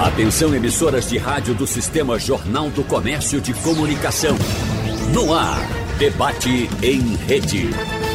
Atenção 0.00 0.54
emissoras 0.54 1.08
de 1.08 1.18
rádio 1.18 1.56
do 1.56 1.66
Sistema 1.66 2.20
Jornal 2.20 2.70
do 2.70 2.84
Comércio 2.84 3.40
de 3.40 3.52
Comunicação. 3.52 4.36
No 5.12 5.34
ar, 5.34 5.58
debate 5.98 6.70
em 6.80 7.16
rede. 7.26 7.70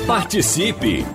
Participe! 0.07 1.05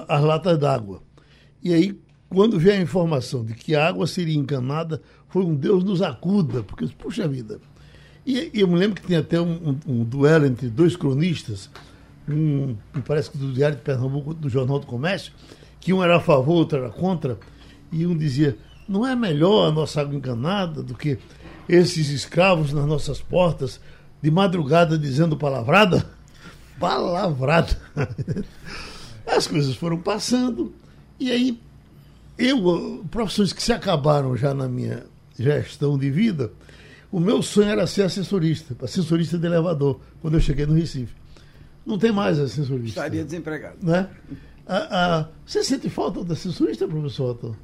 as 0.08 0.24
latas 0.24 0.58
d'água. 0.58 1.02
E 1.62 1.74
aí, 1.74 2.00
quando 2.30 2.60
veio 2.60 2.80
a 2.80 2.82
informação 2.82 3.44
de 3.44 3.54
que 3.54 3.76
a 3.76 3.88
água 3.88 4.08
seria 4.08 4.36
encanada, 4.36 5.02
foi 5.30 5.44
um 5.44 5.56
Deus 5.56 5.84
nos 5.84 6.02
acuda, 6.02 6.64
porque, 6.64 6.88
puxa 6.88 7.28
vida. 7.28 7.60
E, 8.26 8.52
e 8.54 8.62
eu 8.62 8.68
me 8.68 8.76
lembro 8.76 9.00
que 9.00 9.08
tinha 9.08 9.20
até 9.20 9.40
um, 9.40 9.70
um, 9.70 9.80
um 9.88 10.04
duelo 10.04 10.46
entre 10.46 10.70
dois 10.70 10.96
cronistas, 10.96 11.70
um, 12.28 12.76
parece 13.06 13.32
que 13.32 13.38
do 13.38 13.52
Diário 13.52 13.78
de 13.78 13.84
Pernambuco, 13.84 14.34
do 14.34 14.50
Jornal 14.50 14.80
do 14.80 14.86
Comércio, 14.86 15.34
que 15.80 15.92
um 15.92 16.04
era 16.04 16.18
a 16.18 16.20
favor, 16.20 16.56
outro 16.56 16.80
era 16.80 16.90
contra, 16.90 17.38
e 17.92 18.06
um 18.06 18.16
dizia: 18.16 18.58
não 18.88 19.06
é 19.06 19.16
melhor 19.16 19.68
a 19.68 19.72
nossa 19.72 20.02
água 20.02 20.16
encanada 20.16 20.82
do 20.82 20.96
que 20.96 21.18
esses 21.68 22.10
escravos 22.10 22.74
nas 22.74 22.86
nossas 22.86 23.22
portas, 23.22 23.80
de 24.22 24.32
madrugada 24.32 24.98
dizendo 24.98 25.38
palavrada? 25.38 26.10
Palavrada. 26.80 27.78
As 29.28 29.48
coisas 29.48 29.76
foram 29.76 30.00
passando, 30.00 30.74
e 31.20 31.32
aí 31.32 31.60
eu, 32.38 33.06
profissões 33.12 33.54
que 33.54 33.62
se 33.62 33.72
acabaram 33.72 34.36
já 34.36 34.54
na 34.54 34.68
minha 34.68 35.06
gestão 35.38 35.98
de 35.98 36.10
vida, 36.10 36.52
o 37.12 37.20
meu 37.20 37.42
sonho 37.42 37.70
era 37.70 37.86
ser 37.86 38.04
assessorista, 38.04 38.76
assessorista 38.84 39.38
de 39.38 39.46
elevador, 39.46 40.00
quando 40.22 40.34
eu 40.34 40.40
cheguei 40.40 40.66
no 40.66 40.74
Recife. 40.74 41.14
Não 41.86 41.98
tem 41.98 42.12
mais 42.12 42.40
assessorista. 42.40 42.88
Estaria 43.02 43.24
desempregado. 43.24 43.78
Né? 43.82 44.10
A, 44.66 45.18
a, 45.18 45.28
você 45.46 45.64
sente 45.64 45.90
falta 45.90 46.24
de 46.24 46.32
assessorista, 46.32 46.88
professor 46.88 47.32
Otto? 47.32 47.58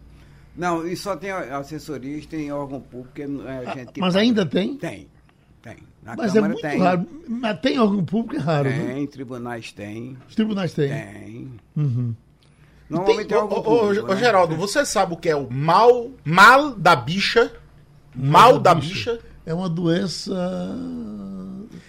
Não, 0.55 0.85
e 0.85 0.95
só 0.97 1.15
tem 1.15 1.31
assessorista 1.31 2.35
em 2.35 2.51
órgão 2.51 2.81
público. 2.81 3.21
É 3.47 3.57
a 3.65 3.75
gente 3.75 3.93
que 3.93 4.01
Mas 4.01 4.13
paga. 4.13 4.25
ainda 4.25 4.45
tem? 4.45 4.75
Tem, 4.75 5.07
tem. 5.61 5.77
Na 6.03 6.17
Mas 6.17 6.31
é 6.31 6.41
Câmara 6.41 6.53
é 6.53 6.53
muito 6.53 6.61
tem. 6.61 6.79
raro. 6.79 7.07
Mas 7.29 7.59
tem 7.61 7.79
órgão 7.79 8.03
público, 8.03 8.35
é 8.35 8.39
raro, 8.39 8.69
tem, 8.69 8.77
né? 8.77 8.93
Tem, 8.95 9.07
tribunais 9.07 9.71
tem. 9.71 10.17
Os 10.27 10.35
tribunais 10.35 10.73
têm? 10.73 10.89
Tem. 10.89 11.51
Uhum. 11.77 12.13
Normalmente 12.89 13.27
tem, 13.27 13.37
é 13.37 13.41
órgão 13.41 13.63
público. 13.63 14.05
Ô, 14.05 14.13
né? 14.13 14.19
Geraldo, 14.19 14.55
você 14.57 14.85
sabe 14.85 15.13
o 15.13 15.17
que 15.17 15.29
é 15.29 15.35
o 15.35 15.49
mal, 15.49 16.11
mal 16.25 16.71
da 16.71 16.95
bicha? 16.95 17.53
Mal, 18.13 18.31
mal 18.31 18.59
da, 18.59 18.73
da 18.73 18.79
bicha. 18.79 19.13
bicha? 19.13 19.19
É 19.45 19.53
uma 19.53 19.69
doença... 19.69 20.35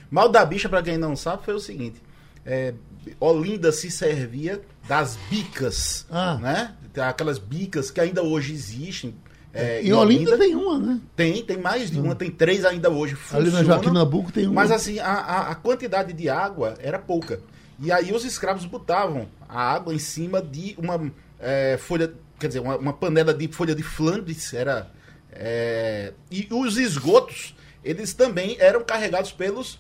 Mal 0.08 0.28
da 0.28 0.44
bicha, 0.44 0.68
para 0.68 0.82
quem 0.82 0.98
não 0.98 1.16
sabe, 1.16 1.44
foi 1.44 1.54
o 1.54 1.60
seguinte 1.60 2.00
é, 2.44 2.74
Olinda 3.18 3.72
se 3.72 3.90
servia 3.90 4.60
das 4.88 5.16
bicas, 5.28 6.06
ah. 6.10 6.38
né? 6.40 6.74
Aquelas 7.08 7.38
bicas 7.38 7.90
que 7.90 8.00
ainda 8.00 8.22
hoje 8.22 8.52
existem. 8.52 9.14
É, 9.52 9.82
em 9.82 9.92
Olinda, 9.92 10.32
Olinda, 10.32 10.38
tem 10.38 10.54
uma, 10.54 10.78
né? 10.78 11.00
Tem, 11.16 11.44
tem 11.44 11.56
mais 11.56 11.90
de 11.90 11.98
uma, 11.98 12.14
tem 12.14 12.30
três 12.30 12.64
ainda 12.64 12.88
hoje. 12.88 13.16
Ali 13.32 13.50
na 13.50 13.64
Joaquim 13.64 13.90
Nabuco 13.90 14.30
tem 14.30 14.46
uma. 14.46 14.54
Mas 14.54 14.70
assim, 14.70 14.98
a, 14.98 15.48
a, 15.50 15.54
quantidade 15.54 16.12
de 16.12 16.28
água 16.28 16.76
era 16.80 16.98
pouca. 16.98 17.40
E 17.78 17.90
aí 17.90 18.12
os 18.12 18.24
escravos 18.24 18.64
botavam 18.64 19.28
a 19.48 19.60
água 19.60 19.94
em 19.94 19.98
cima 19.98 20.40
de 20.40 20.76
uma 20.78 21.10
é, 21.40 21.78
folha, 21.78 22.12
quer 22.38 22.48
dizer, 22.48 22.60
uma, 22.60 22.76
uma, 22.76 22.92
panela 22.92 23.34
de 23.34 23.48
folha 23.48 23.74
de 23.74 23.82
Flandres, 23.82 24.52
era. 24.54 24.90
É, 25.32 26.12
e 26.30 26.46
os 26.50 26.76
esgotos, 26.76 27.54
eles 27.84 28.12
também 28.12 28.56
eram 28.58 28.84
carregados 28.84 29.32
pelos 29.32 29.78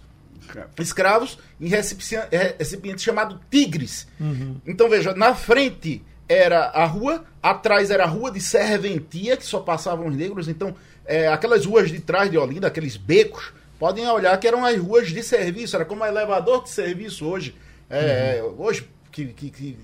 escravos 0.78 1.38
em 1.60 1.68
recipiente 1.68 3.02
chamado 3.02 3.40
Tigres. 3.50 4.06
Uhum. 4.18 4.56
Então 4.66 4.88
veja, 4.88 5.14
na 5.14 5.34
frente 5.34 6.02
era 6.28 6.66
a 6.66 6.84
rua, 6.84 7.24
atrás 7.42 7.90
era 7.90 8.04
a 8.04 8.06
rua 8.06 8.30
de 8.30 8.40
serventia, 8.40 9.36
que 9.36 9.44
só 9.44 9.58
passavam 9.58 10.06
os 10.06 10.14
negros. 10.14 10.46
Então, 10.46 10.76
é, 11.04 11.26
aquelas 11.26 11.66
ruas 11.66 11.90
de 11.90 11.98
trás 11.98 12.30
de 12.30 12.38
Olinda, 12.38 12.68
aqueles 12.68 12.96
becos, 12.96 13.52
podem 13.80 14.06
olhar 14.06 14.38
que 14.38 14.46
eram 14.46 14.64
as 14.64 14.78
ruas 14.78 15.08
de 15.08 15.24
serviço, 15.24 15.74
era 15.74 15.84
como 15.84 16.04
elevador 16.04 16.62
de 16.62 16.70
serviço 16.70 17.26
hoje. 17.26 17.56
É, 17.90 18.40
uhum. 18.44 18.54
Hoje, 18.64 18.88
que, 19.10 19.26
que, 19.26 19.50
que 19.50 19.76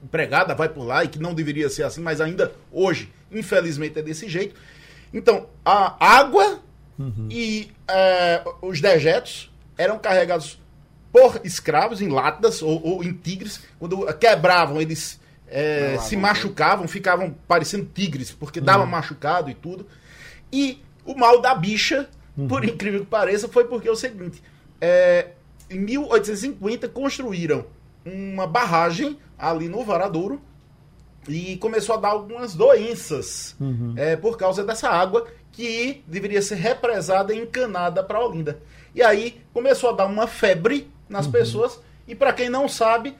empregada 0.00 0.54
vai 0.54 0.68
por 0.68 0.84
lá 0.84 1.02
e 1.02 1.08
que 1.08 1.18
não 1.18 1.34
deveria 1.34 1.68
ser 1.68 1.82
assim, 1.82 2.00
mas 2.00 2.20
ainda 2.20 2.52
hoje, 2.70 3.12
infelizmente, 3.32 3.98
é 3.98 4.02
desse 4.02 4.28
jeito. 4.28 4.54
Então, 5.12 5.48
a 5.64 5.96
água 6.20 6.60
uhum. 6.96 7.26
e 7.28 7.72
é, 7.88 8.44
os 8.62 8.80
dejetos 8.80 9.50
eram 9.78 9.98
carregados 9.98 10.60
por 11.10 11.40
escravos 11.44 12.02
em 12.02 12.08
latas 12.08 12.60
ou, 12.60 12.84
ou 12.84 13.04
em 13.04 13.12
tigres. 13.12 13.62
Quando 13.78 14.04
quebravam, 14.14 14.80
eles 14.80 15.18
é, 15.46 15.96
se 16.00 16.16
machucavam, 16.16 16.86
ficavam 16.86 17.34
parecendo 17.46 17.86
tigres, 17.86 18.30
porque 18.30 18.60
dava 18.60 18.84
uhum. 18.84 18.90
machucado 18.90 19.48
e 19.48 19.54
tudo. 19.54 19.86
E 20.52 20.82
o 21.04 21.14
mal 21.14 21.40
da 21.40 21.54
bicha, 21.54 22.08
uhum. 22.36 22.48
por 22.48 22.64
incrível 22.64 23.00
que 23.00 23.06
pareça, 23.06 23.48
foi 23.48 23.64
porque 23.64 23.88
é 23.88 23.92
o 23.92 23.96
seguinte: 23.96 24.42
é, 24.80 25.28
em 25.70 25.78
1850 25.78 26.88
construíram 26.88 27.64
uma 28.04 28.46
barragem 28.46 29.18
ali 29.38 29.68
no 29.68 29.84
Varadouro 29.84 30.40
e 31.28 31.56
começou 31.58 31.94
a 31.94 31.98
dar 31.98 32.08
algumas 32.08 32.54
doenças 32.54 33.54
uhum. 33.60 33.94
é, 33.96 34.16
por 34.16 34.36
causa 34.36 34.64
dessa 34.64 34.88
água 34.88 35.26
que 35.52 36.02
deveria 36.06 36.40
ser 36.40 36.54
represada 36.54 37.34
e 37.34 37.38
encanada 37.38 38.02
para 38.02 38.24
Olinda. 38.24 38.60
E 38.98 39.02
aí 39.02 39.36
começou 39.54 39.90
a 39.90 39.92
dar 39.92 40.06
uma 40.06 40.26
febre 40.26 40.90
nas 41.08 41.26
uhum. 41.26 41.32
pessoas. 41.32 41.80
E 42.08 42.16
para 42.16 42.32
quem 42.32 42.50
não 42.50 42.68
sabe, 42.68 43.14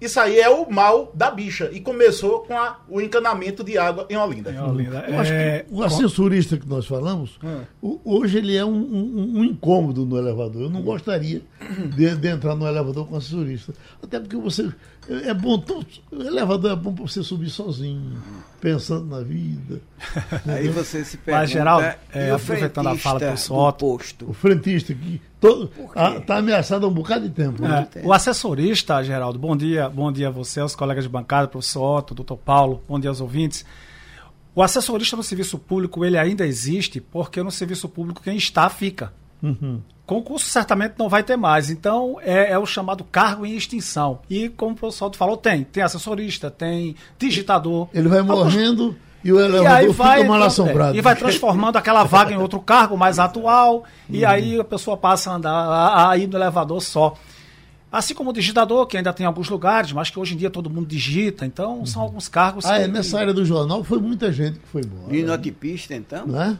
isso 0.00 0.18
aí 0.18 0.40
é 0.40 0.50
o 0.50 0.68
mal 0.68 1.12
da 1.14 1.30
bicha. 1.30 1.70
E 1.72 1.78
começou 1.78 2.40
com 2.40 2.58
a, 2.58 2.80
o 2.88 3.00
encanamento 3.00 3.62
de 3.62 3.78
água 3.78 4.08
em 4.10 4.16
Olinda. 4.16 4.50
Em 4.50 4.58
Olinda. 4.58 5.04
Eu 5.06 5.20
acho 5.20 5.30
que 5.30 5.36
é, 5.36 5.66
o 5.70 5.84
assessorista 5.84 6.56
que 6.56 6.68
nós 6.68 6.84
falamos, 6.84 7.38
hum. 7.44 8.00
hoje 8.04 8.38
ele 8.38 8.56
é 8.56 8.64
um, 8.64 8.74
um, 8.74 9.32
um, 9.36 9.44
incômodo 9.44 10.04
no 10.04 10.18
elevador. 10.18 10.62
Eu 10.62 10.70
não 10.70 10.82
gostaria 10.82 11.42
de, 11.94 12.16
de, 12.16 12.28
entrar 12.28 12.56
no 12.56 12.66
elevador 12.66 13.06
com 13.06 13.16
assessorista. 13.16 13.72
Até 14.02 14.18
porque 14.18 14.36
você. 14.36 14.68
É 15.08 15.34
bom. 15.34 15.58
Todo, 15.58 15.86
o 16.12 16.22
elevador 16.22 16.72
é 16.72 16.76
bom 16.76 16.92
para 16.92 17.06
você 17.06 17.22
subir 17.22 17.50
sozinho, 17.50 18.22
pensando 18.60 19.06
na 19.06 19.22
vida. 19.22 19.80
Aí 20.46 20.68
você 20.68 21.04
se 21.04 21.16
pergunta. 21.16 21.40
Mas, 21.42 21.50
Geraldo, 21.50 21.86
é, 22.12 22.30
aproveitando 22.30 22.88
a 22.88 22.96
fala 22.96 23.18
do 23.18 23.36
Soto. 23.36 23.86
Posto. 23.86 24.30
O 24.30 24.32
frentista 24.32 24.94
que 24.94 25.20
está 26.20 26.36
ameaçado 26.36 26.84
há 26.84 26.88
um 26.88 26.92
bocado 26.92 27.28
de 27.28 27.34
tempo. 27.34 27.62
Né? 27.62 27.88
É, 27.96 28.06
o 28.06 28.12
assessorista, 28.12 29.02
Geraldo, 29.02 29.38
bom 29.38 29.56
dia, 29.56 29.88
bom 29.88 30.12
dia 30.12 30.28
a 30.28 30.30
você, 30.30 30.60
aos 30.60 30.76
colegas 30.76 31.04
de 31.04 31.10
bancada, 31.10 31.48
professor 31.48 31.98
Otto, 31.98 32.14
doutor 32.14 32.36
Paulo, 32.36 32.82
bom 32.86 33.00
dia 33.00 33.10
aos 33.10 33.20
ouvintes. 33.20 33.64
O 34.54 34.62
assessorista 34.62 35.16
no 35.16 35.22
serviço 35.22 35.58
público, 35.58 36.04
ele 36.04 36.18
ainda 36.18 36.46
existe 36.46 37.00
porque 37.00 37.42
no 37.42 37.50
serviço 37.50 37.88
público 37.88 38.22
quem 38.22 38.36
está, 38.36 38.68
fica. 38.68 39.12
Uhum. 39.42 39.80
Concurso 40.10 40.46
certamente 40.46 40.94
não 40.98 41.08
vai 41.08 41.22
ter 41.22 41.36
mais. 41.36 41.70
Então, 41.70 42.16
é, 42.20 42.50
é, 42.50 42.58
o 42.58 42.66
chamado 42.66 43.04
cargo 43.04 43.46
em 43.46 43.54
extinção. 43.56 44.18
E, 44.28 44.48
como 44.48 44.72
o 44.72 44.74
professor 44.74 45.14
falou, 45.14 45.36
tem. 45.36 45.62
Tem 45.62 45.84
assessorista, 45.84 46.50
tem 46.50 46.96
digitador. 47.16 47.88
Ele 47.94 48.08
vai 48.08 48.20
morrendo... 48.20 48.96
E 49.22 49.32
o 49.32 49.38
elevador 49.38 49.82
e 49.82 49.92
vai, 49.92 50.18
fica 50.18 50.28
mal 50.28 50.42
assombrado. 50.42 50.96
É, 50.96 50.98
e 50.98 51.00
vai 51.02 51.14
transformando 51.14 51.76
aquela 51.76 52.02
vaga 52.04 52.32
em 52.32 52.38
outro 52.38 52.58
cargo 52.58 52.96
mais 52.96 53.18
atual, 53.18 53.84
e 54.08 54.24
uhum. 54.24 54.30
aí 54.30 54.58
a 54.58 54.64
pessoa 54.64 54.96
passa 54.96 55.30
a 55.30 55.34
andar 55.34 56.08
aí 56.10 56.26
no 56.26 56.38
elevador 56.38 56.80
só. 56.80 57.14
Assim 57.92 58.14
como 58.14 58.30
o 58.30 58.32
digitador, 58.32 58.86
que 58.86 58.96
ainda 58.96 59.12
tem 59.12 59.26
alguns 59.26 59.48
lugares, 59.50 59.92
mas 59.92 60.08
que 60.08 60.18
hoje 60.18 60.34
em 60.34 60.38
dia 60.38 60.48
todo 60.48 60.70
mundo 60.70 60.86
digita, 60.86 61.44
então 61.44 61.84
são 61.84 62.00
alguns 62.00 62.28
cargos. 62.28 62.64
Ah, 62.64 62.78
que- 62.78 62.84
é, 62.84 62.88
nessa 62.88 63.20
área 63.20 63.34
do 63.34 63.44
jornal 63.44 63.84
foi 63.84 63.98
muita 63.98 64.32
gente 64.32 64.58
que 64.58 64.66
foi 64.66 64.82
embora. 64.82 65.12
Linotipista, 65.12 65.94
então? 65.94 66.26
Né? 66.26 66.58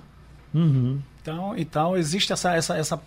Uhum. 0.55 0.99
Então, 1.23 1.55
então 1.57 1.97
existe 1.97 2.31
essa, 2.33 2.55
essa, 2.55 2.77
essa 2.77 3.01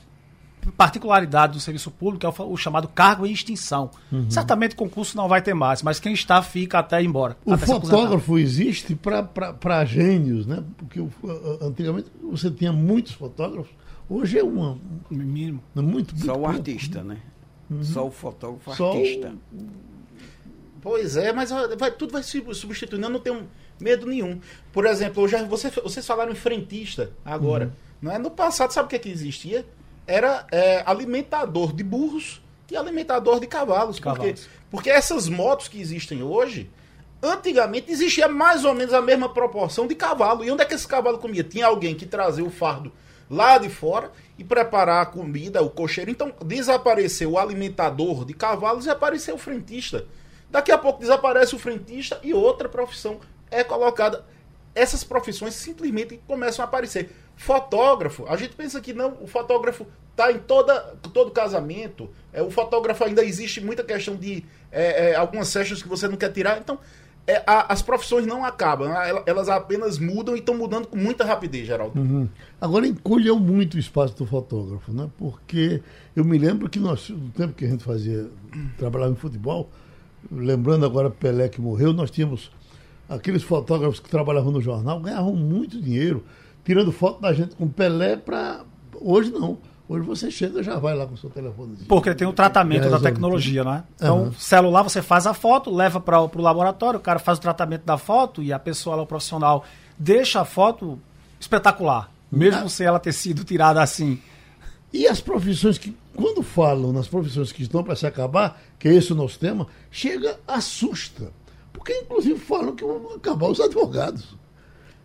particularidade 0.71 1.54
do 1.54 1.60
serviço 1.60 1.92
público, 1.92 2.25
é 2.25 2.30
o, 2.30 2.51
o 2.51 2.57
chamado 2.57 2.88
cargo 2.88 3.25
em 3.25 3.31
extinção. 3.31 3.92
Uhum. 4.12 4.30
Certamente 4.30 4.75
concurso 4.75 5.15
não 5.18 5.27
vai 5.27 5.42
ter 5.42 5.54
mais, 5.54 5.81
mas 5.83 6.00
quem 6.00 6.13
está 6.13 6.42
fica 6.42 6.80
até 6.80 7.01
ir 7.01 7.06
embora. 7.06 7.38
O 7.45 7.54
até 7.54 7.65
fotógrafo 7.65 8.38
existe 8.38 8.95
para 8.95 9.86
gênios, 9.86 10.45
né? 10.45 10.63
Porque 10.77 11.00
o- 11.00 11.10
antigamente 11.62 12.10
você 12.21 12.50
tinha 12.50 12.71
muitos 12.71 13.12
fotógrafos, 13.13 13.71
hoje 14.10 14.39
é 14.39 14.44
uma, 14.44 14.77
mínimo. 15.10 15.62
muito, 15.75 16.13
muito 16.15 16.18
Só 16.25 16.31
o 16.33 16.36
pouco. 16.36 16.50
artista, 16.50 17.04
né? 17.04 17.18
Só 17.81 18.07
o 18.07 18.12
fotógrafo 18.12 18.69
Uhum. 18.69 18.75
Só 18.75 18.94
o- 18.94 18.98
artista. 18.98 19.33
Pois 20.81 21.16
é, 21.16 21.31
mas 21.31 21.50
vai- 21.77 21.92
tudo 21.92 22.12
vai 22.12 22.24
se 22.24 22.44
substituindo. 22.54 23.06
Eu 23.06 23.09
não 23.09 23.19
tenho 23.19 23.44
medo 23.80 24.06
nenhum. 24.06 24.39
Por 24.71 24.86
exemplo, 24.86 25.27
já, 25.27 25.44
você, 25.45 25.69
vocês 25.69 26.06
falaram 26.06 26.31
em 26.33 26.36
frentista 26.36 27.12
agora. 27.24 27.66
Uhum. 27.68 27.71
Não 28.01 28.12
é? 28.12 28.19
No 28.19 28.30
passado, 28.30 28.71
sabe 28.71 28.88
o 28.88 28.89
que, 28.89 28.98
é 28.98 29.00
que 29.00 29.09
existia? 29.09 29.66
Era 30.05 30.45
é, 30.51 30.83
alimentador 30.85 31.73
de 31.73 31.83
burros 31.83 32.41
e 32.69 32.75
alimentador 32.75 33.39
de 33.39 33.47
cavalos. 33.47 34.00
Cavalos. 34.00 34.47
Porque 34.69 34.89
essas 34.89 35.29
motos 35.29 35.67
que 35.67 35.79
existem 35.79 36.23
hoje, 36.23 36.69
antigamente 37.21 37.91
existia 37.91 38.27
mais 38.27 38.65
ou 38.65 38.73
menos 38.73 38.94
a 38.94 39.01
mesma 39.01 39.29
proporção 39.29 39.88
de 39.88 39.95
cavalo. 39.95 40.44
E 40.44 40.51
onde 40.51 40.63
é 40.63 40.65
que 40.65 40.73
esse 40.73 40.88
cavalo 40.88 41.17
comia? 41.17 41.44
Tinha 41.44 41.67
alguém 41.67 41.95
que 41.95 42.05
trazia 42.05 42.44
o 42.44 42.50
fardo 42.50 42.91
lá 43.29 43.57
de 43.57 43.69
fora 43.69 44.11
e 44.38 44.44
preparar 44.44 45.01
a 45.01 45.05
comida, 45.05 45.61
o 45.61 45.69
cocheiro. 45.69 46.11
Então 46.11 46.33
desapareceu 46.45 47.31
o 47.31 47.38
alimentador 47.38 48.25
de 48.25 48.33
cavalos 48.33 48.85
e 48.85 48.89
apareceu 48.89 49.35
o 49.35 49.39
frentista. 49.39 50.06
Daqui 50.49 50.71
a 50.71 50.77
pouco 50.77 50.99
desaparece 50.99 51.56
o 51.56 51.59
frentista 51.59 52.19
e 52.21 52.33
outra 52.33 52.69
profissão 52.69 53.19
é 53.49 53.63
colocada. 53.63 54.25
Essas 54.75 55.03
profissões 55.03 55.53
simplesmente 55.53 56.19
começam 56.27 56.63
a 56.63 56.67
aparecer. 56.67 57.11
Fotógrafo, 57.35 58.25
a 58.27 58.35
gente 58.38 58.56
pensa 58.56 58.80
que 58.80 58.94
não, 58.94 59.18
o 59.21 59.27
fotógrafo 59.27 59.85
está 60.12 60.31
em 60.31 60.38
toda, 60.39 60.80
todo 61.13 61.31
casamento. 61.31 62.09
É, 62.31 62.41
o 62.41 62.51
fotógrafo 62.51 63.03
ainda 63.03 63.24
existe 63.24 63.59
muita 63.59 63.83
questão 63.83 64.15
de 64.15 64.44
é, 64.71 65.12
é, 65.12 65.15
algumas 65.15 65.47
sessions 65.50 65.81
que 65.81 65.89
você 65.89 66.07
não 66.07 66.15
quer 66.15 66.31
tirar. 66.31 66.59
Então, 66.59 66.77
é, 67.25 67.44
a- 67.47 67.71
as 67.74 67.81
profissões 67.81 68.25
não 68.25 68.44
acabam, 68.45 68.89
ela- 68.91 69.24
elas 69.25 69.50
apenas 69.50 69.97
mudam 69.97 70.35
e 70.35 70.39
estão 70.39 70.56
mudando 70.56 70.88
com 70.88 70.97
muita 70.97 71.24
rapidez, 71.25 71.65
Geraldo. 71.65 72.00
Uhum. 72.00 72.27
Agora 72.62 72.85
encolheu 72.88 73.39
muito 73.39 73.75
o 73.75 73.80
espaço 73.80 74.15
do 74.18 74.25
fotógrafo, 74.25 74.91
né? 74.94 75.09
Porque 75.18 75.81
eu 76.15 76.24
me 76.25 76.38
lembro 76.38 76.69
que 76.69 76.80
nós, 76.80 77.09
no 77.09 77.30
tempo 77.30 77.53
que 77.53 77.65
a 77.65 77.69
gente 77.69 77.83
fazia, 77.83 78.30
trabalhava 78.77 79.12
em 79.12 79.15
futebol, 79.15 79.69
lembrando 80.31 80.85
agora 80.85 81.09
Pelé 81.09 81.50
que 81.50 81.59
morreu, 81.62 81.94
nós 81.94 82.09
tínhamos 82.12 82.51
aqueles 83.09 83.44
fotógrafos 83.44 84.00
que 84.00 84.09
trabalhavam 84.09 84.51
no 84.51 84.62
jornal, 84.62 85.00
ganhavam 85.00 85.35
muito 85.35 85.81
dinheiro, 85.81 86.24
tirando 86.63 86.92
foto 86.92 87.21
da 87.21 87.33
gente 87.33 87.56
com 87.56 87.68
Pelé 87.68 88.15
para. 88.15 88.62
Hoje 89.00 89.31
não. 89.31 89.57
Hoje 89.88 90.06
você 90.06 90.31
chega 90.31 90.62
e 90.62 90.63
já 90.63 90.80
vai 90.80 90.95
lá 90.95 91.06
com 91.06 91.13
o 91.13 91.18
seu 91.18 91.30
telefone. 91.30 91.75
Porque 91.88 92.15
tem 92.15 92.25
o 92.25 92.31
tratamento 92.33 92.86
Já 92.86 92.89
da 92.92 93.00
tecnologia, 93.00 93.63
né? 93.65 93.83
Então, 93.95 94.24
Aham. 94.24 94.33
celular 94.39 94.81
você 94.81 95.01
faz 95.01 95.27
a 95.27 95.33
foto, 95.33 95.69
leva 95.75 96.00
para 96.00 96.21
o 96.21 96.42
laboratório, 96.42 97.00
o 97.00 97.04
cara 97.04 97.19
faz 97.19 97.38
o 97.38 97.42
tratamento 97.42 97.83
da 97.83 97.98
foto 97.98 98.42
e 98.42 98.54
a 98.54 98.57
pessoa 98.57 98.95
lá, 98.95 99.01
o 99.04 99.06
profissional, 99.06 99.65
deixa 100.00 100.39
a 100.42 100.45
foto 100.45 100.98
espetacular. 101.39 102.10
Mesmo 102.31 102.66
Ah. 102.66 102.69
sem 102.69 102.88
ela 102.88 103.00
ter 103.00 103.12
sido 103.12 103.44
tirada 103.44 103.81
assim. 103.83 104.19
E 104.92 105.06
as 105.07 105.19
profissões 105.19 105.77
que, 105.77 105.95
quando 106.16 106.42
falam 106.42 106.94
nas 106.94 107.07
profissões 107.07 107.51
que 107.51 107.62
estão 107.63 107.83
para 107.83 107.95
se 107.95 108.07
acabar, 108.07 108.59
que 108.80 108.88
é 108.88 108.94
esse 108.94 109.12
o 109.12 109.16
nosso 109.16 109.38
tema, 109.38 109.68
chega, 109.92 110.39
assusta. 110.48 111.31
Porque, 111.74 111.94
inclusive, 112.00 112.39
falam 112.39 112.74
que 112.75 112.83
vão 112.86 113.16
acabar 113.16 113.50
os 113.50 113.59
advogados. 113.59 114.36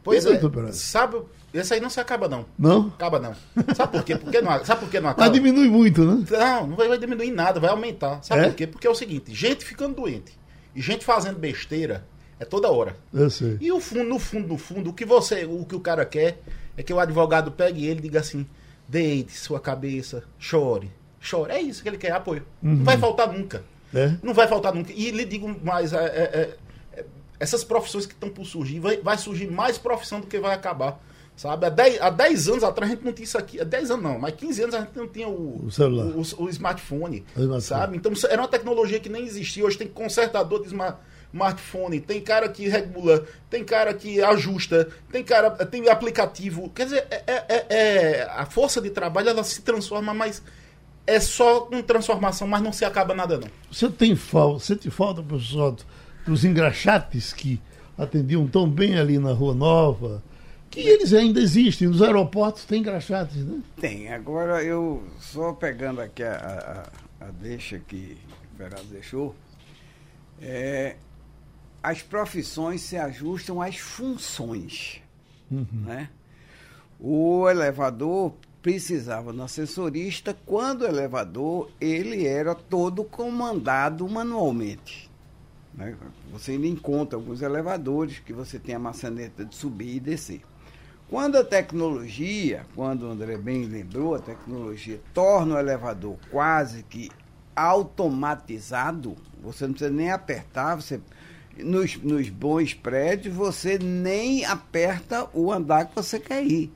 Pois 0.05 0.25
E, 0.25 0.33
é, 0.33 0.73
sabe, 0.73 1.17
esse 1.53 1.73
aí 1.75 1.81
não 1.81 1.89
se 1.91 1.99
acaba 2.01 2.29
não. 2.29 2.45
Não? 2.59 2.89
Acaba 2.89 3.19
não. 3.19 3.35
Sabe 3.75 3.93
por 3.93 4.03
quê? 4.05 4.17
Porque 4.17 4.41
não, 4.41 4.65
sabe 4.65 4.81
por 4.81 4.91
que 4.91 5.01
não 5.01 5.09
Mas 5.17 5.17
acaba? 5.19 5.31
diminui 5.31 5.69
muito, 5.69 6.05
né? 6.05 6.25
Não, 6.31 6.67
não 6.67 6.77
vai, 6.77 6.89
vai 6.89 6.99
diminuir 6.99 7.31
nada, 7.31 7.59
vai 7.59 7.71
aumentar. 7.71 8.23
Sabe 8.23 8.43
É? 8.43 8.49
por 8.49 8.55
quê? 8.55 8.67
Porque 8.67 8.87
é 8.87 8.91
o 8.91 8.95
seguinte, 8.95 9.35
gente 9.35 9.65
ficando 9.65 9.97
doente 9.97 10.39
e 10.75 10.81
gente 10.83 11.05
fazendo 11.05 11.39
besteira 11.39 12.05
é 12.39 12.45
toda 12.45 12.71
hora. 12.71 12.97
Eu 13.13 13.31
sei. 13.31 13.57
E 13.61 13.73
o 13.73 13.81
fundo, 13.81 14.05
no 14.05 14.19
fundo, 14.19 14.49
no 14.49 14.59
fundo, 14.59 14.91
o 14.91 14.93
que 14.93 15.05
você, 15.05 15.45
o 15.45 15.65
que 15.65 15.75
o 15.75 15.81
cara 15.81 16.05
quer 16.05 16.41
é 16.77 16.83
que 16.83 16.93
o 16.93 17.01
advogado 17.01 17.51
pegue 17.51 17.87
ele 17.87 17.99
e 18.01 18.03
diga 18.03 18.21
assim: 18.21 18.47
deite 18.87 19.33
sua 19.37 19.59
cabeça, 19.59 20.23
chore, 20.39 20.91
chore. 21.21 21.53
É 21.53 21.61
isso 21.61 21.83
que 21.83 21.89
ele 21.89 21.99
quer, 21.99 22.13
apoio. 22.13 22.45
Não 22.63 22.85
vai 22.85 22.97
faltar 22.99 23.33
nunca. 23.33 23.65
É? 23.95 24.13
Não 24.23 24.35
vai 24.35 24.47
faltar 24.47 24.75
nunca. 24.75 24.93
E 24.93 25.11
lhe 25.11 25.25
digo 25.25 25.49
mais, 25.65 25.93
é, 25.95 25.97
é, 26.05 26.57
é, 26.99 27.05
essas 27.41 27.65
profissões 27.65 28.05
que 28.07 28.13
estão 28.13 28.29
por 28.29 28.45
surgir, 28.45 28.79
vai, 28.81 28.99
vai 28.99 29.17
surgir 29.17 29.51
mais 29.51 29.79
profissão 29.79 30.21
do 30.21 30.27
que 30.27 30.39
vai 30.39 30.55
acabar. 30.55 31.01
Sabe? 31.39 31.67
Há 31.67 31.69
10, 31.71 32.01
há 32.03 32.11
10 32.11 32.49
anos 32.49 32.65
atrás 32.65 32.91
a 32.91 32.95
gente 32.97 33.05
não 33.05 33.13
tinha 33.13 33.25
isso 33.25 33.39
aqui. 33.39 33.61
Há 33.61 33.65
10 33.65 33.93
anos 33.93 34.03
não, 34.03 34.19
mas 34.19 34.35
15 34.35 34.63
anos 34.65 34.75
a 34.75 34.81
gente 34.81 34.97
não 34.97 35.07
tinha 35.07 35.29
o, 35.29 35.65
O 35.67 35.71
celular. 35.71 36.07
o, 36.07 36.21
o- 36.21 36.45
o 36.45 36.49
smartphone. 36.51 37.25
O 37.37 37.41
smartphone. 37.41 37.61
Sabe? 37.63 37.97
Então 37.97 38.13
era 38.29 38.43
uma 38.43 38.49
tecnologia 38.49 38.99
que 38.99 39.09
nem 39.09 39.25
existia. 39.25 39.65
Hoje 39.65 39.79
tem 39.79 39.87
consertador 39.87 40.61
de 40.63 40.67
smart- 40.67 40.99
smartphone, 41.33 42.01
tem 42.01 42.21
cara 42.21 42.49
que 42.49 42.69
regula, 42.69 43.25
tem 43.49 43.63
cara 43.65 43.95
que 43.95 44.21
ajusta, 44.21 44.89
tem 45.13 45.23
cara, 45.23 45.51
tem 45.51 45.89
aplicativo. 45.89 46.71
Quer 46.71 46.85
dizer, 46.87 47.07
é, 47.11 47.23
é- 47.27 47.45
é- 47.49 47.67
é- 47.71 48.29
a 48.35 48.45
força 48.45 48.81
de 48.81 48.91
trabalho 48.91 49.29
ela 49.29 49.45
se 49.45 49.63
transforma, 49.63 50.13
mas 50.13 50.43
é 51.07 51.21
só 51.21 51.61
com 51.61 51.81
transformação, 51.83 52.49
mas 52.49 52.61
não 52.63 52.73
se 52.73 52.85
acaba 52.85 53.15
nada 53.15 53.39
não. 53.39 53.49
Você 53.71 53.89
tem 53.89 54.17
falta, 54.17 54.59
sente 54.65 54.91
falta, 54.91 55.23
professor, 55.23 55.77
dos 56.27 56.45
engraxates 56.45 57.33
que 57.33 57.61
atendiam 57.97 58.47
tão 58.49 58.69
bem 58.69 58.99
ali 58.99 59.19
na 59.19 59.33
Rua 59.33 59.55
Nova, 59.55 60.23
que 60.71 60.81
eles 60.81 61.13
ainda 61.13 61.41
existem. 61.41 61.89
Nos 61.89 62.03
aeroportos 62.03 62.65
tem 62.65 62.81
engraxates, 62.81 63.37
né? 63.45 63.61
Tem. 63.81 64.13
Agora, 64.13 64.63
eu 64.63 65.03
só 65.21 65.53
pegando 65.53 66.01
aqui 66.01 66.23
a, 66.23 66.91
a, 67.21 67.27
a 67.27 67.31
deixa 67.31 67.79
que 67.79 68.17
o 68.55 68.59
Verado 68.59 68.85
deixou, 68.91 69.35
é, 70.41 70.97
as 71.83 72.03
profissões 72.03 72.83
se 72.83 72.97
ajustam 72.97 73.61
às 73.63 73.77
funções. 73.77 75.01
Né? 75.51 76.11
O 77.01 77.49
elevador 77.49 78.35
precisava 78.61 79.33
do 79.33 79.43
assessorista 79.43 80.37
quando 80.45 80.83
o 80.83 80.87
elevador 80.87 81.71
ele 81.81 82.27
era 82.27 82.55
todo 82.55 83.05
comandado 83.05 84.07
manualmente. 84.09 85.09
né? 85.73 85.97
Você 86.33 86.53
ainda 86.53 86.67
encontra 86.67 87.17
alguns 87.17 87.41
elevadores 87.41 88.19
que 88.19 88.33
você 88.33 88.59
tem 88.59 88.75
a 88.75 88.79
maçaneta 88.79 89.45
de 89.45 89.55
subir 89.55 89.97
e 89.97 90.01
descer. 90.01 90.43
Quando 91.09 91.37
a 91.37 91.45
tecnologia, 91.45 92.67
quando 92.75 93.05
o 93.05 93.11
André 93.11 93.39
bem 93.39 93.65
lembrou, 93.65 94.15
a 94.15 94.19
tecnologia 94.19 95.01
torna 95.15 95.55
o 95.55 95.59
elevador 95.59 96.17
quase 96.31 96.83
que 96.83 97.11
automatizado, 97.57 99.17
você 99.43 99.67
não 99.67 99.73
precisa 99.73 99.91
nem 99.91 100.13
apertar, 100.13 100.77
você 100.77 101.01
nos, 101.57 101.97
nos 101.97 102.29
bons 102.29 102.75
prédios 102.75 103.35
você 103.35 103.79
nem 103.79 104.45
aperta 104.45 105.29
o 105.33 105.53
andar 105.53 105.87
que 105.87 105.95
você 105.95 106.21
quer 106.21 106.45
ir. 106.45 106.73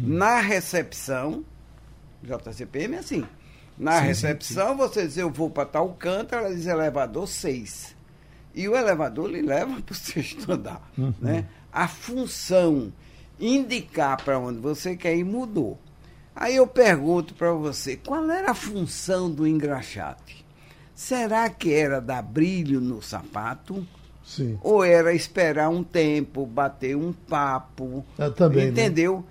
Na 0.00 0.40
recepção, 0.40 1.44
JCPM 2.22 2.96
é 2.96 2.98
assim. 2.98 3.24
Na 3.78 4.00
recepção, 4.00 4.76
você 4.76 5.06
diz, 5.06 5.16
eu 5.16 5.30
vou 5.30 5.48
para 5.48 5.64
tal 5.64 5.94
canto, 5.94 6.34
ela 6.34 6.52
diz 6.52 6.66
elevador 6.66 7.28
6. 7.28 7.94
E 8.54 8.68
o 8.68 8.74
elevador 8.74 9.30
lhe 9.30 9.40
leva 9.40 9.78
para 9.80 9.92
o 9.92 9.96
sexto 9.96 10.50
andar. 10.50 10.90
Né? 11.20 11.46
A 11.72 11.86
função 11.86 12.92
indicar 13.40 14.22
para 14.22 14.38
onde 14.38 14.58
você 14.58 14.96
quer 14.96 15.16
ir 15.16 15.24
mudou. 15.24 15.78
Aí 16.34 16.56
eu 16.56 16.66
pergunto 16.66 17.34
para 17.34 17.52
você, 17.52 17.96
qual 17.96 18.30
era 18.30 18.52
a 18.52 18.54
função 18.54 19.30
do 19.30 19.46
engraxate? 19.46 20.44
Será 20.94 21.48
que 21.50 21.72
era 21.72 22.00
dar 22.00 22.22
brilho 22.22 22.80
no 22.80 23.02
sapato? 23.02 23.86
Sim. 24.24 24.58
Ou 24.62 24.84
era 24.84 25.12
esperar 25.14 25.68
um 25.68 25.82
tempo, 25.82 26.44
bater 26.44 26.96
um 26.96 27.12
papo? 27.12 28.04
Ah, 28.18 28.30
também, 28.30 28.66
né? 28.66 28.70
Entendeu? 28.70 29.24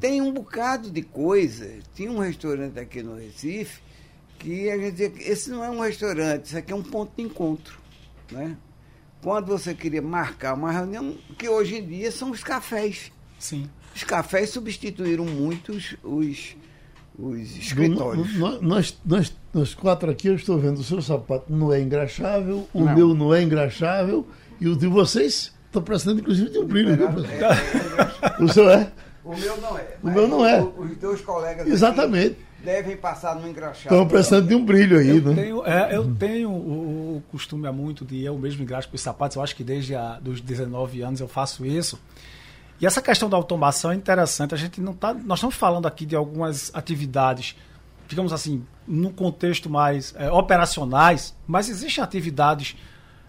Tem 0.00 0.20
um 0.20 0.32
bocado 0.32 0.90
de 0.90 1.02
coisa. 1.02 1.68
Tinha 1.94 2.10
um 2.10 2.18
restaurante 2.18 2.78
aqui 2.78 3.02
no 3.02 3.14
Recife 3.14 3.80
que 4.40 4.70
a 4.70 4.78
gente 4.78 4.92
dizia 4.92 5.10
que 5.10 5.22
esse 5.22 5.50
não 5.50 5.62
é 5.62 5.70
um 5.70 5.80
restaurante, 5.80 6.46
isso 6.46 6.56
aqui 6.56 6.72
é 6.72 6.74
um 6.74 6.82
ponto 6.82 7.12
de 7.14 7.22
encontro. 7.22 7.78
Né? 8.32 8.56
Quando 9.22 9.46
você 9.46 9.74
queria 9.74 10.00
marcar 10.00 10.54
uma 10.54 10.72
reunião, 10.72 11.14
que 11.36 11.46
hoje 11.46 11.76
em 11.76 11.86
dia 11.86 12.10
são 12.10 12.30
os 12.30 12.42
cafés. 12.42 13.12
Sim. 13.40 13.68
Os 13.96 14.04
cafés 14.04 14.50
substituíram 14.50 15.24
muito 15.24 15.72
os, 15.72 15.96
os, 16.04 16.54
os 17.18 17.56
escritórios. 17.56 18.32
No- 18.36 18.50
no- 18.52 18.62
nós, 18.62 18.96
nós, 19.04 19.34
nós 19.52 19.74
quatro 19.74 20.08
aqui, 20.10 20.28
eu 20.28 20.36
estou 20.36 20.56
vendo 20.58 20.78
o 20.78 20.84
seu 20.84 21.02
sapato 21.02 21.52
não 21.52 21.72
é 21.72 21.80
engraxável, 21.80 22.68
o 22.72 22.84
Não. 22.84 22.94
meu 22.94 23.14
não 23.14 23.34
é 23.34 23.42
engraxável, 23.42 24.24
e 24.60 24.68
o 24.68 24.76
de 24.76 24.86
vocês 24.86 25.52
está 25.66 25.80
precisando, 25.80 26.20
inclusive, 26.20 26.50
de 26.50 26.58
um 26.58 26.64
brilho. 26.66 26.96
professor? 26.96 28.38
O 28.44 28.48
seu 28.48 28.70
é? 28.70 28.92
O 29.24 29.36
meu 29.36 29.56
não 29.60 29.76
é. 29.78 29.96
O 30.02 30.10
meu 30.10 30.28
não 30.28 30.46
é. 30.46 30.62
Os 30.62 30.96
dois 30.98 31.20
colegas. 31.20 31.62
aqui- 31.62 31.70
Exatamente. 31.72 32.36
devem 32.64 32.96
passar 32.96 33.34
no 33.36 33.46
engraxado. 33.48 33.94
Estão 33.94 34.06
precisando 34.08 34.46
de 34.48 34.54
um 34.54 34.64
brilho 34.64 34.98
aí, 34.98 35.08
Eu 35.16 35.22
né? 35.22 35.34
tenho, 35.42 35.66
é, 35.66 35.96
eu 35.96 36.14
tenho 36.14 36.50
o, 36.50 37.16
o 37.18 37.22
costume 37.30 37.66
há 37.66 37.72
muito 37.72 38.04
de 38.04 38.22
eu 38.24 38.36
mesmo 38.38 38.62
engraxo 38.62 38.88
os 38.92 39.00
sapatos. 39.00 39.36
Eu 39.36 39.42
acho 39.42 39.54
que 39.56 39.62
desde 39.64 39.94
a, 39.94 40.18
dos 40.20 40.40
19 40.40 41.02
anos 41.02 41.20
eu 41.20 41.28
faço 41.28 41.64
isso. 41.66 41.98
E 42.80 42.86
essa 42.86 43.02
questão 43.02 43.28
da 43.28 43.36
automação 43.36 43.90
é 43.92 43.94
interessante. 43.94 44.54
A 44.54 44.58
gente 44.58 44.80
não 44.80 44.94
tá, 44.94 45.12
nós 45.12 45.38
estamos 45.38 45.54
falando 45.54 45.86
aqui 45.86 46.06
de 46.06 46.16
algumas 46.16 46.70
atividades, 46.74 47.54
digamos 48.08 48.32
assim, 48.32 48.64
no 48.88 49.12
contexto 49.12 49.68
mais 49.68 50.14
é, 50.16 50.30
operacionais, 50.30 51.34
mas 51.46 51.68
existem 51.68 52.02
atividades 52.02 52.76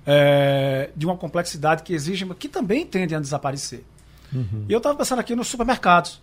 é, 0.06 0.90
de 0.96 1.06
uma 1.06 1.18
complexidade 1.18 1.84
que 1.84 1.94
exigem, 1.94 2.28
que 2.34 2.48
também 2.48 2.86
tendem 2.86 3.18
a 3.18 3.20
desaparecer. 3.20 3.84
E 4.70 4.72
eu 4.72 4.78
estava 4.78 4.98
pensando 4.98 5.20
aqui 5.20 5.36
nos 5.36 5.50
supermercados. 5.50 6.22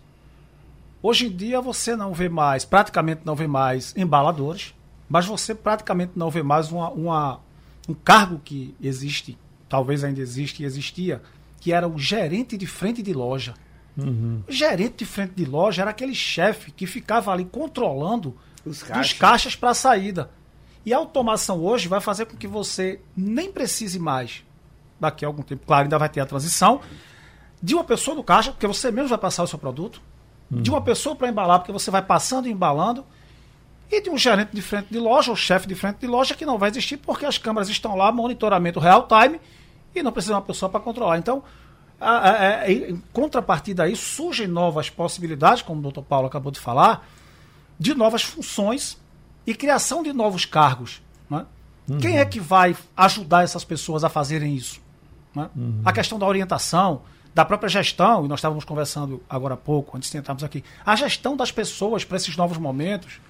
Hoje 1.03 1.27
em 1.27 1.31
dia 1.31 1.61
você 1.61 1.95
não 1.95 2.15
vê 2.15 2.29
mais, 2.29 2.65
praticamente 2.65 3.21
não 3.25 3.37
vê 3.37 3.47
mais 3.47 3.95
embaladores, 3.97 4.75
mas 5.09 5.27
você 5.27 5.55
praticamente 5.55 6.13
não 6.17 6.31
vê 6.31 6.43
mais 6.43 6.73
uma, 6.73 6.89
uma- 6.91 7.41
um 7.87 7.93
cargo 7.95 8.41
que 8.43 8.75
existe, 8.81 9.39
talvez 9.69 10.03
ainda 10.05 10.21
existe 10.21 10.63
e 10.63 10.67
existia, 10.67 11.23
que 11.69 11.73
era 11.75 11.87
o 11.87 11.99
gerente 11.99 12.57
de 12.57 12.67
frente 12.67 13.03
de 13.03 13.13
loja. 13.13 13.53
O 14.49 14.51
gerente 14.51 14.97
de 14.97 15.05
frente 15.05 15.35
de 15.35 15.45
loja 15.45 15.83
era 15.83 15.91
aquele 15.91 16.15
chefe 16.15 16.71
que 16.71 16.87
ficava 16.87 17.31
ali 17.31 17.45
controlando 17.45 18.35
Os 18.65 18.79
dos 18.79 19.13
caixas. 19.13 19.55
para 19.55 19.69
a 19.69 19.75
saída. 19.75 20.31
E 20.87 20.95
a 20.95 20.97
automação 20.97 21.63
hoje 21.63 21.87
vai 21.87 22.01
fazer 22.01 22.25
com 22.25 22.39
que 22.39 22.47
você 22.47 23.03
nem 23.15 23.53
precise 23.53 23.99
mais, 23.99 24.43
daqui 24.99 25.27
a 25.27 25.29
algum 25.29 25.43
tempo, 25.43 25.67
claro, 25.67 25.83
ainda 25.83 25.99
vai 25.99 26.09
ter 26.09 26.21
a 26.21 26.27
transição, 26.27 26.81
de 27.63 27.75
uma 27.75 27.85
pessoa 27.85 28.17
no 28.17 28.25
caixa, 28.25 28.51
porque 28.51 28.67
você 28.67 28.91
mesmo 28.91 29.11
vai 29.11 29.19
passar 29.19 29.43
o 29.43 29.47
seu 29.47 29.59
produto, 29.59 30.01
de 30.51 30.71
uma 30.71 30.81
pessoa 30.81 31.15
para 31.15 31.29
embalar, 31.29 31.59
porque 31.59 31.73
você 31.73 31.91
vai 31.91 32.01
passando 32.01 32.49
e 32.49 32.51
embalando, 32.51 33.05
e 33.91 34.01
de 34.01 34.09
um 34.09 34.17
gerente 34.17 34.55
de 34.55 34.63
frente 34.63 34.87
de 34.91 34.99
loja, 34.99 35.31
ou 35.31 35.37
chefe 35.37 35.69
de 35.69 35.75
frente 35.75 35.99
de 35.99 36.07
loja, 36.07 36.35
que 36.35 36.47
não 36.47 36.57
vai 36.57 36.71
existir 36.71 36.97
porque 36.97 37.27
as 37.27 37.37
câmeras 37.37 37.69
estão 37.69 37.95
lá, 37.95 38.11
monitoramento 38.11 38.81
real 38.81 39.07
time, 39.07 39.39
e 39.95 40.03
não 40.03 40.13
precisa 40.13 40.35
de 40.35 40.37
uma 40.37 40.43
pessoa 40.47 40.69
para 40.71 40.81
controlar. 40.81 41.19
Então, 41.19 41.43
a- 42.01 42.11
a- 42.11 42.61
a- 42.63 42.71
em 42.71 43.03
contrapartida 43.13 43.83
aí, 43.85 43.97
surgem 43.97 44.47
novas 44.47 44.89
possibilidades, 44.91 45.63
como 45.63 45.81
o 45.81 45.83
doutor 45.83 46.03
Paulo 46.03 46.27
acabou 46.27 46.53
de 46.53 46.61
falar, 46.61 47.07
de 47.79 47.95
novas 47.95 48.23
funções 48.23 48.97
e 49.47 49.55
criação 49.55 50.03
de 50.03 50.13
novos 50.13 50.45
cargos. 50.45 51.01
né? 51.31 51.45
Quem 52.01 52.19
é 52.19 52.25
que 52.25 52.39
vai 52.41 52.77
ajudar 52.97 53.45
essas 53.45 53.65
pessoas 53.65 54.05
a 54.05 54.09
fazerem 54.09 54.55
isso? 54.55 54.81
né? 55.35 55.49
A 55.85 55.93
questão 55.93 56.19
da 56.19 56.27
orientação, 56.27 57.03
da 57.35 57.45
própria 57.45 57.69
gestão, 57.69 58.25
e 58.25 58.29
nós 58.29 58.41
estávamos 58.41 58.65
conversando 58.65 59.23
agora 59.29 59.55
há 59.55 59.57
pouco, 59.57 59.97
antes 59.97 60.11
de 60.11 60.17
entrarmos 60.19 60.43
aqui, 60.43 60.65
a 60.85 60.97
gestão 60.97 61.37
das 61.37 61.51
pessoas 61.53 62.05
para 62.05 62.17
esses 62.17 62.37
novos 62.37 62.59
momentos. 62.59 63.21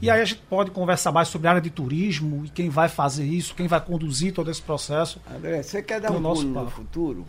E 0.00 0.10
aí 0.10 0.20
a 0.20 0.24
gente 0.24 0.42
pode 0.42 0.70
conversar 0.70 1.10
mais 1.10 1.28
sobre 1.28 1.48
a 1.48 1.52
área 1.52 1.62
de 1.62 1.70
turismo 1.70 2.44
e 2.44 2.48
quem 2.50 2.68
vai 2.68 2.88
fazer 2.88 3.24
isso, 3.24 3.54
quem 3.54 3.66
vai 3.66 3.80
conduzir 3.80 4.32
todo 4.32 4.50
esse 4.50 4.60
processo. 4.60 5.20
André, 5.34 5.62
você 5.62 5.82
quer 5.82 6.00
dar 6.00 6.12
um 6.12 6.20
nosso 6.20 6.42
pulo 6.42 6.54
no 6.54 6.60
papo. 6.60 6.70
futuro? 6.70 7.26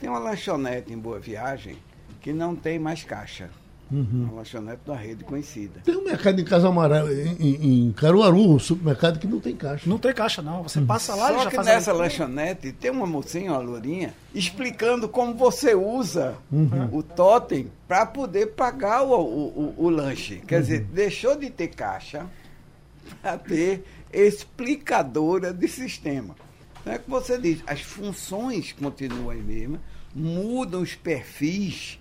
Tem 0.00 0.08
uma 0.08 0.18
lanchonete 0.18 0.92
em 0.92 0.98
Boa 0.98 1.18
Viagem 1.18 1.76
que 2.20 2.32
não 2.32 2.54
tem 2.54 2.78
mais 2.78 3.02
caixa. 3.02 3.50
Uhum. 3.92 4.24
Uma 4.24 4.32
lanchonete 4.38 4.80
da 4.86 4.94
rede 4.96 5.22
conhecida. 5.22 5.80
Tem 5.84 5.94
um 5.96 6.04
mercado 6.04 6.40
em 6.40 6.44
Casa 6.44 6.66
Amarela, 6.68 7.12
em, 7.12 7.36
em- 7.38 7.88
em 7.88 7.92
Caruaru, 7.92 8.52
um 8.54 8.58
supermercado 8.58 9.18
que 9.18 9.26
não 9.26 9.38
tem 9.38 9.54
caixa. 9.54 9.88
Não 9.90 9.98
tem 9.98 10.14
caixa, 10.14 10.40
não. 10.40 10.62
Você 10.62 10.80
passa 10.80 11.14
lá 11.14 11.30
e 11.30 11.34
Só 11.36 11.42
já 11.44 11.50
que 11.50 11.56
faz 11.56 11.66
nessa 11.68 11.92
lanchonete 11.92 12.72
tem 12.72 12.90
uma 12.90 13.06
mocinha, 13.06 13.52
uma 13.52 13.58
lourinha, 13.60 14.14
explicando 14.34 15.08
como 15.08 15.34
você 15.34 15.74
usa 15.74 16.34
Uhum. 16.50 16.88
o 16.90 17.02
totem 17.02 17.70
para 17.86 18.06
poder 18.06 18.46
pagar 18.54 19.02
o, 19.02 19.12
o, 19.12 19.74
o- 19.78 19.84
o 19.84 19.90
lanche. 19.90 20.36
Quer 20.46 20.62
dizer, 20.62 20.80
deixou 20.84 21.36
de 21.36 21.50
ter 21.50 21.68
caixa 21.68 22.26
para 23.20 23.36
ter 23.36 23.84
explicadora 24.10 25.52
de 25.52 25.68
sistema. 25.68 26.34
Não 26.84 26.92
é 26.94 26.98
que 26.98 27.08
você 27.10 27.38
diz, 27.38 27.62
as 27.66 27.80
funções 27.80 28.72
continuam 28.72 29.30
as 29.30 29.42
mesmas, 29.44 29.80
mudam 30.14 30.80
os 30.82 30.94
perfis 30.94 31.98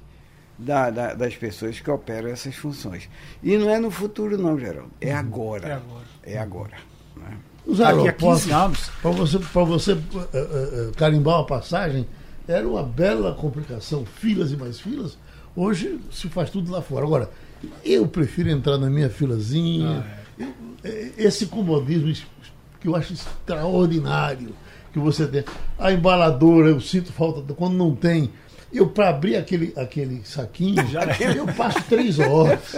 da- 0.65 0.89
da- 0.89 1.13
das 1.13 1.35
pessoas 1.35 1.79
que 1.79 1.89
operam 1.89 2.29
essas 2.29 2.55
funções. 2.55 3.09
E 3.43 3.57
não 3.57 3.69
é 3.69 3.79
no 3.79 3.89
futuro, 3.91 4.37
não, 4.37 4.57
Geraldo. 4.59 4.91
É 5.01 5.13
agora. 5.13 5.67
É 5.67 5.73
agora. 5.73 6.05
É 6.23 6.37
agora. 6.37 6.77
né? 7.17 7.37
Os 7.65 7.79
aeroportos, 7.79 8.43
15 8.45 8.51
anos. 8.51 8.89
para 9.01 9.11
você, 9.11 9.39
pra 9.39 9.63
você 9.63 9.91
eh, 9.93 9.97
eh, 10.33 10.91
carimbar 10.97 11.35
uma 11.39 11.45
passagem, 11.45 12.07
era 12.47 12.67
uma 12.67 12.81
bela 12.83 13.33
complicação, 13.35 14.05
filas 14.05 14.51
e 14.51 14.57
mais 14.57 14.79
filas. 14.79 15.17
Hoje 15.55 15.99
se 16.11 16.27
faz 16.29 16.49
tudo 16.49 16.71
lá 16.71 16.81
fora. 16.81 17.05
Agora, 17.05 17.29
eu 17.85 18.07
prefiro 18.07 18.49
entrar 18.49 18.77
na 18.77 18.89
minha 18.89 19.09
filazinha. 19.09 20.05
Eu- 20.39 20.53
eh, 20.83 21.11
esse 21.17 21.45
comodismo 21.45 22.11
que 22.79 22.87
eu 22.87 22.95
acho 22.95 23.13
extraordinário 23.13 24.55
que 24.91 24.99
você 24.99 25.27
tem. 25.27 25.43
A 25.77 25.91
embaladora, 25.91 26.69
eu 26.69 26.81
sinto 26.81 27.11
falta 27.13 27.53
quando 27.53 27.75
não 27.75 27.95
tem. 27.95 28.31
Eu, 28.73 28.87
para 28.87 29.09
abrir 29.09 29.35
aquele, 29.35 29.73
aquele 29.75 30.21
saquinho, 30.23 30.81
eu 31.35 31.45
passo 31.47 31.83
três 31.89 32.19
horas. 32.19 32.75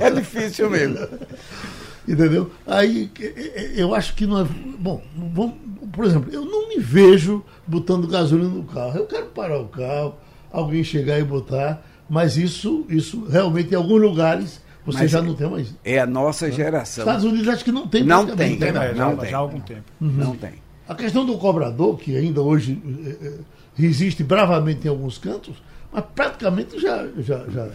É 0.00 0.10
difícil 0.10 0.70
mesmo. 0.70 1.08
Entendeu? 2.06 2.50
Aí 2.66 3.10
eh, 3.20 3.32
eh, 3.36 3.72
eu 3.76 3.94
acho 3.94 4.14
que 4.14 4.26
não 4.26 4.42
é. 4.42 4.44
Bom, 4.78 5.02
vamos, 5.16 5.54
por 5.92 6.04
exemplo, 6.04 6.32
eu 6.32 6.44
não 6.44 6.68
me 6.68 6.78
vejo 6.78 7.42
botando 7.66 8.06
gasolina 8.06 8.50
no 8.50 8.64
carro. 8.64 8.98
Eu 8.98 9.06
quero 9.06 9.26
parar 9.26 9.58
o 9.58 9.68
carro, 9.68 10.14
alguém 10.52 10.84
chegar 10.84 11.18
e 11.18 11.24
botar, 11.24 11.82
mas 12.08 12.36
isso, 12.36 12.84
isso 12.88 13.24
realmente 13.24 13.72
em 13.72 13.76
alguns 13.76 14.00
lugares 14.00 14.62
você 14.84 14.98
Mas 14.98 15.10
já 15.10 15.22
não 15.22 15.34
tem 15.34 15.48
mais. 15.48 15.74
É 15.82 15.98
a 15.98 16.06
nossa 16.06 16.50
geração. 16.52 17.04
Estados 17.04 17.24
Unidos 17.24 17.48
acho 17.48 17.64
que 17.64 17.72
não 17.72 17.88
tem 17.88 18.04
Não 18.04 18.26
tem, 18.26 18.58
né? 18.58 18.68
É, 18.68 18.94
não 18.94 19.12
já, 19.12 19.16
tem. 19.16 19.30
já 19.30 19.36
há 19.36 19.40
algum 19.40 19.60
tempo. 19.60 19.84
Não 19.98 20.36
tem. 20.36 20.52
A 20.86 20.94
questão 20.94 21.24
do 21.24 21.38
cobrador, 21.38 21.96
que 21.96 22.14
ainda 22.14 22.42
hoje 22.42 22.78
resiste 23.74 24.22
bravamente 24.22 24.86
em 24.86 24.90
alguns 24.90 25.18
cantos, 25.18 25.56
mas 25.92 26.04
praticamente 26.14 26.78
já 26.80 27.06
já 27.18 27.46
já, 27.48 27.66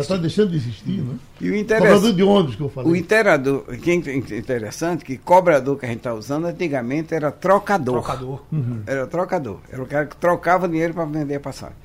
está 0.00 0.16
deixando 0.16 0.50
de 0.50 0.56
existir, 0.56 1.02
né? 1.02 1.14
E 1.40 1.50
o 1.50 1.52
Cobrador 1.52 1.60
interessante, 1.60 2.16
de 2.16 2.22
ônibus 2.22 2.56
que 2.56 2.62
eu 2.62 2.66
o 2.66 2.70
falei. 2.70 3.00
interador, 3.00 3.64
que 3.78 3.90
é 3.90 3.94
interessante 4.36 5.04
que 5.04 5.16
cobrador 5.16 5.78
que 5.78 5.86
a 5.86 5.88
gente 5.88 5.98
está 5.98 6.12
usando 6.14 6.46
antigamente 6.46 7.14
era 7.14 7.30
trocador. 7.30 8.02
Trocador. 8.02 8.44
Era 8.86 9.06
trocador. 9.06 9.60
Era 9.70 9.82
o 9.82 9.86
cara 9.86 10.06
que 10.06 10.16
trocava 10.16 10.68
dinheiro 10.68 10.94
para 10.94 11.04
vender 11.04 11.36
a 11.36 11.40
passagem. 11.40 11.76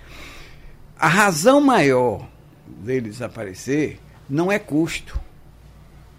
A 0.98 1.08
razão 1.08 1.62
maior 1.62 2.28
dele 2.68 3.10
desaparecer 3.10 4.00
não 4.30 4.52
é 4.52 4.58
custo, 4.58 5.20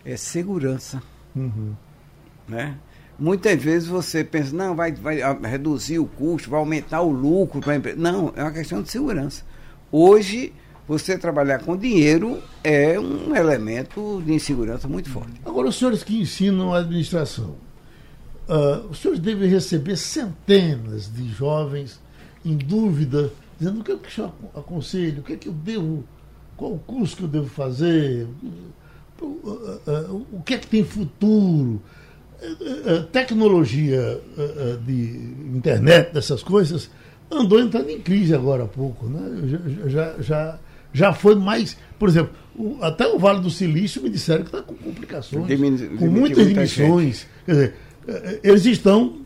é 0.05 0.17
segurança. 0.17 1.03
Uhum. 1.35 1.75
né? 2.49 2.77
Muitas 3.19 3.63
vezes 3.63 3.89
você 3.89 4.23
pensa, 4.23 4.55
não, 4.55 4.77
vai, 4.77 4.93
vai 4.93 5.23
ah, 5.23 5.33
reduzir 5.33 5.99
o 5.99 6.07
custo, 6.07 6.51
vai 6.51 6.61
aumentar 6.61 7.01
o 7.01 7.11
lucro 7.11 7.61
para 7.61 7.73
a 7.73 7.77
empresa. 7.77 7.99
Não, 7.99 8.33
é 8.37 8.43
uma 8.43 8.53
questão 8.53 8.83
de 8.83 8.91
segurança. 8.91 9.43
Hoje, 9.91 10.53
você 10.87 11.17
trabalhar 11.17 11.61
com 11.61 11.77
dinheiro 11.77 12.43
é 12.63 12.99
um 13.01 13.35
elemento 13.35 14.23
de 14.25 14.35
insegurança 14.35 14.87
muito 14.87 15.09
forte. 15.09 15.41
Agora, 15.45 15.69
os 15.69 15.77
senhores 15.77 16.05
que 16.05 16.21
ensinam 16.21 16.75
a 16.75 16.79
administração, 16.79 17.57
ah, 18.49 18.85
os 18.91 18.99
senhores 18.99 19.21
devem 19.21 19.49
receber 19.49 19.97
centenas 19.97 21.13
de 21.13 21.27
jovens 21.29 22.01
em 22.45 22.57
dúvida, 22.57 23.33
dizendo 23.59 23.81
o 23.81 23.85
que, 23.85 23.93
é 23.93 23.97
que 23.97 24.09
o 24.09 24.13
senhor 24.13 24.33
aconselha, 24.55 25.21
o 25.21 25.23
que 25.23 25.33
é 25.33 25.37
que 25.37 25.49
eu 25.49 25.53
devo, 25.53 26.05
qual 26.57 26.75
o 26.75 26.79
curso 26.79 27.17
que 27.17 27.23
eu 27.25 27.29
devo 27.29 27.49
fazer, 27.49 28.29
o, 29.21 29.81
ah, 29.87 30.13
o 30.33 30.43
que 30.43 30.55
é 30.55 30.59
que 30.59 30.67
tem 30.67 30.85
futuro. 30.85 31.83
Ah, 32.43 32.47
ah, 33.01 33.03
Tecnologia 33.13 34.21
ah, 34.39 34.41
ah, 34.41 34.79
de 34.85 34.93
internet, 35.55 36.13
dessas 36.13 36.43
coisas, 36.43 36.91
andou 37.31 37.59
entrando 37.61 37.89
em 37.91 38.01
crise 38.01 38.35
agora 38.35 38.65
há 38.65 38.69
pouco. 38.69 39.07
Né? 39.09 39.49
Já, 39.49 39.89
já, 39.89 40.15
já, 40.23 40.59
já 40.93 41.13
foi 41.13 41.35
mais. 41.35 41.77
Por 41.99 42.09
exemplo, 42.09 42.33
o- 42.55 42.79
até 42.83 43.07
o 43.07 43.19
Vale 43.19 43.41
do 43.41 43.51
Silício 43.51 44.03
me 44.03 44.11
disseram 44.11 44.43
que 44.43 44.49
está 44.49 44.63
com 44.63 44.75
complicações, 44.75 45.47
Diminu- 45.47 45.97
com 45.99 46.07
muitas 46.09 46.45
muita 46.47 46.55
demissões. 46.55 47.27
Quer 47.45 47.53
dizer, 47.53 47.75
eles 48.43 48.65
estão. 48.67 49.25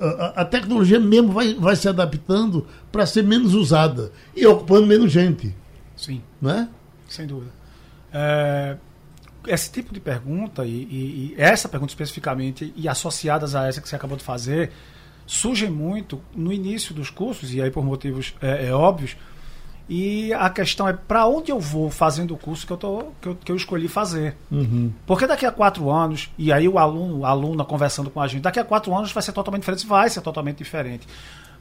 A, 0.00 0.40
a- 0.40 0.44
tecnologia 0.46 0.98
mesmo 0.98 1.32
vai, 1.32 1.52
vai 1.54 1.76
se 1.76 1.86
adaptando 1.86 2.66
para 2.90 3.04
ser 3.04 3.22
menos 3.22 3.52
usada 3.52 4.10
e 4.34 4.46
ocupando 4.46 4.86
menos 4.86 5.12
gente. 5.12 5.54
Sim. 5.94 6.22
Não 6.40 6.50
é? 6.50 6.68
Sem 7.06 7.26
dúvida. 7.26 7.50
É, 8.10 8.76
esse 9.46 9.70
tipo 9.70 9.92
de 9.94 10.00
pergunta, 10.00 10.64
e, 10.64 10.70
e- 10.70 11.34
e 11.38 11.40
essa 11.40 11.68
pergunta 11.68 11.90
especificamente, 11.92 12.72
e 12.76 12.88
associadas 12.88 13.54
a 13.54 13.66
essa 13.66 13.80
que 13.80 13.88
você 13.88 13.96
acabou 13.96 14.16
de 14.16 14.24
fazer, 14.24 14.70
surgem 15.26 15.70
muito 15.70 16.20
no 16.34 16.52
início 16.52 16.94
dos 16.94 17.10
cursos, 17.10 17.52
e 17.52 17.60
aí 17.60 17.70
por 17.70 17.84
motivos 17.84 18.34
é, 18.40 18.66
é, 18.68 18.72
óbvios, 18.72 19.16
e 19.88 20.32
a 20.34 20.50
questão 20.50 20.88
é 20.88 20.92
para 20.92 21.26
onde 21.26 21.52
eu 21.52 21.60
vou 21.60 21.90
fazendo 21.90 22.34
o 22.34 22.36
curso 22.36 22.66
que 22.66 22.72
eu, 22.72 22.76
tô, 22.76 23.04
que 23.20 23.28
eu, 23.28 23.36
que 23.36 23.52
eu 23.52 23.56
escolhi 23.56 23.86
fazer. 23.86 24.36
Porque 25.06 25.26
daqui 25.28 25.46
a 25.46 25.52
quatro 25.52 25.88
anos, 25.90 26.28
e 26.36 26.52
aí 26.52 26.66
o 26.68 26.76
aluno, 26.78 27.24
a 27.24 27.28
aluna 27.28 27.64
conversando 27.64 28.10
com 28.10 28.20
a 28.20 28.26
gente, 28.26 28.42
daqui 28.42 28.58
a 28.58 28.64
quatro 28.64 28.92
anos 28.96 29.12
vai 29.12 29.22
ser 29.22 29.32
totalmente 29.32 29.62
diferente, 29.62 29.86
vai 29.86 30.10
ser 30.10 30.20
totalmente 30.22 30.58
diferente. 30.58 31.06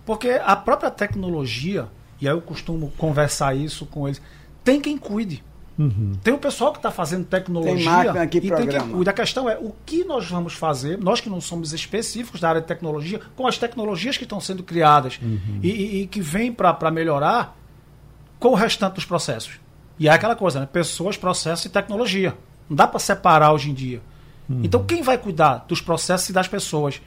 Porque 0.06 0.42
a 0.44 0.56
própria 0.56 0.89
tecnologia, 0.89 1.88
e 2.20 2.27
aí 2.27 2.34
eu 2.34 2.42
costumo 2.42 2.92
conversar 2.98 3.56
isso 3.56 3.86
com 3.86 4.08
eles, 4.08 4.20
tem 4.63 4.82
quem 4.82 4.98
cuide. 4.98 5.44
Uhum. 5.77 6.13
Tem 6.24 6.34
o 6.34 6.38
pessoal 6.38 6.72
que 6.72 6.79
está 6.79 6.89
fazendo 6.89 7.25
tecnologia. 7.25 7.75
Tem 7.75 7.86
máquina 7.86 8.27
que 8.27 8.38
e 8.38 8.48
programa. 8.48 9.03
Que, 9.03 9.10
a 9.10 9.13
questão 9.13 9.50
é 9.50 9.58
o 9.58 9.74
que 9.86 10.05
nós 10.05 10.29
vamos 10.29 10.53
fazer, 10.53 10.98
nós 10.98 11.20
que 11.20 11.29
não 11.29 11.41
somos 11.41 11.74
específicos 11.74 12.39
da 12.39 12.50
área 12.50 12.62
de 12.62 12.67
tecnologia, 12.67 13.20
com 13.36 13.46
as 13.46 13.58
tecnologias 13.58 14.17
que 14.17 14.24
estão 14.24 14.39
sendo 14.39 14.63
criadas 14.63 15.20
uhum. 15.22 15.60
e, 15.62 16.01
e, 16.01 16.08
que 16.08 16.22
vêm 16.22 16.51
para 16.51 16.89
melhorar 16.89 17.58
com 18.39 18.50
o 18.50 18.55
restante 18.55 18.96
dos 18.96 19.05
processos. 19.05 19.60
E 20.00 20.08
é 20.08 20.12
aquela 20.12 20.36
coisa, 20.36 20.62
né? 20.62 20.70
Pessoas, 20.72 21.17
processos 21.17 21.65
e 21.65 21.70
tecnologia. 21.70 22.38
Não 22.70 22.75
dá 22.75 22.88
para 22.88 23.00
separar 23.00 23.51
hoje 23.53 23.70
em 23.70 23.74
dia. 23.74 24.01
Uhum. 24.50 24.62
Então, 24.63 24.84
quem 24.84 25.01
vai 25.01 25.17
cuidar 25.17 25.65
dos 25.67 25.82
processos 25.82 26.29
e 26.29 26.34
das 26.34 26.48
pessoas? 26.48 27.01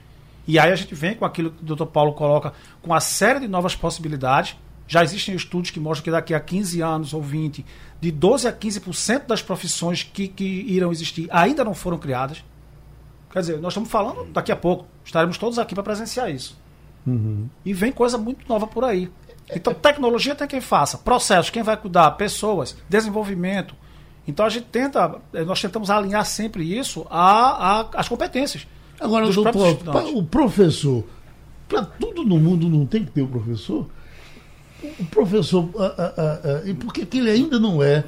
E 0.47 0.59
aí 0.59 0.73
a 0.73 0.77
gente 0.77 0.95
vem 0.95 1.15
com 1.15 1.25
aquilo 1.25 1.51
que 1.51 1.71
o 1.71 1.77
Dr. 1.77 1.85
Paulo 1.85 2.13
coloca, 2.13 2.53
com 2.81 2.91
uma 2.91 3.01
série 3.01 3.41
de 3.41 3.49
novas 3.49 3.77
possibilidades. 3.77 4.57
Já 4.89 5.05
existem 5.05 5.35
estudos 5.35 5.71
que 5.71 5.79
mostram 5.79 6.05
que 6.05 6.11
daqui 6.11 6.33
a 6.33 6.41
15 6.41 6.81
anos 6.81 7.13
ou 7.13 7.23
20, 7.23 7.65
de 8.01 8.11
12 8.11 8.49
a 8.49 8.53
15% 8.53 9.27
das 9.27 9.43
profissões 9.43 10.03
que, 10.03 10.27
que 10.27 10.45
irão 10.45 10.91
existir 10.91 11.29
ainda 11.31 11.63
não 11.63 11.75
foram 11.75 11.99
criadas. 11.99 12.43
Quer 13.31 13.41
dizer, 13.41 13.61
nós 13.61 13.75
estamos 13.75 13.91
falando 13.91 14.25
daqui 14.33 14.51
a 14.51 14.57
pouco. 14.57 14.87
Estaremos 15.05 15.37
todos 15.37 15.59
aqui 15.59 15.75
para 15.75 15.85
presenciar 15.85 16.31
isso. 16.31 16.59
Uhum. 17.07 17.49
E 17.65 17.75
vem 17.75 17.93
coisa 17.93 18.17
muito 18.17 18.49
nova 18.49 18.67
por 18.67 18.83
aí. 18.83 19.11
Então, 19.55 19.75
tecnologia 19.75 20.35
tem 20.35 20.47
quem 20.47 20.61
faça. 20.61 20.97
Processos, 20.97 21.51
quem 21.51 21.63
vai 21.63 21.77
cuidar? 21.77 22.11
Pessoas, 22.13 22.77
desenvolvimento. 22.89 23.75
Então, 24.27 24.45
a 24.45 24.49
gente 24.49 24.67
tenta, 24.67 25.21
eh, 25.33 25.45
nós 25.45 25.61
tentamos 25.61 25.91
alinhar 25.91 26.25
sempre 26.25 26.65
isso 26.65 27.07
às 27.11 28.09
competências. 28.09 28.67
Agora, 29.01 29.31
doutor, 29.31 29.79
o 30.15 30.23
professor, 30.23 31.05
para 31.69 31.83
tudo 31.83 32.25
no 32.25 32.39
mundo 32.39 32.69
não 32.69 32.85
tem 32.85 33.05
que 33.05 33.11
ter 33.11 33.23
o 33.23 33.25
um 33.25 33.29
professor? 33.29 33.87
O 35.01 35.05
professor, 35.07 35.69
ah, 35.79 35.95
ah, 35.99 36.41
ah, 36.45 36.63
e 36.65 36.75
por 36.75 36.93
que 36.93 37.07
ele 37.17 37.31
ainda 37.31 37.59
não 37.59 37.83
é, 37.83 38.05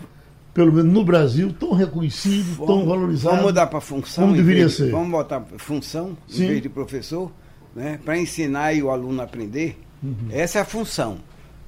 pelo 0.55 0.73
menos 0.73 0.93
no 0.93 1.05
Brasil, 1.05 1.53
tão 1.59 1.73
reconhecido, 1.73 2.57
vamos, 2.57 2.67
tão 2.67 2.87
valorizado? 2.87 3.37
Vamos 3.37 3.51
mudar 3.51 3.67
para 3.67 3.81
função? 3.81 4.25
Como 4.25 4.37
deveria 4.37 4.67
de, 4.67 4.73
ser? 4.73 4.91
Vamos 4.91 5.11
botar 5.11 5.41
função 5.59 6.17
Sim. 6.29 6.45
em 6.45 6.49
vez 6.49 6.63
de 6.63 6.69
professor, 6.69 7.33
né, 7.75 7.99
para 8.05 8.19
ensinar 8.19 8.73
e 8.73 8.83
o 8.83 8.91
aluno 8.91 9.21
aprender? 9.21 9.81
Uhum. 10.03 10.29
Essa 10.31 10.59
é 10.59 10.63
a 10.63 10.65
função. 10.65 11.19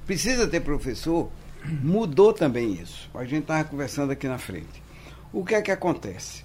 Precisa 0.05 0.47
ter 0.47 0.61
professor? 0.61 1.29
Mudou 1.81 2.33
também 2.33 2.73
isso. 2.73 3.09
A 3.13 3.23
gente 3.23 3.43
estava 3.43 3.63
conversando 3.63 4.11
aqui 4.11 4.27
na 4.27 4.37
frente. 4.37 4.83
O 5.31 5.45
que 5.45 5.55
é 5.55 5.61
que 5.61 5.71
acontece? 5.71 6.43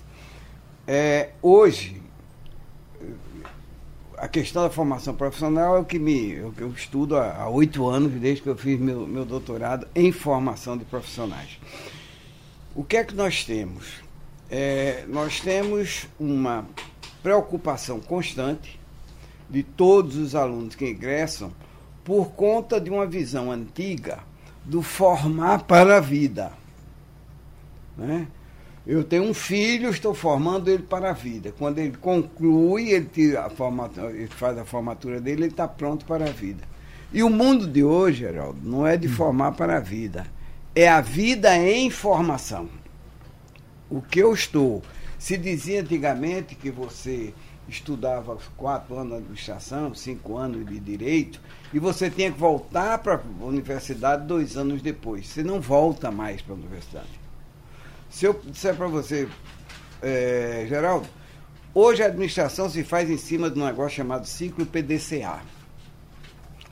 É, 0.87 1.31
hoje, 1.43 2.01
a 4.21 4.29
questão 4.29 4.63
da 4.63 4.71
formação 4.71 5.15
profissional 5.15 5.77
é 5.77 5.81
o 5.81 5.85
que 5.85 5.99
me 5.99 6.33
eu, 6.33 6.53
eu 6.59 6.71
estudo 6.71 7.17
há 7.17 7.49
oito 7.49 7.87
anos, 7.89 8.13
desde 8.13 8.43
que 8.43 8.49
eu 8.49 8.57
fiz 8.57 8.79
meu, 8.79 9.07
meu 9.07 9.25
doutorado 9.25 9.87
em 9.95 10.11
formação 10.13 10.77
de 10.77 10.85
profissionais. 10.85 11.59
O 12.75 12.85
que 12.85 12.97
é 12.97 13.05
que 13.05 13.15
nós 13.15 13.45
temos? 13.45 13.87
É, 14.51 15.05
nós 15.09 15.41
temos 15.41 16.07
uma 16.19 16.67
preocupação 17.23 18.01
constante 18.01 18.79
de 19.49 19.63
todos 19.63 20.17
os 20.17 20.35
alunos 20.35 20.75
que 20.75 20.89
ingressam 20.89 21.53
por 22.05 22.31
conta 22.31 22.81
de 22.81 22.91
uma 22.91 23.07
visão 23.07 23.51
antiga 23.51 24.21
do 24.65 24.83
formar 24.83 25.65
para 25.65 25.97
a 25.97 26.01
vida. 26.01 26.53
Né? 27.97 28.29
Eu 28.89 29.05
tenho 29.05 29.25
um 29.25 29.35
filho, 29.35 29.91
estou 29.91 30.15
formando 30.15 30.71
ele 30.71 30.83
para 30.83 31.11
a 31.11 31.13
vida. 31.13 31.53
Quando 31.59 31.79
ele 31.79 31.95
conclui, 31.99 32.91
ele, 32.91 33.05
tira 33.05 33.45
a 33.45 33.51
formatura, 33.51 34.11
ele 34.13 34.29
faz 34.29 34.57
a 34.57 34.65
formatura 34.65 35.21
dele, 35.21 35.43
ele 35.43 35.51
está 35.51 35.69
pronto 35.69 36.07
para 36.07 36.25
a 36.25 36.31
vida. 36.31 36.65
E 37.13 37.23
o 37.23 37.29
mundo 37.29 37.67
de 37.67 37.85
hoje, 37.85 38.21
Geraldo, 38.21 38.59
não 38.63 38.87
é 38.87 38.97
de 38.97 39.07
hum. 39.07 39.13
formar 39.13 39.53
para 39.53 39.77
a 39.77 39.81
vida. 39.81 40.27
É 40.75 40.89
a 40.89 41.03
vida 41.03 41.55
em 41.55 41.91
formação. 41.91 42.67
O 43.91 44.01
que 44.01 44.21
eu 44.21 44.33
estou. 44.33 44.83
Se 45.19 45.37
dizia 45.37 45.83
antigamente 45.83 46.55
que 46.55 46.71
você 46.71 47.35
estudava 47.69 48.39
quatro 48.57 48.97
anos 48.97 49.11
de 49.11 49.17
administração, 49.19 49.95
cinco 49.95 50.39
anos 50.39 50.67
de 50.67 50.81
direito, 50.81 51.43
e 51.75 51.79
você 51.79 52.09
tinha 52.09 52.33
que 52.33 52.39
voltar 52.39 52.97
para 53.01 53.17
a 53.17 53.45
universidade 53.45 54.27
dois 54.27 54.57
anos 54.57 54.81
depois. 54.81 55.27
Você 55.27 55.43
não 55.43 55.61
volta 55.61 56.11
mais 56.11 56.41
para 56.41 56.55
a 56.55 56.57
universidade. 56.57 57.18
Se 58.11 58.25
eu 58.27 58.41
disser 58.45 58.75
para 58.75 58.87
você, 58.87 59.29
é, 60.03 60.67
Geraldo, 60.69 61.07
hoje 61.75 62.03
a 62.03 62.07
administração 62.07 62.69
se 62.69 62.83
faz 62.83 63.11
em 63.11 63.17
cima 63.17 63.51
de 63.51 63.59
um 63.59 63.65
negócio 63.65 63.97
chamado 63.97 64.27
ciclo 64.27 64.67
PDCA. 64.67 65.41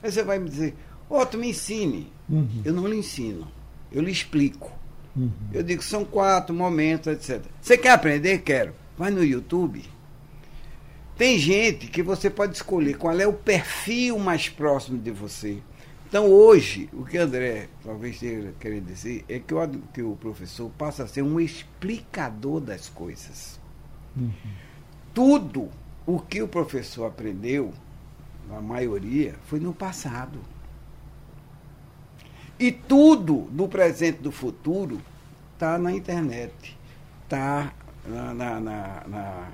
Aí 0.03 0.11
você 0.11 0.23
vai 0.23 0.39
me 0.39 0.49
dizer, 0.49 0.75
ó, 1.09 1.23
oh, 1.23 1.27
tu 1.27 1.39
me 1.39 1.51
ensine. 1.51 2.13
Uhum. 2.29 2.63
Eu 2.65 2.73
não 2.73 2.87
lhe 2.87 2.97
ensino, 2.97 3.47
eu 3.93 4.03
lhe 4.03 4.11
explico. 4.11 4.73
Uhum. 5.15 5.31
Eu 5.53 5.63
digo, 5.63 5.83
são 5.83 6.05
quatro 6.05 6.55
momentos, 6.55 7.07
etc. 7.07 7.43
Você 7.61 7.79
quer 7.79 7.91
aprender? 7.91 8.39
Quero. 8.39 8.75
Vai 8.99 9.11
no 9.11 9.25
YouTube. 9.25 9.85
Tem 11.17 11.39
gente 11.39 11.87
que 11.87 12.03
você 12.03 12.29
pode 12.29 12.55
escolher 12.55 12.99
qual 12.99 13.19
é 13.19 13.27
o 13.27 13.33
perfil 13.33 14.19
mais 14.19 14.49
próximo 14.49 14.99
de 14.99 15.11
você. 15.11 15.59
Então, 16.09 16.31
hoje, 16.31 16.89
o 16.93 17.05
que 17.05 17.19
André 17.19 17.69
talvez 17.83 18.15
esteja 18.15 18.55
querendo 18.61 18.87
dizer 18.87 19.25
é 19.29 19.41
que 19.41 19.53
o, 19.53 19.69
que 19.93 20.03
o 20.03 20.15
professor 20.15 20.71
passa 20.79 21.03
a 21.03 21.09
ser 21.09 21.23
um 21.23 21.41
explicador 21.41 22.61
das 22.61 22.89
coisas. 22.89 23.59
Uhum. 24.17 24.31
Tudo 25.13 25.69
o 26.07 26.21
que 26.21 26.41
o 26.41 26.47
professor 26.47 27.07
aprendeu, 27.07 27.75
a 28.57 28.61
maioria, 28.61 29.35
foi 29.47 29.59
no 29.59 29.75
passado. 29.75 30.39
E 32.57 32.71
tudo 32.71 33.49
do 33.51 33.67
presente 33.67 34.19
e 34.21 34.23
do 34.23 34.31
futuro 34.31 35.01
está 35.55 35.77
na 35.77 35.93
internet, 35.93 36.79
está 37.25 37.75
na, 38.07 38.33
na, 38.33 38.61
na, 38.61 39.49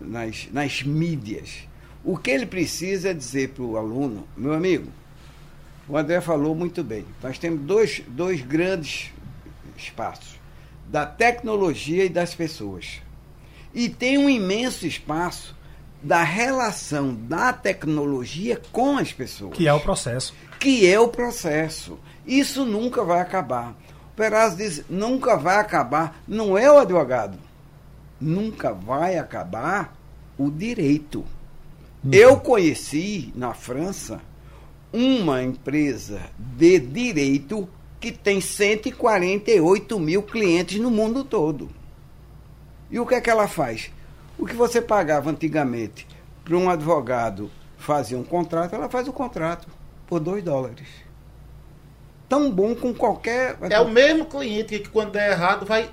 nas, 0.00 0.48
nas 0.52 0.82
mídias. 0.84 1.66
O 2.04 2.16
que 2.16 2.30
ele 2.30 2.46
precisa 2.46 3.08
é 3.08 3.14
dizer 3.14 3.50
para 3.50 3.64
o 3.64 3.76
aluno, 3.76 4.26
meu 4.36 4.54
amigo, 4.54 4.90
o 5.88 5.96
André 5.96 6.20
falou 6.20 6.54
muito 6.54 6.84
bem. 6.84 7.06
Nós 7.22 7.38
temos 7.38 7.62
dois, 7.62 8.02
dois 8.08 8.42
grandes 8.42 9.10
espaços: 9.76 10.38
da 10.86 11.06
tecnologia 11.06 12.04
e 12.04 12.08
das 12.08 12.34
pessoas. 12.34 13.00
E 13.74 13.88
tem 13.88 14.18
um 14.18 14.28
imenso 14.28 14.86
espaço 14.86 15.56
da 16.02 16.22
relação 16.22 17.14
da 17.14 17.52
tecnologia 17.52 18.60
com 18.70 18.98
as 18.98 19.12
pessoas. 19.12 19.56
Que 19.56 19.66
é 19.66 19.72
o 19.72 19.80
processo. 19.80 20.34
Que 20.60 20.86
é 20.86 21.00
o 21.00 21.08
processo. 21.08 21.98
Isso 22.26 22.64
nunca 22.64 23.02
vai 23.02 23.20
acabar. 23.20 23.70
O 24.12 24.16
Perazzo 24.16 24.56
diz: 24.56 24.84
nunca 24.90 25.36
vai 25.36 25.56
acabar. 25.56 26.20
Não 26.28 26.56
é 26.58 26.70
o 26.70 26.78
advogado. 26.78 27.38
Nunca 28.20 28.72
vai 28.74 29.16
acabar 29.16 29.96
o 30.36 30.50
direito. 30.50 31.24
Uhum. 32.04 32.10
Eu 32.12 32.36
conheci 32.38 33.32
na 33.34 33.54
França 33.54 34.20
uma 34.92 35.42
empresa 35.42 36.20
de 36.38 36.78
direito 36.78 37.68
que 38.00 38.12
tem 38.12 38.40
148 38.40 39.98
mil 39.98 40.22
clientes 40.22 40.80
no 40.80 40.90
mundo 40.90 41.24
todo. 41.24 41.68
E 42.90 42.98
o 42.98 43.06
que 43.06 43.14
é 43.14 43.20
que 43.20 43.30
ela 43.30 43.48
faz? 43.48 43.90
O 44.38 44.46
que 44.46 44.54
você 44.54 44.80
pagava 44.80 45.30
antigamente 45.30 46.06
para 46.44 46.56
um 46.56 46.70
advogado 46.70 47.50
fazer 47.76 48.16
um 48.16 48.24
contrato, 48.24 48.74
ela 48.74 48.88
faz 48.88 49.06
o 49.08 49.12
contrato 49.12 49.68
por 50.06 50.20
2 50.20 50.42
dólares. 50.42 50.88
Tão 52.28 52.50
bom 52.50 52.74
com 52.74 52.94
qualquer. 52.94 53.56
É 53.70 53.80
o 53.80 53.88
mesmo 53.88 54.26
cliente 54.26 54.78
que, 54.78 54.88
quando 54.88 55.12
der 55.12 55.32
errado, 55.32 55.66
vai 55.66 55.90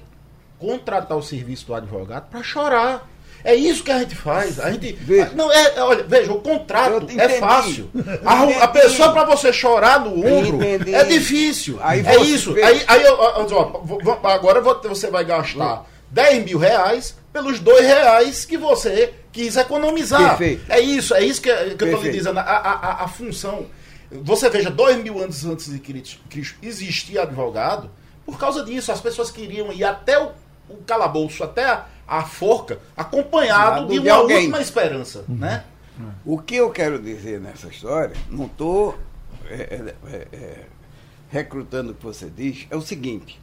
contratar 0.60 1.18
o 1.18 1.22
serviço 1.22 1.68
do 1.68 1.76
advogado 1.76 2.30
para 2.30 2.44
chorar. 2.44 3.10
É 3.46 3.54
isso 3.54 3.84
que 3.84 3.92
a 3.92 4.00
gente 4.00 4.16
faz. 4.16 4.60
A 4.60 4.72
gente. 4.72 4.94
Veja. 4.94 5.32
Não, 5.36 5.52
é, 5.54 5.80
olha, 5.84 6.04
veja, 6.04 6.34
o 6.34 6.42
contrato 6.42 7.06
é 7.16 7.30
fácil. 7.30 7.92
A, 8.26 8.64
a, 8.64 8.68
pessoa 8.68 9.14
para 9.14 9.24
você 9.24 9.54
chorar 9.54 10.00
no 10.00 10.26
ombro 10.26 10.60
é 10.64 11.04
difícil. 11.04 11.78
Aí 11.80 12.04
é 12.06 12.22
isso. 12.22 12.56
Aí, 12.56 12.84
aí 12.88 13.04
ó, 13.08 14.28
agora 14.28 14.62
você 14.62 15.12
vai 15.12 15.24
gastar 15.24 15.86
10 16.10 16.44
mil 16.44 16.58
reais 16.58 17.16
pelos 17.32 17.60
dois 17.60 17.86
reais 17.86 18.46
que 18.46 18.58
você 18.58 19.14
quis 19.32 19.56
economizar. 19.58 20.38
Perfeito. 20.38 20.66
É 20.68 20.80
isso, 20.80 21.14
é 21.14 21.24
isso 21.24 21.40
que, 21.40 21.54
que 21.54 21.84
eu 21.84 21.88
estou 21.88 22.02
lhe 22.02 22.12
dizendo. 22.12 22.40
A, 22.40 22.44
a, 22.44 23.04
a, 23.04 23.08
função. 23.08 23.68
Você 24.10 24.50
veja, 24.50 24.72
dois 24.72 24.98
mil 25.04 25.20
anos 25.22 25.46
antes 25.46 25.72
de 25.72 25.78
Cristo 25.78 26.20
existia 26.64 27.22
advogado, 27.22 27.92
por 28.26 28.40
causa 28.40 28.64
disso, 28.64 28.92
as 28.92 29.02
pessoas 29.02 29.30
queriam 29.30 29.72
ir 29.72 29.84
até 29.84 30.18
o, 30.18 30.32
o 30.70 30.78
calabouço, 30.86 31.44
até 31.44 31.66
a, 31.66 31.86
a 32.08 32.24
forca, 32.24 32.80
acompanhado 32.96 33.88
de 33.88 34.00
uma 34.00 34.28
de 34.28 34.34
última 34.34 34.62
esperança. 34.62 35.26
Uhum. 35.28 35.36
Né? 35.36 35.64
O 36.26 36.38
que 36.40 36.56
eu 36.56 36.70
quero 36.70 37.00
dizer 37.00 37.40
nessa 37.40 37.68
história, 37.68 38.16
não 38.30 38.46
estou 38.46 38.98
é, 39.48 39.56
é, 39.56 39.96
é, 40.08 40.28
é, 40.34 40.66
recrutando 41.30 41.92
o 41.92 41.96
que 41.96 42.04
você 42.04 42.30
diz, 42.30 42.68
é 42.70 42.76
o 42.76 42.82
seguinte. 42.82 43.42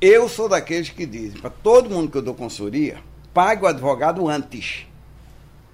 Eu 0.00 0.28
sou 0.28 0.48
daqueles 0.48 0.90
que 0.90 1.06
dizem, 1.06 1.40
para 1.40 1.50
todo 1.50 1.90
mundo 1.90 2.10
que 2.10 2.18
eu 2.18 2.22
dou 2.22 2.34
consultoria, 2.34 2.98
pague 3.32 3.64
o 3.64 3.68
advogado 3.68 4.28
antes, 4.28 4.86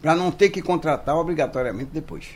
para 0.03 0.15
não 0.15 0.31
ter 0.31 0.51
que 0.51 0.61
contratar 0.61 1.17
obrigatoriamente 1.17 1.91
depois. 1.93 2.29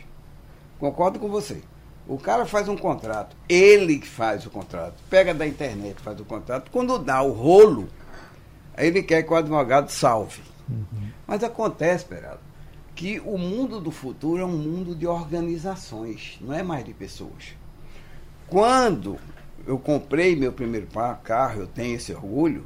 Concordo 0.79 1.19
com 1.19 1.29
você. 1.29 1.61
O 2.07 2.17
cara 2.17 2.45
faz 2.45 2.67
um 2.67 2.75
contrato, 2.75 3.35
ele 3.47 3.99
que 3.99 4.07
faz 4.07 4.45
o 4.45 4.49
contrato, 4.49 4.95
pega 5.09 5.33
da 5.33 5.47
internet, 5.47 6.01
faz 6.01 6.19
o 6.19 6.25
contrato. 6.25 6.69
Quando 6.71 6.97
dá 6.97 7.21
o 7.21 7.31
rolo, 7.31 7.87
ele 8.77 9.03
quer 9.03 9.23
que 9.23 9.31
o 9.31 9.35
advogado 9.35 9.89
salve. 9.89 10.41
Uhum. 10.69 11.09
Mas 11.27 11.43
acontece, 11.43 12.05
Perado, 12.05 12.39
que 12.95 13.19
o 13.19 13.37
mundo 13.37 13.79
do 13.79 13.91
futuro 13.91 14.41
é 14.41 14.45
um 14.45 14.57
mundo 14.57 14.95
de 14.95 15.07
organizações, 15.07 16.37
não 16.41 16.53
é 16.53 16.63
mais 16.63 16.85
de 16.85 16.93
pessoas. 16.93 17.55
Quando 18.47 19.17
eu 19.65 19.77
comprei 19.79 20.35
meu 20.35 20.51
primeiro 20.51 20.87
carro, 21.23 21.61
eu 21.61 21.67
tenho 21.67 21.95
esse 21.95 22.13
orgulho, 22.13 22.65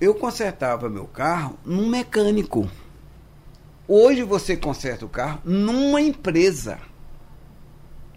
eu 0.00 0.14
consertava 0.14 0.88
meu 0.88 1.06
carro 1.06 1.58
num 1.64 1.88
mecânico. 1.88 2.68
Hoje 3.88 4.22
você 4.22 4.56
conserta 4.56 5.06
o 5.06 5.08
carro 5.08 5.40
numa 5.44 6.00
empresa. 6.00 6.78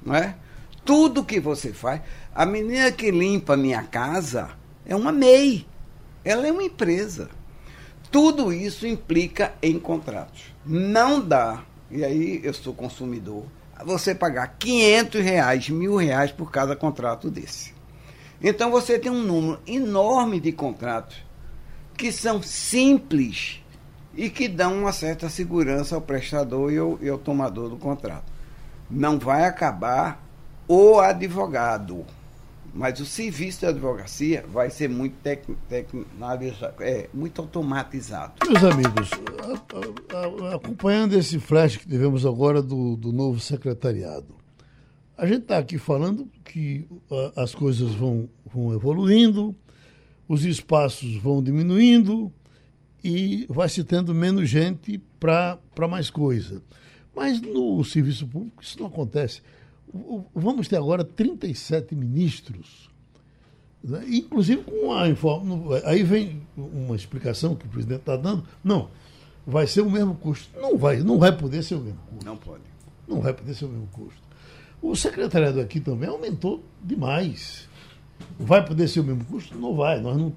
Não 0.03 0.15
é? 0.15 0.35
Tudo 0.83 1.23
que 1.23 1.39
você 1.39 1.71
faz. 1.71 2.01
A 2.33 2.45
menina 2.45 2.91
que 2.91 3.11
limpa 3.11 3.55
minha 3.55 3.83
casa 3.83 4.49
é 4.85 4.95
uma 4.95 5.11
MEI. 5.11 5.65
Ela 6.23 6.47
é 6.47 6.51
uma 6.51 6.63
empresa. 6.63 7.29
Tudo 8.11 8.51
isso 8.51 8.87
implica 8.87 9.53
em 9.61 9.79
contratos. 9.79 10.53
Não 10.65 11.19
dá, 11.19 11.63
e 11.91 12.03
aí 12.03 12.41
eu 12.43 12.53
sou 12.53 12.73
consumidor, 12.73 13.45
você 13.85 14.13
pagar 14.13 14.55
500 14.59 15.21
reais, 15.21 15.69
mil 15.69 15.95
reais 15.95 16.31
por 16.31 16.51
cada 16.51 16.75
contrato 16.75 17.29
desse. 17.29 17.73
Então 18.41 18.71
você 18.71 18.97
tem 18.97 19.11
um 19.11 19.21
número 19.21 19.59
enorme 19.67 20.39
de 20.39 20.51
contratos 20.51 21.17
que 21.95 22.11
são 22.11 22.41
simples 22.41 23.61
e 24.15 24.29
que 24.29 24.47
dão 24.47 24.79
uma 24.79 24.91
certa 24.91 25.29
segurança 25.29 25.95
ao 25.95 26.01
prestador 26.01 26.71
e 26.71 26.77
ao, 26.77 26.97
e 27.01 27.09
ao 27.09 27.17
tomador 27.17 27.69
do 27.69 27.77
contrato. 27.77 28.31
Não 28.89 29.19
vai 29.19 29.45
acabar 29.45 30.23
o 30.67 30.99
advogado, 30.99 32.05
mas 32.73 32.99
o 32.99 33.05
serviço 33.05 33.59
de 33.59 33.65
advocacia 33.67 34.45
vai 34.47 34.69
ser 34.69 34.89
muito, 34.89 35.15
tec, 35.21 35.43
tec, 35.67 35.87
é, 36.79 37.09
muito 37.13 37.41
automatizado. 37.41 38.33
Meus 38.47 38.63
amigos, 38.63 39.09
a, 40.13 40.51
a, 40.51 40.55
acompanhando 40.55 41.13
esse 41.13 41.39
flash 41.39 41.77
que 41.77 41.87
tivemos 41.87 42.25
agora 42.25 42.61
do, 42.61 42.95
do 42.95 43.11
novo 43.11 43.39
secretariado, 43.39 44.35
a 45.17 45.25
gente 45.25 45.41
está 45.41 45.57
aqui 45.57 45.77
falando 45.77 46.29
que 46.45 46.87
as 47.35 47.53
coisas 47.53 47.93
vão, 47.93 48.29
vão 48.45 48.73
evoluindo, 48.73 49.53
os 50.27 50.45
espaços 50.45 51.17
vão 51.17 51.43
diminuindo 51.43 52.31
e 53.03 53.45
vai 53.49 53.67
se 53.67 53.83
tendo 53.83 54.15
menos 54.15 54.49
gente 54.49 54.97
para 55.19 55.59
mais 55.89 56.09
coisa. 56.09 56.61
Mas 57.13 57.41
no 57.41 57.83
serviço 57.83 58.25
público 58.27 58.63
isso 58.63 58.79
não 58.79 58.87
acontece. 58.87 59.41
Vamos 60.35 60.67
ter 60.67 60.77
agora 60.77 61.03
37 61.03 61.95
ministros, 61.95 62.89
né? 63.83 64.03
inclusive 64.07 64.63
com 64.63 64.93
a 64.93 65.09
informação. 65.09 65.67
Aí 65.85 66.03
vem 66.03 66.41
uma 66.55 66.95
explicação 66.95 67.55
que 67.55 67.65
o 67.65 67.69
presidente 67.69 68.01
está 68.01 68.15
dando. 68.15 68.43
Não, 68.63 68.89
vai 69.45 69.65
ser 69.65 69.81
o 69.81 69.89
mesmo 69.89 70.15
custo. 70.15 70.49
Não 70.59 70.77
vai, 70.77 70.97
não 70.97 71.17
vai 71.17 71.35
poder 71.35 71.63
ser 71.63 71.75
o 71.75 71.81
mesmo 71.81 71.99
custo. 72.09 72.25
Não 72.25 72.37
pode. 72.37 72.63
Não 73.07 73.19
vai 73.19 73.33
poder 73.33 73.53
ser 73.55 73.65
o 73.65 73.69
mesmo 73.69 73.87
custo. 73.87 74.21
O 74.81 74.95
secretariado 74.95 75.59
aqui 75.59 75.79
também 75.79 76.07
aumentou 76.07 76.63
demais. 76.81 77.67
Vai 78.37 78.63
poder 78.63 78.87
ser 78.87 78.99
o 78.99 79.03
mesmo 79.03 79.25
custo? 79.25 79.57
Não 79.57 79.75
vai. 79.75 79.99
Nós 79.99 80.15
não, 80.15 80.33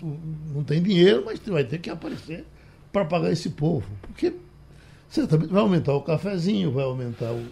não 0.54 0.64
tem 0.64 0.82
dinheiro, 0.82 1.22
mas 1.24 1.38
vai 1.40 1.64
ter 1.64 1.78
que 1.78 1.90
aparecer 1.90 2.44
para 2.92 3.04
pagar 3.04 3.30
esse 3.30 3.50
povo. 3.50 3.86
Porque 4.02 4.34
certamente 5.08 5.50
vai 5.50 5.62
aumentar 5.62 5.94
o 5.94 6.02
cafezinho, 6.02 6.72
vai 6.72 6.84
aumentar 6.84 7.32
o, 7.32 7.46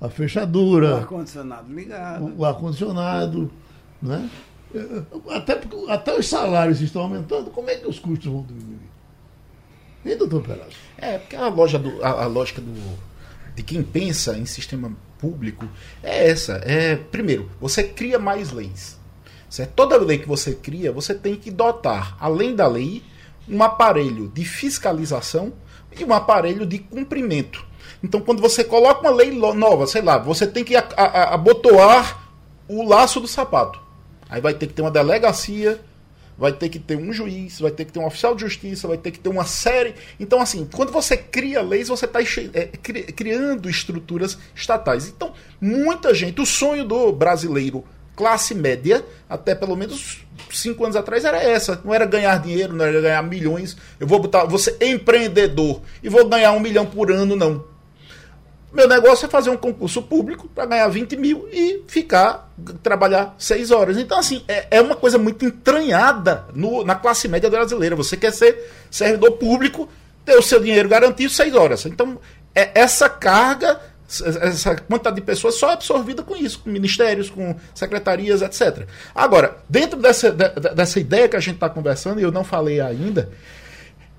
a 0.00 0.08
fechadura. 0.08 0.94
O 0.94 0.96
ar-condicionado 0.96 1.72
ligado. 1.72 2.34
O, 2.38 2.44
ar-condicionado. 2.44 3.50
Né? 4.00 4.30
Até, 5.30 5.60
até 5.88 6.18
os 6.18 6.28
salários 6.28 6.80
estão 6.80 7.02
aumentando, 7.02 7.50
como 7.50 7.70
é 7.70 7.76
que 7.76 7.86
os 7.86 7.98
custos 7.98 8.30
vão 8.30 8.42
diminuir? 8.42 8.90
Nem, 10.04 10.16
doutor 10.16 10.42
Perazzo? 10.42 10.76
É, 10.98 11.18
porque 11.18 11.34
a, 11.34 11.48
loja 11.48 11.78
do, 11.78 12.04
a, 12.04 12.24
a 12.24 12.26
lógica 12.26 12.60
do, 12.60 12.72
de 13.54 13.62
quem 13.62 13.82
pensa 13.82 14.36
em 14.36 14.46
sistema 14.46 14.92
público 15.18 15.66
é 16.02 16.28
essa. 16.28 16.60
É, 16.64 16.96
primeiro, 16.96 17.50
você 17.60 17.82
cria 17.82 18.18
mais 18.18 18.52
leis. 18.52 18.98
Certo? 19.48 19.72
Toda 19.74 19.96
lei 19.96 20.18
que 20.18 20.28
você 20.28 20.54
cria, 20.54 20.92
você 20.92 21.14
tem 21.14 21.36
que 21.36 21.50
dotar, 21.50 22.16
além 22.20 22.54
da 22.54 22.66
lei, 22.66 23.02
um 23.48 23.62
aparelho 23.62 24.28
de 24.28 24.44
fiscalização 24.44 25.52
e 25.98 26.04
um 26.04 26.12
aparelho 26.12 26.66
de 26.66 26.78
cumprimento. 26.78 27.64
Então, 28.02 28.20
quando 28.20 28.40
você 28.40 28.62
coloca 28.62 29.00
uma 29.00 29.10
lei 29.10 29.30
nova, 29.32 29.86
sei 29.86 30.02
lá, 30.02 30.18
você 30.18 30.46
tem 30.46 30.62
que 30.64 30.74
abotoar 30.76 32.30
o 32.68 32.86
laço 32.86 33.20
do 33.20 33.28
sapato. 33.28 33.80
Aí 34.28 34.40
vai 34.40 34.54
ter 34.54 34.66
que 34.66 34.74
ter 34.74 34.82
uma 34.82 34.90
delegacia, 34.90 35.80
vai 36.36 36.52
ter 36.52 36.68
que 36.68 36.78
ter 36.78 36.96
um 36.96 37.12
juiz, 37.12 37.60
vai 37.60 37.70
ter 37.70 37.84
que 37.84 37.92
ter 37.92 37.98
um 37.98 38.06
oficial 38.06 38.34
de 38.34 38.42
justiça, 38.42 38.88
vai 38.88 38.98
ter 38.98 39.10
que 39.10 39.18
ter 39.18 39.28
uma 39.28 39.44
série. 39.44 39.94
Então, 40.20 40.40
assim, 40.40 40.68
quando 40.74 40.92
você 40.92 41.16
cria 41.16 41.62
leis, 41.62 41.88
você 41.88 42.04
está 42.04 42.20
é, 42.20 42.66
criando 43.12 43.68
estruturas 43.70 44.38
estatais. 44.54 45.08
Então, 45.08 45.32
muita 45.60 46.14
gente, 46.14 46.40
o 46.40 46.46
sonho 46.46 46.84
do 46.84 47.12
brasileiro 47.12 47.84
classe 48.14 48.54
média, 48.54 49.04
até 49.28 49.54
pelo 49.54 49.76
menos 49.76 50.24
cinco 50.50 50.84
anos 50.84 50.96
atrás, 50.96 51.24
era 51.24 51.42
essa. 51.42 51.80
Não 51.84 51.92
era 51.92 52.06
ganhar 52.06 52.40
dinheiro, 52.40 52.72
não 52.72 52.84
era 52.84 53.00
ganhar 53.00 53.22
milhões. 53.22 53.76
Eu 54.00 54.06
vou 54.06 54.18
botar, 54.18 54.44
você 54.44 54.76
empreendedor 54.80 55.82
e 56.02 56.08
vou 56.08 56.26
ganhar 56.26 56.52
um 56.52 56.60
milhão 56.60 56.86
por 56.86 57.12
ano, 57.12 57.36
não. 57.36 57.75
Meu 58.76 58.86
negócio 58.86 59.24
é 59.24 59.28
fazer 59.28 59.48
um 59.48 59.56
concurso 59.56 60.02
público 60.02 60.46
para 60.54 60.66
ganhar 60.66 60.86
20 60.88 61.16
mil 61.16 61.48
e 61.50 61.82
ficar, 61.88 62.52
trabalhar 62.82 63.34
seis 63.38 63.70
horas. 63.70 63.96
Então, 63.96 64.18
assim, 64.18 64.44
é, 64.46 64.66
é 64.70 64.80
uma 64.82 64.94
coisa 64.94 65.16
muito 65.16 65.46
entranhada 65.46 66.44
no, 66.52 66.84
na 66.84 66.94
classe 66.94 67.26
média 67.26 67.48
brasileira. 67.48 67.96
Você 67.96 68.18
quer 68.18 68.34
ser 68.34 68.70
servidor 68.90 69.32
público, 69.38 69.88
ter 70.26 70.36
o 70.36 70.42
seu 70.42 70.60
dinheiro 70.60 70.90
garantido 70.90 71.32
seis 71.32 71.54
horas. 71.54 71.86
Então, 71.86 72.20
é 72.54 72.78
essa 72.78 73.08
carga 73.08 73.80
essa 74.42 74.76
quantidade 74.76 75.16
de 75.16 75.22
pessoas 75.22 75.56
só 75.56 75.70
é 75.70 75.72
absorvida 75.72 76.22
com 76.22 76.36
isso, 76.36 76.60
com 76.60 76.70
ministérios, 76.70 77.30
com 77.30 77.56
secretarias, 77.74 78.42
etc. 78.42 78.86
Agora, 79.14 79.56
dentro 79.68 79.98
dessa, 79.98 80.30
dessa 80.30 81.00
ideia 81.00 81.28
que 81.28 81.34
a 81.34 81.40
gente 81.40 81.54
está 81.54 81.68
conversando, 81.68 82.20
e 82.20 82.22
eu 82.22 82.30
não 82.30 82.44
falei 82.44 82.80
ainda, 82.80 83.30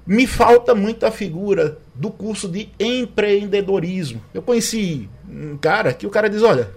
me 0.05 0.25
falta 0.25 0.75
muito 0.75 1.05
a 1.05 1.11
figura 1.11 1.77
do 1.97 2.11
curso 2.11 2.47
de 2.47 2.69
empreendedorismo. 2.79 4.21
Eu 4.33 4.41
conheci 4.41 5.09
um 5.27 5.57
cara 5.57 5.93
que 5.93 6.07
o 6.07 6.09
cara 6.09 6.29
diz: 6.29 6.43
olha, 6.43 6.71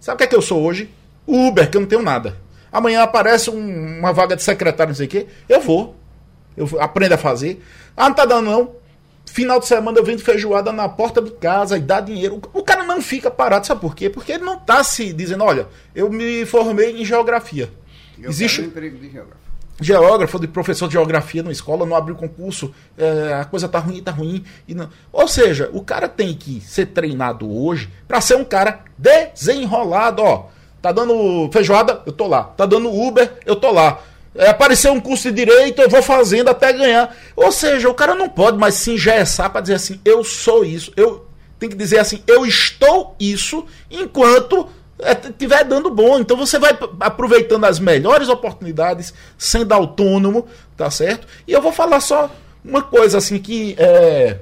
sabe 0.00 0.16
o 0.16 0.18
que 0.18 0.24
é 0.24 0.26
que 0.26 0.36
eu 0.36 0.42
sou 0.42 0.62
hoje? 0.62 0.90
Uber, 1.26 1.70
que 1.70 1.76
eu 1.76 1.80
não 1.80 1.88
tenho 1.88 2.02
nada. 2.02 2.36
Amanhã 2.70 3.02
aparece 3.02 3.50
um, 3.50 3.98
uma 3.98 4.12
vaga 4.12 4.36
de 4.36 4.42
secretário, 4.42 4.90
não 4.90 4.96
sei 4.96 5.06
o 5.06 5.10
quê, 5.10 5.26
eu 5.48 5.60
vou. 5.60 5.96
Eu 6.56 6.68
aprendo 6.80 7.14
a 7.14 7.18
fazer. 7.18 7.62
Ah, 7.96 8.08
não 8.08 8.14
tá 8.14 8.24
dando 8.24 8.50
não 8.50 8.84
Final 9.34 9.58
de 9.58 9.66
semana 9.66 9.98
eu 9.98 10.04
vendo 10.04 10.22
feijoada 10.22 10.70
na 10.72 10.88
porta 10.88 11.20
de 11.20 11.30
casa 11.32 11.76
e 11.76 11.80
dá 11.80 12.00
dinheiro. 12.00 12.40
O 12.52 12.62
cara 12.62 12.84
não 12.84 13.00
fica 13.00 13.30
parado, 13.30 13.66
sabe 13.66 13.80
por 13.80 13.94
quê? 13.94 14.08
Porque 14.08 14.32
ele 14.32 14.44
não 14.44 14.56
está 14.56 14.84
se 14.84 15.12
dizendo, 15.12 15.42
olha, 15.42 15.66
eu 15.94 16.10
me 16.10 16.44
formei 16.46 17.00
em 17.00 17.04
geografia. 17.04 17.68
Eu 18.16 18.30
Existe 18.30 18.60
um 18.60 18.64
emprego 18.66 18.96
de 18.96 19.10
geógrafo. 19.10 19.43
Geógrafo, 19.80 20.38
de 20.38 20.46
professor 20.46 20.86
de 20.86 20.92
geografia 20.92 21.42
na 21.42 21.50
escola, 21.50 21.84
não 21.84 21.96
abriu 21.96 22.14
concurso, 22.14 22.72
é, 22.96 23.34
a 23.34 23.44
coisa 23.44 23.68
tá 23.68 23.78
ruim, 23.78 24.02
tá 24.02 24.12
ruim. 24.12 24.44
Não... 24.68 24.88
Ou 25.12 25.26
seja, 25.26 25.68
o 25.72 25.82
cara 25.82 26.08
tem 26.08 26.32
que 26.34 26.60
ser 26.60 26.86
treinado 26.86 27.50
hoje 27.50 27.90
para 28.06 28.20
ser 28.20 28.36
um 28.36 28.44
cara 28.44 28.80
desenrolado, 28.96 30.22
ó. 30.22 30.46
Tá 30.80 30.92
dando 30.92 31.48
feijoada, 31.50 32.02
eu 32.06 32.12
tô 32.12 32.26
lá. 32.26 32.44
Tá 32.44 32.66
dando 32.66 32.92
Uber, 32.92 33.38
eu 33.46 33.56
tô 33.56 33.70
lá 33.70 34.00
é, 34.34 34.48
apareceu 34.48 34.92
um 34.92 35.00
curso 35.00 35.30
de 35.30 35.44
direito, 35.44 35.80
eu 35.80 35.88
vou 35.88 36.02
fazendo 36.02 36.48
até 36.48 36.72
ganhar. 36.72 37.14
Ou 37.36 37.52
seja, 37.52 37.88
o 37.88 37.94
cara 37.94 38.14
não 38.14 38.28
pode 38.28 38.58
mais 38.58 38.74
se 38.74 38.92
engessar 38.92 39.50
para 39.50 39.60
dizer 39.60 39.74
assim, 39.74 40.00
eu 40.04 40.24
sou 40.24 40.64
isso. 40.64 40.92
Eu 40.96 41.26
tem 41.58 41.68
que 41.68 41.76
dizer 41.76 41.98
assim, 41.98 42.22
eu 42.26 42.44
estou 42.44 43.14
isso 43.18 43.64
enquanto 43.90 44.68
estiver 44.98 45.60
é, 45.60 45.64
dando 45.64 45.90
bom. 45.90 46.18
Então 46.18 46.36
você 46.36 46.58
vai 46.58 46.76
aproveitando 47.00 47.64
as 47.64 47.78
melhores 47.78 48.28
oportunidades, 48.28 49.12
sendo 49.36 49.72
autônomo, 49.72 50.46
tá 50.76 50.90
certo? 50.90 51.26
E 51.46 51.52
eu 51.52 51.62
vou 51.62 51.72
falar 51.72 52.00
só 52.00 52.30
uma 52.64 52.82
coisa 52.82 53.18
assim 53.18 53.38
que 53.38 53.74
é 53.78 54.38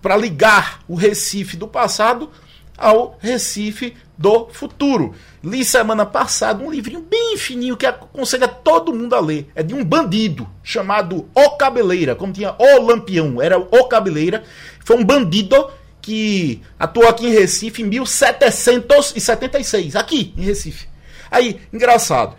para 0.00 0.16
ligar 0.16 0.80
o 0.88 0.96
Recife 0.96 1.56
do 1.56 1.68
passado 1.68 2.28
ao 2.76 3.16
Recife 3.20 3.96
do 4.18 4.48
futuro. 4.52 5.14
Li 5.42 5.64
semana 5.64 6.04
passada 6.04 6.62
um 6.62 6.70
livrinho 6.70 7.00
bem 7.00 7.36
fininho 7.36 7.76
que 7.76 7.86
aconselha 7.86 8.48
todo 8.48 8.94
mundo 8.94 9.14
a 9.14 9.20
ler. 9.20 9.48
É 9.54 9.62
de 9.62 9.74
um 9.74 9.84
bandido 9.84 10.48
chamado 10.62 11.28
O 11.34 11.50
Cabeleira, 11.50 12.14
como 12.14 12.32
tinha 12.32 12.54
O 12.58 12.82
Lampião, 12.82 13.40
era 13.40 13.58
O 13.58 13.84
Cabeleira. 13.88 14.42
Foi 14.84 14.96
um 14.96 15.04
bandido 15.04 15.70
que 16.02 16.60
atuou 16.78 17.08
aqui 17.08 17.26
em 17.26 17.30
Recife 17.30 17.80
em 17.80 17.86
1776, 17.86 19.96
aqui 19.96 20.34
em 20.36 20.42
Recife. 20.42 20.86
Aí, 21.30 21.58
engraçado, 21.72 22.36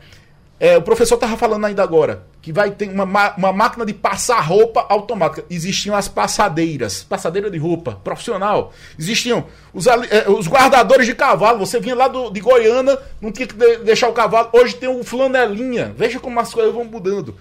é, 0.60 0.78
o 0.78 0.82
professor 0.82 1.16
estava 1.16 1.36
falando 1.36 1.66
ainda 1.66 1.82
agora 1.82 2.32
que 2.44 2.52
vai 2.52 2.72
ter 2.72 2.90
uma, 2.90 3.34
uma 3.38 3.54
máquina 3.54 3.86
de 3.86 3.94
passar 3.94 4.42
roupa 4.42 4.86
automática. 4.90 5.46
Existiam 5.50 5.96
as 5.96 6.10
passadeiras, 6.10 7.02
passadeira 7.02 7.50
de 7.50 7.58
roupa, 7.58 8.02
profissional. 8.04 8.74
Existiam 9.00 9.46
os, 9.74 9.88
eh, 9.88 10.26
os 10.28 10.46
guardadores 10.46 11.08
de 11.08 11.16
cavalo. 11.16 11.60
Você 11.60 11.80
vinha 11.80 11.96
lá 11.96 12.10
do, 12.10 12.30
de 12.30 12.42
Goiânia, 12.42 13.00
não 13.22 13.32
tinha 13.32 13.48
que 13.48 13.56
de, 13.56 13.78
deixar 13.78 14.10
o 14.10 14.14
cavalo. 14.14 14.50
Hoje 14.52 14.76
tem 14.76 14.90
o 14.90 15.06
flanelinha. 15.06 15.96
Veja 15.98 16.20
como 16.20 16.38
as 16.38 16.54
coisas 16.54 16.74
vão 16.74 16.84
mudando. 16.84 17.34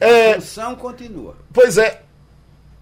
É, 0.00 0.32
a 0.32 0.40
função 0.40 0.74
continua. 0.74 1.36
Pois 1.52 1.78
é, 1.78 2.02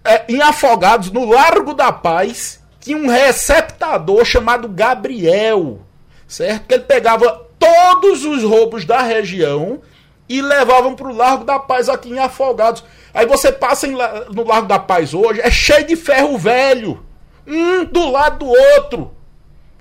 é, 0.03 0.25
Em 0.27 0.41
Afogados, 0.41 1.11
no 1.11 1.29
Largo 1.29 1.73
da 1.73 1.91
Paz, 1.91 2.61
tinha 2.79 2.97
um 2.97 3.07
receptador 3.07 4.23
chamado 4.25 4.67
Gabriel. 4.67 5.81
Certo? 6.27 6.67
Que 6.67 6.75
ele 6.75 6.83
pegava 6.83 7.47
todos 7.57 8.23
os 8.23 8.43
roubos 8.43 8.85
da 8.85 9.01
região 9.01 9.81
e 10.27 10.41
levavam 10.41 10.95
para 10.95 11.07
o 11.07 11.15
Largo 11.15 11.43
da 11.43 11.59
Paz 11.59 11.89
aqui 11.89 12.09
em 12.09 12.19
Afogados. 12.19 12.83
Aí 13.13 13.25
você 13.25 13.51
passa 13.51 13.87
em, 13.87 13.91
no 13.91 14.45
Largo 14.45 14.67
da 14.67 14.79
Paz 14.79 15.13
hoje, 15.13 15.41
é 15.41 15.49
cheio 15.49 15.85
de 15.85 15.95
ferro 15.95 16.37
velho. 16.37 17.03
Um 17.45 17.83
do 17.83 18.11
lado 18.11 18.45
do 18.45 18.47
outro. 18.47 19.11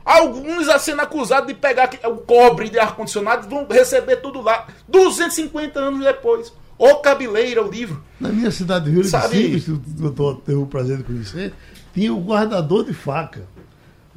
Alguns 0.04 0.66
sendo 0.80 1.02
acusados 1.02 1.48
de 1.48 1.52
pegar 1.52 1.90
o 2.06 2.16
cobre 2.16 2.70
de 2.70 2.78
ar-condicionado 2.78 3.46
vão 3.46 3.66
receber 3.66 4.16
tudo 4.16 4.40
lá. 4.40 4.66
250 4.88 5.78
anos 5.78 6.02
depois. 6.02 6.50
O 6.78 6.96
Cabeleira, 6.96 7.64
o 7.64 7.70
livro. 7.70 8.02
Na 8.20 8.28
minha 8.28 8.50
cidade 8.50 8.84
de 8.84 8.92
Rio 8.92 9.02
de 9.02 9.08
Janeiro, 9.08 9.60
que 9.60 10.20
eu 10.20 10.34
tenho 10.44 10.62
o 10.62 10.66
prazer 10.66 10.98
de 10.98 11.02
conhecer, 11.02 11.52
tinha 11.92 12.14
o 12.14 12.20
guardador 12.20 12.84
de 12.84 12.94
faca. 12.94 13.42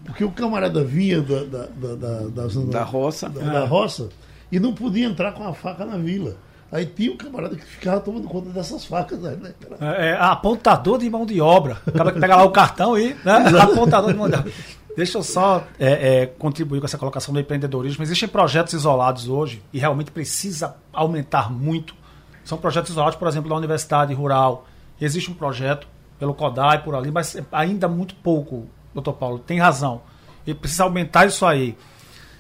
Porque 0.06 0.24
o 0.24 0.32
camarada 0.32 0.84
vinha 0.84 1.22
da, 1.22 1.44
da, 1.44 1.66
da, 1.66 1.96
da, 1.96 2.20
da, 2.28 2.48
da 2.48 2.84
roça. 2.84 3.30
Da, 3.30 3.42
da 3.42 3.66
roça 3.66 4.10
e 4.52 4.60
não 4.60 4.74
podia 4.74 5.06
entrar 5.06 5.32
com 5.32 5.48
a 5.48 5.54
faca 5.54 5.86
na 5.86 5.98
vila. 5.98 6.36
Aí 6.72 6.86
tinha 6.86 7.12
um 7.12 7.18
camarada 7.18 7.56
que 7.56 7.66
ficava 7.66 8.00
tomando 8.00 8.28
conta 8.28 8.50
dessas 8.50 8.86
facas, 8.86 9.20
né? 9.20 9.38
É, 9.80 10.10
é 10.10 10.18
apontador 10.18 10.98
de 10.98 11.10
mão 11.10 11.26
de 11.26 11.42
obra. 11.42 11.82
Acaba 11.86 12.12
que 12.12 12.20
pega 12.20 12.36
lá 12.36 12.44
o 12.44 12.52
cartão 12.52 12.98
e. 12.98 13.14
Né? 13.26 13.34
apontador 13.62 14.12
de 14.12 14.18
mão 14.18 14.30
de 14.30 14.36
obra. 14.36 14.52
Deixa 14.96 15.18
eu 15.18 15.24
só 15.24 15.66
é, 15.80 16.22
é, 16.22 16.26
contribuir 16.26 16.80
com 16.80 16.86
essa 16.86 16.98
colocação 16.98 17.34
do 17.34 17.40
empreendedorismo. 17.40 18.04
Existem 18.04 18.28
projetos 18.28 18.74
isolados 18.74 19.28
hoje 19.28 19.62
e 19.72 19.80
realmente 19.80 20.12
precisa 20.12 20.76
aumentar 20.94 21.52
muito. 21.52 21.94
São 22.52 22.58
projetos 22.58 22.92
isolados, 22.92 23.18
por 23.18 23.30
exemplo, 23.30 23.50
da 23.50 23.56
Universidade 23.56 24.14
Rural. 24.14 24.68
Existe 25.00 25.32
um 25.32 25.34
projeto 25.34 25.88
pelo 26.20 26.34
CODAI, 26.34 26.84
por 26.84 26.94
ali, 26.94 27.10
mas 27.10 27.38
ainda 27.50 27.88
muito 27.88 28.14
pouco, 28.16 28.68
doutor 28.94 29.14
Paulo. 29.14 29.40
Tem 29.40 29.58
razão. 29.58 30.02
E 30.46 30.54
precisa 30.54 30.84
aumentar 30.84 31.26
isso 31.26 31.46
aí. 31.46 31.78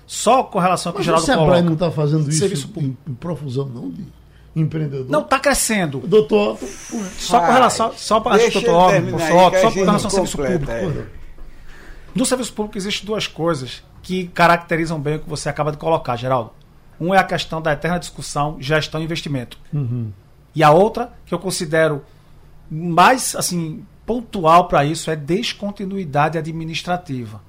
Só 0.05 0.43
com 0.43 0.59
relação 0.59 0.89
ao 0.89 0.95
que 0.95 0.99
o 0.99 1.03
Geraldo 1.05 1.25
coloca. 1.25 1.51
Mas 1.51 1.63
não 1.63 1.73
está 1.75 1.89
fazendo 1.89 2.29
isso 2.29 2.69
em, 2.75 2.97
em, 3.07 3.13
profusão, 3.13 3.67
não, 3.67 3.89
de 3.89 4.05
empreendedor? 4.53 5.05
Não, 5.09 5.21
está 5.21 5.39
crescendo. 5.39 5.99
Doutor 5.99 6.57
Só 7.17 7.39
com 7.39 7.53
relação... 7.53 7.93
Só 7.95 8.19
para 8.19 8.37
doutor 8.37 8.93
Otto, 9.47 9.61
só 9.61 9.71
com 9.71 9.79
relação 9.79 10.19
ao 10.19 10.27
serviço 10.27 10.35
público. 10.35 10.71
É. 10.71 11.05
No 12.13 12.25
serviço 12.25 12.51
público 12.51 12.77
existem 12.77 13.05
duas 13.05 13.27
coisas 13.27 13.81
que 14.03 14.27
caracterizam 14.27 14.99
bem 14.99 15.15
o 15.15 15.19
que 15.19 15.29
você 15.29 15.47
acaba 15.47 15.71
de 15.71 15.77
colocar, 15.77 16.17
Geraldo. 16.17 16.51
Um 17.01 17.13
é 17.13 17.17
a 17.17 17.23
questão 17.23 17.61
da 17.61 17.73
eterna 17.73 17.97
discussão 17.97 18.57
gestão 18.59 19.01
e 19.01 19.03
investimento. 19.03 19.57
Uhum. 19.73 20.11
E 20.53 20.63
a 20.63 20.71
outra, 20.71 21.11
que 21.25 21.33
eu 21.33 21.39
considero 21.39 22.03
mais 22.69 23.35
assim 23.35 23.83
pontual 24.05 24.67
para 24.67 24.85
isso, 24.85 25.09
é 25.09 25.15
descontinuidade 25.15 26.37
administrativa 26.37 27.41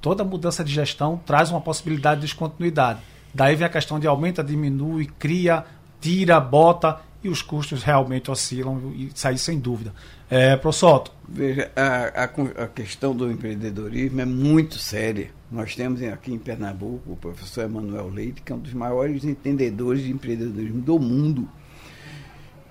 toda 0.00 0.24
mudança 0.24 0.64
de 0.64 0.72
gestão 0.72 1.20
traz 1.24 1.50
uma 1.50 1.60
possibilidade 1.60 2.20
de 2.20 2.26
descontinuidade. 2.26 3.00
Daí 3.32 3.54
vem 3.54 3.66
a 3.66 3.70
questão 3.70 4.00
de 4.00 4.06
aumenta, 4.06 4.42
diminui, 4.42 5.06
cria, 5.18 5.64
tira, 6.00 6.40
bota 6.40 7.00
e 7.22 7.28
os 7.28 7.42
custos 7.42 7.82
realmente 7.82 8.30
oscilam 8.30 8.92
e 8.94 9.10
sair 9.14 9.38
sem 9.38 9.58
dúvida. 9.58 9.92
É, 10.28 10.56
Prossoto. 10.56 11.12
Veja, 11.28 11.70
a, 11.76 12.24
a, 12.24 12.64
a, 12.64 12.68
questão 12.68 13.14
do 13.14 13.30
empreendedorismo 13.30 14.20
é 14.20 14.24
muito 14.24 14.78
séria. 14.78 15.30
Nós 15.50 15.74
temos 15.74 16.02
aqui 16.02 16.32
em 16.32 16.38
Pernambuco 16.38 17.12
o 17.12 17.16
professor 17.16 17.64
Emanuel 17.64 18.08
Leite, 18.08 18.42
que 18.42 18.52
é 18.52 18.54
um 18.54 18.60
dos 18.60 18.72
maiores 18.72 19.24
entendedores 19.24 20.02
de 20.02 20.12
empreendedorismo 20.12 20.80
do 20.80 20.98
mundo. 20.98 21.48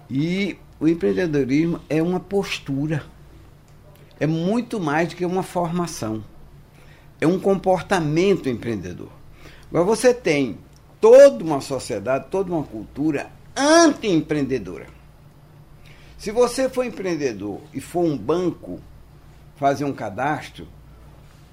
E 0.09 0.57
o 0.79 0.87
empreendedorismo 0.87 1.81
é 1.89 2.01
uma 2.01 2.19
postura. 2.19 3.03
É 4.19 4.25
muito 4.25 4.79
mais 4.79 5.09
do 5.09 5.15
que 5.15 5.25
uma 5.25 5.43
formação 5.43 6.23
é 7.21 7.27
um 7.27 7.39
comportamento 7.39 8.47
empreendedor. 8.47 9.09
Agora 9.69 9.83
você 9.83 10.13
tem 10.13 10.57
toda 11.01 11.43
uma 11.43 11.61
sociedade, 11.61 12.27
toda 12.29 12.51
uma 12.51 12.63
cultura 12.63 13.29
anti-empreendedora. 13.55 14.87
Se 16.17 16.31
você 16.31 16.69
for 16.69 16.85
empreendedor 16.85 17.61
e 17.73 17.79
for 17.79 18.03
um 18.03 18.17
banco 18.17 18.79
fazer 19.55 19.85
um 19.85 19.93
cadastro, 19.93 20.67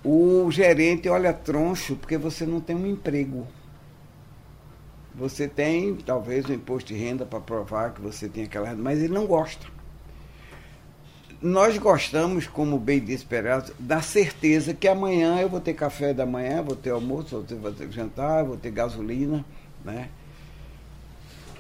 o 0.09 0.51
gerente 0.51 1.09
olha 1.09 1.33
troncho 1.33 1.97
porque 1.97 2.17
você 2.17 2.47
não 2.47 2.61
tem 2.61 2.77
um 2.77 2.87
emprego. 2.87 3.47
Você 5.15 5.49
tem 5.49 5.95
talvez 5.97 6.45
o 6.47 6.53
um 6.53 6.55
imposto 6.55 6.93
de 6.93 6.99
renda 6.99 7.25
para 7.25 7.41
provar 7.41 7.93
que 7.95 8.01
você 8.01 8.29
tem 8.29 8.45
aquela 8.45 8.69
renda, 8.69 8.83
mas 8.83 9.03
ele 9.03 9.15
não 9.15 9.27
gosta 9.27 9.67
nós 11.41 11.77
gostamos, 11.79 12.47
como 12.47 12.79
bem 12.79 13.01
disse 13.01 13.25
Pereira, 13.25 13.65
da 13.79 14.01
certeza 14.01 14.73
que 14.75 14.89
amanhã 14.89 15.39
eu 15.41 15.49
vou 15.49 15.61
ter 15.61 15.75
café 15.75 16.15
da 16.15 16.25
manhã, 16.25 16.63
vou 16.63 16.77
ter 16.77 16.91
almoço, 16.91 17.45
vou 17.61 17.73
ter, 17.73 17.91
jantar, 17.91 18.45
vou 18.45 18.57
ter 18.57 18.71
gasolina, 18.71 19.45
né? 19.85 20.09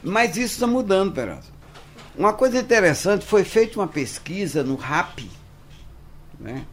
Mas 0.03 0.37
isso 0.37 0.55
está 0.55 0.67
mudando, 0.67 1.13
Pereira. 1.13 1.41
Uma 2.17 2.33
coisa 2.33 2.59
interessante, 2.59 3.25
foi 3.25 3.45
feita 3.45 3.79
uma 3.79 3.87
pesquisa 3.87 4.63
no 4.63 4.77
RAP, 4.77 5.21
né? 6.41 6.65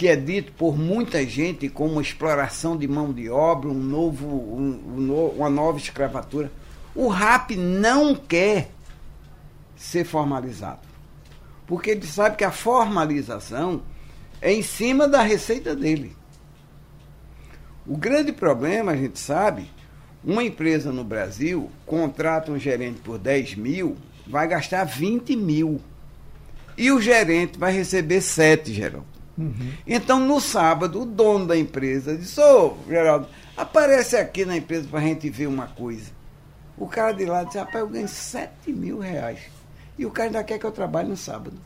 Que 0.00 0.08
é 0.08 0.16
dito 0.16 0.50
por 0.52 0.78
muita 0.78 1.26
gente 1.26 1.68
como 1.68 2.00
exploração 2.00 2.74
de 2.74 2.88
mão 2.88 3.12
de 3.12 3.28
obra, 3.28 3.68
um 3.68 3.74
novo, 3.74 4.26
um, 4.26 4.96
um, 4.96 5.26
uma 5.36 5.50
nova 5.50 5.76
escravatura. 5.76 6.50
O 6.94 7.08
RAP 7.08 7.50
não 7.50 8.14
quer 8.14 8.70
ser 9.76 10.04
formalizado 10.04 10.80
porque 11.66 11.90
ele 11.90 12.06
sabe 12.06 12.38
que 12.38 12.44
a 12.44 12.50
formalização 12.50 13.82
é 14.40 14.50
em 14.50 14.62
cima 14.62 15.06
da 15.06 15.20
receita 15.20 15.76
dele. 15.76 16.16
O 17.86 17.94
grande 17.94 18.32
problema, 18.32 18.92
a 18.92 18.96
gente 18.96 19.18
sabe, 19.18 19.70
uma 20.24 20.42
empresa 20.42 20.90
no 20.90 21.04
Brasil 21.04 21.70
contrata 21.84 22.50
um 22.50 22.58
gerente 22.58 23.00
por 23.00 23.18
10 23.18 23.54
mil, 23.56 23.98
vai 24.26 24.48
gastar 24.48 24.84
20 24.84 25.36
mil. 25.36 25.78
E 26.74 26.90
o 26.90 27.02
gerente 27.02 27.58
vai 27.58 27.70
receber 27.70 28.22
7, 28.22 28.72
Geraldo. 28.72 29.19
Uhum. 29.38 29.72
Então, 29.86 30.20
no 30.20 30.40
sábado, 30.40 31.02
o 31.02 31.06
dono 31.06 31.46
da 31.46 31.56
empresa 31.56 32.16
disse: 32.16 32.40
Ô, 32.40 32.76
Geraldo, 32.88 33.28
aparece 33.56 34.16
aqui 34.16 34.44
na 34.44 34.56
empresa 34.56 34.88
para 34.88 35.00
a 35.00 35.02
gente 35.02 35.30
ver 35.30 35.46
uma 35.46 35.66
coisa. 35.66 36.10
O 36.76 36.86
cara 36.86 37.12
de 37.12 37.24
lá 37.24 37.44
disse: 37.44 37.58
Rapaz, 37.58 37.76
eu 37.76 37.88
ganho 37.88 38.08
7 38.08 38.72
mil 38.72 38.98
reais. 38.98 39.40
E 39.98 40.06
o 40.06 40.10
cara 40.10 40.28
ainda 40.28 40.44
quer 40.44 40.58
que 40.58 40.64
eu 40.64 40.72
trabalhe 40.72 41.08
no 41.08 41.16
sábado. 41.16 41.56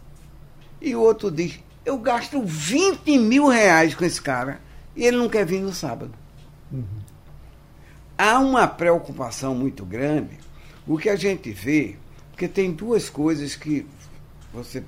E 0.80 0.94
o 0.94 1.00
outro 1.00 1.30
diz, 1.30 1.60
eu 1.84 1.98
gasto 1.98 2.42
20 2.42 3.18
mil 3.18 3.46
reais 3.46 3.94
com 3.94 4.04
esse 4.04 4.20
cara 4.20 4.60
e 4.96 5.04
ele 5.04 5.16
não 5.16 5.28
quer 5.28 5.46
vir 5.46 5.60
no 5.60 5.72
sábado. 5.72 6.12
Uhum. 6.72 6.84
Há 8.16 8.38
uma 8.38 8.66
preocupação 8.66 9.54
muito 9.54 9.84
grande. 9.84 10.38
O 10.86 10.98
que 10.98 11.08
a 11.08 11.16
gente 11.16 11.50
vê, 11.50 11.96
porque 12.30 12.48
tem 12.48 12.72
duas 12.72 13.08
coisas 13.08 13.54
que 13.56 13.86
você 14.52 14.82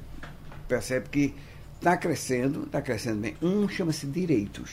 percebe 0.69 1.09
que 1.09 1.35
está 1.77 1.97
crescendo, 1.97 2.65
está 2.65 2.83
crescendo 2.83 3.21
bem. 3.21 3.37
Um 3.41 3.69
chama-se 3.69 4.07
direitos. 4.07 4.71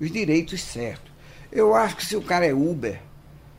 Os 0.00 0.10
direitos 0.10 0.62
certos. 0.62 1.12
Eu 1.50 1.74
acho 1.74 1.96
que 1.96 2.06
se 2.06 2.16
o 2.16 2.22
cara 2.22 2.46
é 2.46 2.52
Uber, 2.52 3.00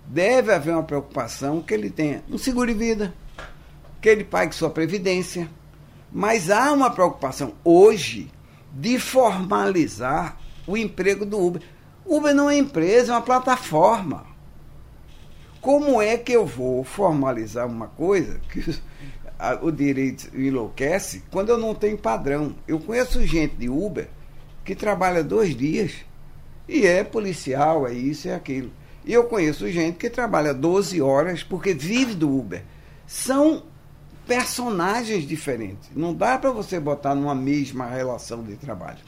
deve 0.06 0.52
haver 0.52 0.74
uma 0.74 0.84
preocupação 0.84 1.62
que 1.62 1.74
ele 1.74 1.90
tenha 1.90 2.24
um 2.30 2.38
seguro 2.38 2.72
de 2.72 2.78
vida, 2.78 3.14
que 4.02 4.10
ele 4.10 4.24
pague 4.24 4.56
sua 4.56 4.70
previdência. 4.70 5.50
Mas 6.12 6.50
há 6.50 6.72
uma 6.72 6.90
preocupação 6.90 7.54
hoje 7.64 8.32
de 8.72 9.00
formalizar 9.00 10.38
o 10.66 10.78
emprego 10.78 11.26
do 11.26 11.40
Uber. 11.40 11.62
Uber 12.06 12.34
não 12.34 12.50
é 12.50 12.58
empresa, 12.58 13.12
é 13.12 13.16
uma 13.16 13.22
plataforma. 13.22 14.26
Como 15.62 16.02
é 16.02 16.18
que 16.18 16.32
eu 16.32 16.46
vou 16.46 16.84
formalizar 16.84 17.68
uma 17.68 17.88
coisa 17.88 18.40
que 18.50 18.80
o 19.62 19.72
direito 19.72 20.30
enlouquece 20.36 21.24
quando 21.32 21.50
eu 21.50 21.58
não 21.58 21.74
tenho 21.74 21.98
padrão? 21.98 22.56
Eu 22.68 22.80
conheço 22.80 23.26
gente 23.26 23.56
de 23.56 23.70
Uber 23.70 24.10
que 24.66 24.76
trabalha 24.76 25.24
dois 25.24 25.56
dias 25.56 25.94
e 26.68 26.86
é 26.86 27.04
policial, 27.04 27.88
é 27.88 27.94
isso, 27.94 28.28
é 28.28 28.36
aquilo. 28.36 28.72
E 29.06 29.14
eu 29.14 29.24
conheço 29.24 29.68
gente 29.72 29.98
que 29.98 30.10
trabalha 30.10 30.54
12 30.54 31.02
horas 31.02 31.42
porque 31.42 31.74
vive 31.74 32.14
do 32.14 32.30
Uber. 32.30 32.64
São 33.08 33.64
personagens 34.28 35.28
diferentes. 35.28 35.90
Não 35.96 36.14
dá 36.14 36.38
para 36.38 36.52
você 36.52 36.80
botar 36.80 37.16
numa 37.16 37.34
mesma 37.34 37.88
relação 37.88 38.44
de 38.44 38.56
trabalho. 38.56 39.00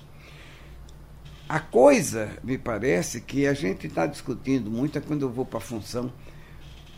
A 1.48 1.60
coisa, 1.60 2.30
me 2.44 2.58
parece, 2.58 3.22
que 3.22 3.46
a 3.46 3.54
gente 3.54 3.86
está 3.86 4.08
discutindo 4.08 4.72
muito 4.72 4.98
é 4.98 5.02
quando 5.02 5.24
eu 5.24 5.30
vou 5.30 5.46
para 5.46 5.60
a 5.60 5.62
função. 5.62 6.12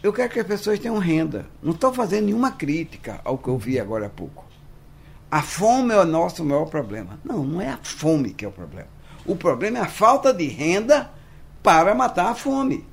Eu 0.04 0.12
quero 0.12 0.30
que 0.30 0.40
as 0.42 0.46
pessoas 0.46 0.78
tenham 0.80 0.98
renda. 0.98 1.46
Não 1.62 1.72
estou 1.72 1.94
fazendo 1.94 2.26
nenhuma 2.26 2.52
crítica 2.52 3.22
ao 3.24 3.38
que 3.38 3.48
eu 3.48 3.58
vi 3.58 3.80
agora 3.80 4.08
há 4.08 4.10
pouco. 4.10 4.46
A 5.32 5.42
fome 5.42 5.94
é 5.94 5.98
o 5.98 6.06
nosso 6.06 6.44
maior 6.44 6.66
problema. 6.66 7.18
Não, 7.24 7.44
não 7.44 7.62
é 7.62 7.70
a 7.70 7.80
fome 7.82 8.34
que 8.34 8.44
é 8.44 8.48
o 8.48 8.52
problema. 8.52 8.90
O 9.26 9.36
problema 9.36 9.78
é 9.78 9.82
a 9.82 9.88
falta 9.88 10.34
de 10.34 10.46
renda 10.46 11.10
para 11.64 11.96
matar 11.96 12.28
a 12.28 12.36
fome. 12.36 12.86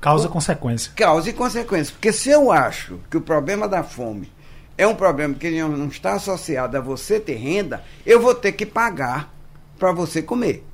Causa 0.00 0.26
e 0.26 0.30
consequência. 0.30 0.92
Causa 0.96 1.30
e 1.30 1.32
consequência. 1.32 1.92
Porque 1.92 2.12
se 2.12 2.28
eu 2.28 2.50
acho 2.50 2.98
que 3.08 3.16
o 3.16 3.20
problema 3.20 3.68
da 3.68 3.84
fome 3.84 4.30
é 4.76 4.86
um 4.86 4.96
problema 4.96 5.34
que 5.34 5.50
não 5.62 5.86
está 5.86 6.14
associado 6.14 6.76
a 6.76 6.80
você 6.80 7.20
ter 7.20 7.36
renda, 7.36 7.84
eu 8.04 8.20
vou 8.20 8.34
ter 8.34 8.52
que 8.52 8.66
pagar 8.66 9.32
para 9.78 9.92
você 9.92 10.20
comer. 10.20 10.66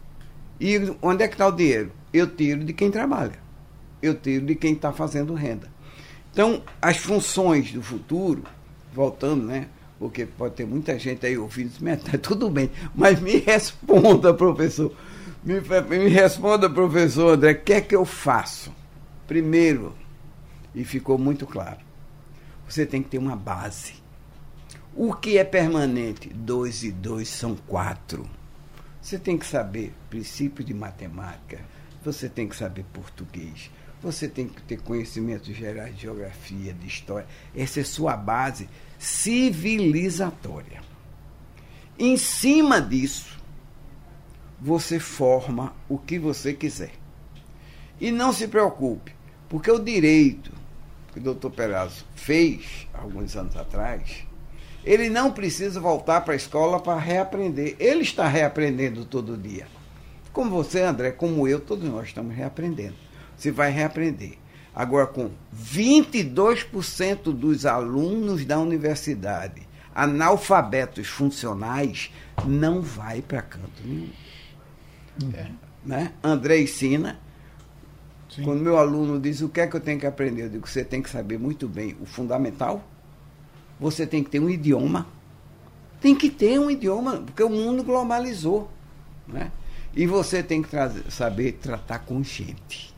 E 0.59 0.97
onde 1.03 1.23
é 1.23 1.29
que 1.29 1.35
está 1.35 1.47
o 1.47 1.53
dinheiro? 1.53 1.93
Eu 2.13 2.27
tiro 2.27 2.65
de 2.65 2.73
quem 2.73 2.91
trabalha. 2.91 3.39
Eu 4.01 4.15
tiro 4.15 4.47
de 4.47 4.55
quem 4.55 4.73
está 4.73 4.93
fazendo 4.93 5.35
renda. 5.35 5.74
Então, 6.35 6.65
as 6.83 6.97
funções 6.97 7.71
do 7.71 7.81
futuro, 7.81 8.43
voltando, 8.93 9.45
né? 9.47 9.69
Porque 10.01 10.27
pode 10.27 10.57
ter 10.57 10.67
muita 10.67 10.99
gente 10.99 11.25
aí 11.25 11.39
ouvindo 11.39 11.69
isso, 11.69 12.11
tá 12.11 12.19
tudo 12.19 12.51
bem, 12.51 12.73
mas 12.93 13.21
me 13.21 13.37
responda, 13.37 14.35
professor. 14.35 14.93
Me, 15.45 15.61
me 15.61 16.09
responda, 16.09 16.69
professor 16.69 17.35
André, 17.35 17.53
o 17.53 17.63
que 17.63 17.75
é 17.75 17.81
que 17.81 17.95
eu 17.95 18.05
faço? 18.05 18.75
Primeiro, 19.29 19.95
e 20.75 20.85
ficou 20.85 21.17
muito 21.17 21.47
claro, 21.47 21.79
você 22.69 22.85
tem 22.85 23.01
que 23.01 23.11
ter 23.11 23.19
uma 23.19 23.37
base. 23.37 23.95
O 24.93 25.15
que 25.15 25.39
é 25.39 25.45
permanente? 25.45 26.31
Dois 26.31 26.83
e 26.83 26.91
dois 26.91 27.29
são 27.29 27.55
quatro. 27.55 28.29
Você 29.01 29.21
tem 29.21 29.39
que 29.39 29.47
saber 29.47 29.95
princípio 30.11 30.65
de 30.65 30.75
matemática, 30.75 31.61
você 32.05 32.29
tem 32.29 32.49
que 32.49 32.57
saber 32.57 32.85
português, 32.93 33.71
você 34.05 34.29
tem 34.29 34.47
que 34.47 34.61
ter 34.63 34.81
conhecimentos 34.83 35.57
gerais 35.57 35.97
de 35.97 36.03
geografia, 36.03 36.75
de 36.75 36.87
história. 36.87 37.27
Essa 37.57 37.81
é 37.81 37.85
sua 37.85 38.15
base 38.17 38.69
civilizatória. 38.99 40.83
Em 41.99 42.17
cima 42.19 42.83
disso, 42.83 43.39
você 44.61 45.01
forma 45.01 45.75
o 45.89 45.97
que 45.97 46.19
você 46.19 46.53
quiser. 46.53 46.93
E 47.99 48.13
não 48.13 48.33
se 48.33 48.47
preocupe, 48.47 49.15
porque 49.49 49.71
o 49.71 49.79
direito 49.79 50.53
que 51.13 51.19
o 51.19 51.23
doutor 51.23 51.51
Perazzo 51.51 52.05
fez 52.15 52.87
alguns 52.93 53.35
anos 53.37 53.57
atrás, 53.57 54.27
ele 54.85 55.09
não 55.09 55.33
precisa 55.33 55.81
voltar 55.81 56.21
para 56.23 56.35
a 56.35 56.37
escola 56.37 56.79
para 56.79 57.01
reaprender. 57.01 57.77
Ele 57.79 58.03
está 58.03 58.29
reaprendendo 58.29 59.07
todo 59.07 59.37
dia. 59.37 59.67
Como 60.31 60.51
você, 60.51 60.83
André, 60.83 61.13
como 61.13 61.49
eu, 61.49 61.59
todos 61.61 61.89
nós 61.89 62.09
estamos 62.09 62.35
reaprendendo 62.35 62.97
você 63.45 63.51
vai 63.51 63.71
reaprender. 63.71 64.39
Agora, 64.75 65.07
com 65.07 65.31
22% 65.55 67.33
dos 67.33 67.67
alunos 67.67 68.45
da 68.45 68.59
universidade 68.59 69.69
analfabetos 69.95 71.07
funcionais, 71.07 72.11
não 72.45 72.83
vai 72.83 73.23
para 73.23 73.43
canto 73.43 73.83
nenhum. 73.85 74.11
É. 75.33 75.51
Né? 75.85 76.13
André 76.23 76.63
ensina. 76.63 77.21
Sim. 78.29 78.43
Quando 78.43 78.61
meu 78.61 78.77
aluno 78.77 79.21
diz 79.21 79.41
o 79.41 79.49
que 79.49 79.61
é 79.61 79.67
que 79.69 79.77
eu 79.77 79.81
tenho 79.81 80.01
que 80.01 80.07
aprender, 80.07 80.47
eu 80.47 80.49
digo: 80.49 80.69
você 80.69 80.83
tem 80.83 81.01
que 81.01 81.09
saber 81.09 81.39
muito 81.39 81.69
bem 81.69 81.97
o 82.01 82.07
fundamental, 82.07 82.83
você 83.79 84.05
tem 84.07 84.25
que 84.25 84.31
ter 84.31 84.41
um 84.41 84.51
idioma. 84.51 85.07
Tem 86.01 86.15
que 86.15 86.29
ter 86.29 86.59
um 86.59 86.71
idioma, 86.71 87.19
porque 87.19 87.43
o 87.43 87.49
mundo 87.49 87.85
globalizou. 87.85 88.69
Né? 89.29 89.53
E 89.95 90.07
você 90.07 90.43
tem 90.43 90.61
que 90.61 90.69
saber 91.09 91.53
tratar 91.53 92.01
com 92.01 92.23
gente. 92.23 92.94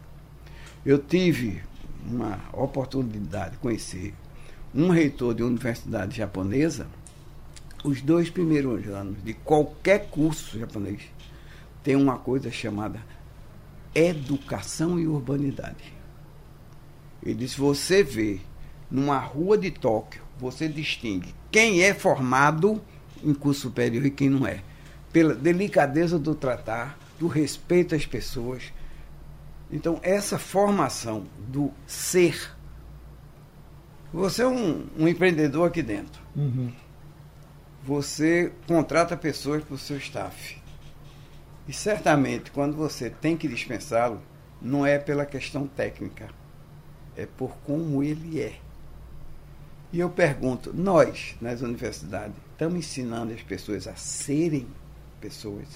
Eu 0.86 0.98
tive 0.98 1.60
uma 2.08 2.38
oportunidade 2.52 3.54
de 3.54 3.56
conhecer 3.58 4.14
um 4.72 4.88
reitor 4.88 5.34
de 5.34 5.42
universidade 5.42 6.16
japonesa. 6.16 6.86
Os 7.82 8.00
dois 8.00 8.30
primeiros 8.30 8.86
anos 8.86 9.20
de 9.24 9.34
qualquer 9.34 10.08
curso 10.08 10.56
japonês 10.56 11.02
tem 11.82 11.96
uma 11.96 12.16
coisa 12.18 12.52
chamada 12.52 13.04
educação 13.92 14.96
e 14.96 15.08
urbanidade. 15.08 15.92
Ele 17.20 17.34
disse: 17.34 17.58
você 17.58 18.04
vê 18.04 18.38
numa 18.88 19.18
rua 19.18 19.58
de 19.58 19.72
Tóquio, 19.72 20.22
você 20.38 20.68
distingue 20.68 21.34
quem 21.50 21.82
é 21.82 21.92
formado 21.94 22.80
em 23.24 23.34
curso 23.34 23.62
superior 23.62 24.06
e 24.06 24.10
quem 24.12 24.30
não 24.30 24.46
é. 24.46 24.62
Pela 25.12 25.34
delicadeza 25.34 26.16
do 26.16 26.32
tratar, 26.32 26.96
do 27.18 27.26
respeito 27.26 27.92
às 27.92 28.06
pessoas, 28.06 28.72
então, 29.70 29.98
essa 30.02 30.38
formação 30.38 31.26
do 31.48 31.72
ser. 31.86 32.54
Você 34.12 34.42
é 34.42 34.46
um, 34.46 34.86
um 34.96 35.08
empreendedor 35.08 35.66
aqui 35.66 35.82
dentro. 35.82 36.22
Uhum. 36.34 36.72
Você 37.84 38.52
contrata 38.66 39.16
pessoas 39.16 39.64
para 39.64 39.74
o 39.74 39.78
seu 39.78 39.96
staff. 39.98 40.60
E 41.68 41.72
certamente, 41.72 42.50
quando 42.50 42.76
você 42.76 43.10
tem 43.10 43.36
que 43.36 43.48
dispensá-lo, 43.48 44.22
não 44.62 44.86
é 44.86 44.98
pela 44.98 45.26
questão 45.26 45.66
técnica, 45.66 46.28
é 47.16 47.26
por 47.26 47.56
como 47.64 48.02
ele 48.02 48.40
é. 48.40 48.58
E 49.92 49.98
eu 49.98 50.08
pergunto: 50.08 50.72
nós, 50.72 51.36
nas 51.40 51.60
universidades, 51.60 52.36
estamos 52.52 52.78
ensinando 52.78 53.32
as 53.32 53.42
pessoas 53.42 53.88
a 53.88 53.96
serem 53.96 54.66
pessoas? 55.20 55.66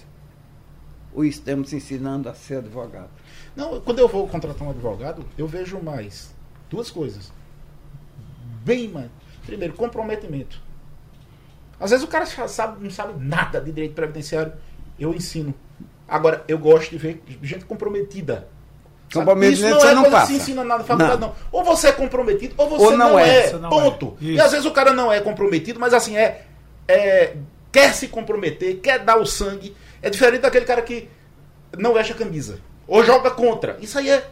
Ou 1.12 1.24
estamos 1.24 1.72
ensinando 1.72 2.28
a 2.28 2.34
ser 2.34 2.58
advogado? 2.58 3.10
Não, 3.60 3.78
quando 3.78 3.98
eu 3.98 4.08
vou 4.08 4.26
contratar 4.26 4.66
um 4.66 4.70
advogado, 4.70 5.22
eu 5.36 5.46
vejo 5.46 5.78
mais 5.78 6.34
duas 6.70 6.90
coisas. 6.90 7.30
Bem 8.64 8.88
mais. 8.88 9.10
Primeiro, 9.44 9.74
comprometimento. 9.74 10.58
Às 11.78 11.90
vezes 11.90 12.04
o 12.04 12.08
cara 12.08 12.24
sabe, 12.24 12.82
não 12.82 12.90
sabe 12.90 13.22
nada 13.22 13.60
de 13.60 13.70
direito 13.70 13.92
previdenciário. 13.94 14.54
Eu 14.98 15.12
ensino. 15.12 15.54
Agora, 16.08 16.42
eu 16.48 16.58
gosto 16.58 16.90
de 16.90 16.96
ver 16.96 17.22
gente 17.42 17.66
comprometida. 17.66 18.48
Comprometimento 19.12 19.76
Isso 19.76 19.84
não 19.84 19.90
é 19.90 19.94
não 19.94 20.02
coisa 20.04 20.16
passa. 20.16 20.26
que 20.28 20.32
se 20.32 20.42
ensina 20.42 20.64
nada 20.64 20.78
na 20.78 20.84
faculdade, 20.84 21.20
não. 21.20 21.28
não. 21.28 21.34
Ou 21.52 21.62
você 21.62 21.88
é 21.88 21.92
comprometido, 21.92 22.54
ou 22.56 22.68
você 22.68 22.84
ou 22.84 22.90
não, 22.92 23.10
não, 23.10 23.18
é. 23.18 23.46
é. 23.46 23.52
Não 23.58 23.68
ponto. 23.68 24.16
É. 24.22 24.24
E 24.24 24.40
às 24.40 24.52
vezes 24.52 24.64
o 24.64 24.70
cara 24.70 24.94
não 24.94 25.12
é 25.12 25.20
comprometido, 25.20 25.78
mas 25.78 25.92
assim, 25.92 26.16
é, 26.16 26.46
é 26.88 27.36
quer 27.70 27.92
se 27.92 28.08
comprometer, 28.08 28.80
quer 28.80 29.00
dar 29.00 29.18
o 29.18 29.26
sangue. 29.26 29.76
É 30.00 30.08
diferente 30.08 30.40
daquele 30.40 30.64
cara 30.64 30.80
que 30.80 31.10
não 31.76 31.92
veste 31.92 32.12
a 32.12 32.16
camisa 32.16 32.69
ou 32.90 33.04
joga 33.04 33.30
contra. 33.30 33.78
Isso 33.80 33.96
aí 33.96 34.10
é, 34.10 34.28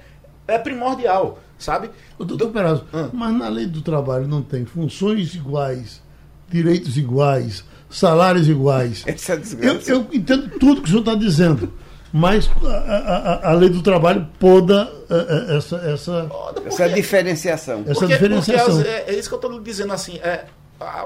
é 0.49 0.59
primordial, 0.59 1.39
sabe? 1.57 1.91
O 2.19 2.25
doutor 2.25 2.51
Perazzo, 2.51 2.85
ah. 2.93 3.09
mas 3.13 3.33
na 3.33 3.49
lei 3.49 3.67
do 3.67 3.81
trabalho 3.81 4.27
não 4.27 4.43
tem 4.43 4.65
funções 4.67 5.33
iguais, 5.37 6.03
direitos 6.51 6.99
iguais, 6.99 7.65
salários 7.89 8.49
iguais. 8.49 9.05
Essa 9.07 9.35
é 9.35 9.37
desgraça. 9.37 9.93
Eu, 9.93 9.99
eu 10.01 10.07
entendo 10.13 10.59
tudo 10.59 10.83
que 10.83 10.89
o 10.89 10.91
senhor 10.91 11.01
está 11.01 11.15
dizendo. 11.15 11.73
Mas 12.13 12.51
a, 12.65 12.69
a, 12.69 13.51
a, 13.51 13.53
lei 13.53 13.69
do 13.69 13.83
trabalho 13.83 14.27
poda 14.39 14.91
é, 15.11 15.53
é, 15.53 15.57
essa, 15.59 15.77
essa, 15.77 16.31
essa 16.65 16.89
diferenciação. 16.89 17.83
Essa 17.87 18.01
porque, 18.01 18.15
diferenciação. 18.15 18.77
Porque 18.77 18.89
é, 18.89 19.05
é, 19.09 19.15
isso 19.15 19.29
que 19.29 19.35
eu 19.35 19.39
estou 19.39 19.61
dizendo 19.61 19.93
assim. 19.93 20.17
É, 20.17 20.47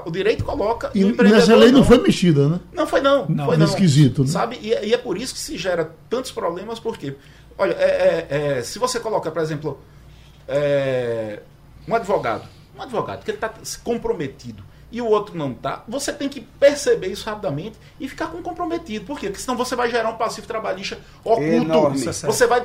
o 0.05 0.11
direito 0.11 0.45
coloca. 0.45 0.91
E, 0.95 1.01
e 1.01 1.11
nessa 1.11 1.55
lei 1.55 1.71
não, 1.71 1.79
não, 1.79 1.85
foi 1.85 2.01
mexida, 2.01 2.47
né? 2.47 2.59
Não 2.73 2.87
foi, 2.87 3.01
não. 3.01 3.25
Não, 3.27 3.47
foi, 3.47 3.57
não. 3.57 3.65
esquisito. 3.65 4.21
Né? 4.21 4.29
Sabe? 4.29 4.59
E, 4.61 4.69
e, 4.69 4.93
é 4.93 4.97
por 4.97 5.17
isso 5.17 5.33
que 5.33 5.39
se 5.39 5.57
gera 5.57 5.91
tantos 6.09 6.31
problemas, 6.31 6.79
porque 6.79 7.15
Olha, 7.57 7.73
é, 7.73 8.27
é, 8.29 8.57
é, 8.57 8.63
se 8.63 8.79
você 8.79 8.99
coloca, 8.99 9.31
por 9.31 9.41
exemplo, 9.41 9.79
é, 10.47 11.41
um 11.87 11.95
advogado, 11.95 12.47
um 12.75 12.81
advogado 12.81 13.23
que 13.23 13.31
ele 13.31 13.37
está 13.37 13.53
comprometido 13.83 14.63
e 14.93 15.01
o 15.01 15.07
outro 15.07 15.35
não 15.35 15.51
está, 15.51 15.83
você 15.87 16.13
tem 16.13 16.29
que 16.29 16.39
perceber 16.39 17.07
isso 17.07 17.25
rapidamente 17.25 17.79
e 17.99 18.07
ficar 18.07 18.27
com 18.27 18.43
comprometido. 18.43 19.05
Por 19.05 19.19
quê? 19.19 19.27
Porque 19.27 19.41
senão 19.41 19.57
você 19.57 19.75
vai 19.75 19.89
gerar 19.89 20.09
um 20.09 20.17
passivo 20.17 20.45
trabalhista 20.45 20.99
oculto. 21.23 21.43
Enorme. 21.43 21.97
Você 21.97 22.45
vai 22.45 22.63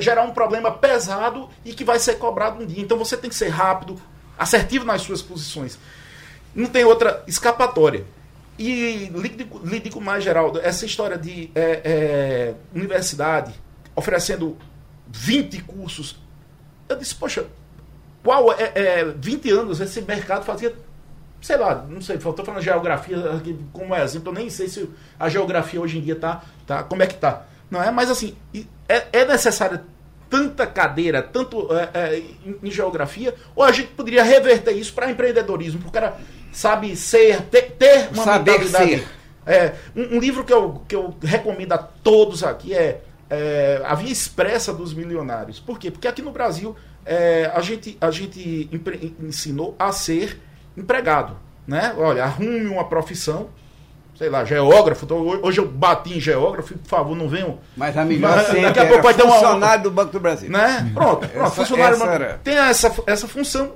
gerar 0.00 0.24
um 0.24 0.32
problema 0.32 0.72
pesado 0.72 1.48
e 1.64 1.72
que 1.72 1.84
vai 1.84 2.00
ser 2.00 2.16
cobrado 2.16 2.60
um 2.60 2.66
dia. 2.66 2.82
Então 2.82 2.98
você 2.98 3.16
tem 3.16 3.30
que 3.30 3.36
ser 3.36 3.48
rápido, 3.48 3.96
assertivo 4.36 4.84
nas 4.84 5.02
suas 5.02 5.22
posições. 5.22 5.78
Não 6.52 6.66
tem 6.66 6.84
outra 6.84 7.22
escapatória. 7.28 8.04
E 8.58 9.08
lhe 9.64 9.80
digo 9.80 10.00
mais, 10.00 10.24
Geraldo, 10.24 10.60
essa 10.60 10.84
história 10.84 11.16
de 11.16 11.48
é, 11.54 11.80
é, 11.84 12.54
universidade, 12.74 13.54
oferecendo 13.94 14.56
20 15.08 15.62
cursos. 15.62 16.16
Eu 16.88 16.96
disse, 16.96 17.14
poxa, 17.14 17.46
qual 18.22 18.52
é, 18.52 18.72
é 18.74 19.04
20 19.04 19.50
anos 19.50 19.80
esse 19.80 20.00
mercado 20.02 20.44
fazia, 20.44 20.74
sei 21.40 21.56
lá, 21.56 21.84
não 21.88 22.00
sei, 22.00 22.16
estou 22.16 22.34
falando 22.44 22.60
de 22.60 22.66
geografia 22.66 23.16
como 23.72 23.94
exemplo, 23.94 24.30
eu 24.30 24.34
nem 24.34 24.48
sei 24.48 24.68
se 24.68 24.88
a 25.18 25.28
geografia 25.28 25.80
hoje 25.80 25.98
em 25.98 26.00
dia 26.00 26.16
tá, 26.16 26.42
tá 26.66 26.82
como 26.82 27.02
é 27.02 27.06
que 27.06 27.16
tá. 27.16 27.46
Não 27.70 27.82
é? 27.82 27.90
Mas 27.90 28.10
assim, 28.10 28.36
é, 28.88 29.06
é 29.12 29.24
necessário 29.24 29.80
tanta 30.28 30.66
cadeira, 30.66 31.22
tanto 31.22 31.68
é, 31.76 31.90
é, 31.92 32.18
em, 32.18 32.58
em, 32.62 32.70
geografia, 32.70 33.34
ou 33.54 33.62
a 33.62 33.70
gente 33.70 33.88
poderia 33.88 34.22
reverter 34.22 34.72
isso 34.72 34.94
para 34.94 35.10
empreendedorismo, 35.10 35.80
para 35.80 35.88
o 35.88 35.92
cara 35.92 36.16
sabe 36.50 36.96
ser, 36.96 37.42
ter, 37.42 37.72
ter 37.72 38.08
uma 38.12 38.24
Saber 38.24 38.52
mentalidade. 38.52 38.90
Ser. 38.98 39.08
É, 39.44 39.74
um, 39.94 40.16
um, 40.16 40.20
livro 40.20 40.44
que 40.44 40.52
eu, 40.52 40.82
que 40.88 40.94
eu 40.94 41.14
recomendo 41.22 41.72
a 41.72 41.78
todos 41.78 42.44
aqui 42.44 42.72
é 42.72 43.02
é, 43.34 43.80
a 43.84 43.94
via 43.94 44.12
expressa 44.12 44.72
dos 44.74 44.92
milionários. 44.92 45.58
Por 45.58 45.78
quê? 45.78 45.90
Porque 45.90 46.06
aqui 46.06 46.20
no 46.20 46.30
Brasil 46.32 46.76
é, 47.06 47.50
a, 47.54 47.60
gente, 47.62 47.96
a 47.98 48.10
gente 48.10 48.68
ensinou 49.20 49.74
a 49.78 49.90
ser 49.90 50.38
empregado. 50.76 51.36
Né? 51.66 51.94
Olha, 51.96 52.24
arrume 52.24 52.66
uma 52.66 52.84
profissão, 52.84 53.48
sei 54.18 54.28
lá, 54.28 54.44
geógrafo. 54.44 55.04
Então, 55.06 55.18
ho- 55.18 55.46
hoje 55.46 55.60
eu 55.60 55.66
bati 55.66 56.16
em 56.16 56.20
geógrafo, 56.20 56.76
por 56.76 56.88
favor, 56.88 57.16
não 57.16 57.28
venham. 57.28 57.58
Mas 57.76 57.96
a 57.96 58.04
melhor 58.04 58.36
Mas 58.36 58.46
sempre 58.48 58.62
daqui 58.62 58.80
a 58.80 58.86
pouco 58.88 59.02
vai 59.02 59.14
ter 59.14 59.22
uma- 59.22 59.34
funcionário 59.34 59.82
do 59.84 59.90
Banco 59.90 60.12
do 60.12 60.20
Brasil. 60.20 60.50
Né? 60.50 60.90
Pronto, 60.92 61.26
pronto 61.28 61.46
Essa- 61.46 61.50
funcionário 61.54 61.94
essa 61.96 62.04
era- 62.06 62.40
tem 62.44 62.56
essa, 62.56 62.92
essa 63.06 63.26
função, 63.28 63.72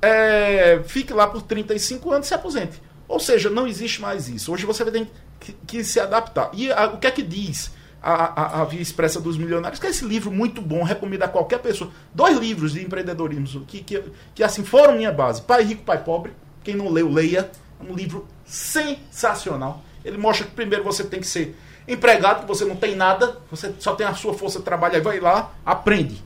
é, 0.00 0.80
fique 0.86 1.12
lá 1.12 1.26
por 1.26 1.42
35 1.42 2.12
anos 2.12 2.26
e 2.26 2.28
se 2.28 2.34
aposente. 2.34 2.80
Ou 3.08 3.18
seja, 3.20 3.50
não 3.50 3.66
existe 3.66 4.00
mais 4.00 4.28
isso. 4.28 4.52
Hoje 4.52 4.64
você 4.64 4.84
vai 4.84 4.92
ter 4.92 5.10
que, 5.40 5.52
que 5.66 5.84
se 5.84 5.98
adaptar. 6.00 6.50
E 6.52 6.70
a- 6.72 6.86
o 6.86 6.98
que 6.98 7.06
é 7.06 7.10
que 7.10 7.22
diz 7.22 7.72
a, 8.02 8.58
a, 8.58 8.60
a 8.62 8.64
Via 8.64 8.80
Expressa 8.80 9.20
dos 9.20 9.38
Milionários? 9.38 9.78
Que 9.78 9.86
é 9.86 9.90
esse 9.90 10.04
livro 10.04 10.30
muito 10.30 10.60
bom, 10.60 10.82
recomendo 10.82 11.22
a 11.22 11.28
qualquer 11.28 11.60
pessoa. 11.60 11.90
Dois 12.12 12.36
livros 12.38 12.72
de 12.72 12.82
empreendedorismo 12.82 13.64
que, 13.64 13.82
que, 13.82 14.02
que 14.34 14.42
assim 14.42 14.64
foram 14.64 14.96
minha 14.96 15.12
base. 15.12 15.40
Pai 15.42 15.62
Rico, 15.62 15.84
Pai 15.84 16.02
Pobre. 16.02 16.32
Quem 16.64 16.74
não 16.74 16.90
leu, 16.90 17.08
leia. 17.08 17.50
É 17.80 17.90
um 17.90 17.94
livro 17.94 18.26
sensacional. 18.44 19.82
Ele 20.04 20.18
mostra 20.18 20.46
que 20.46 20.52
primeiro 20.52 20.84
você 20.84 21.04
tem 21.04 21.20
que 21.20 21.26
ser 21.26 21.56
empregado, 21.86 22.42
que 22.42 22.48
você 22.48 22.64
não 22.64 22.76
tem 22.76 22.94
nada, 22.94 23.38
você 23.50 23.72
só 23.78 23.94
tem 23.94 24.06
a 24.06 24.14
sua 24.14 24.34
força 24.34 24.58
de 24.58 24.64
trabalho, 24.64 24.94
aí 24.94 25.00
vai 25.00 25.20
lá, 25.20 25.52
aprende. 25.64 26.22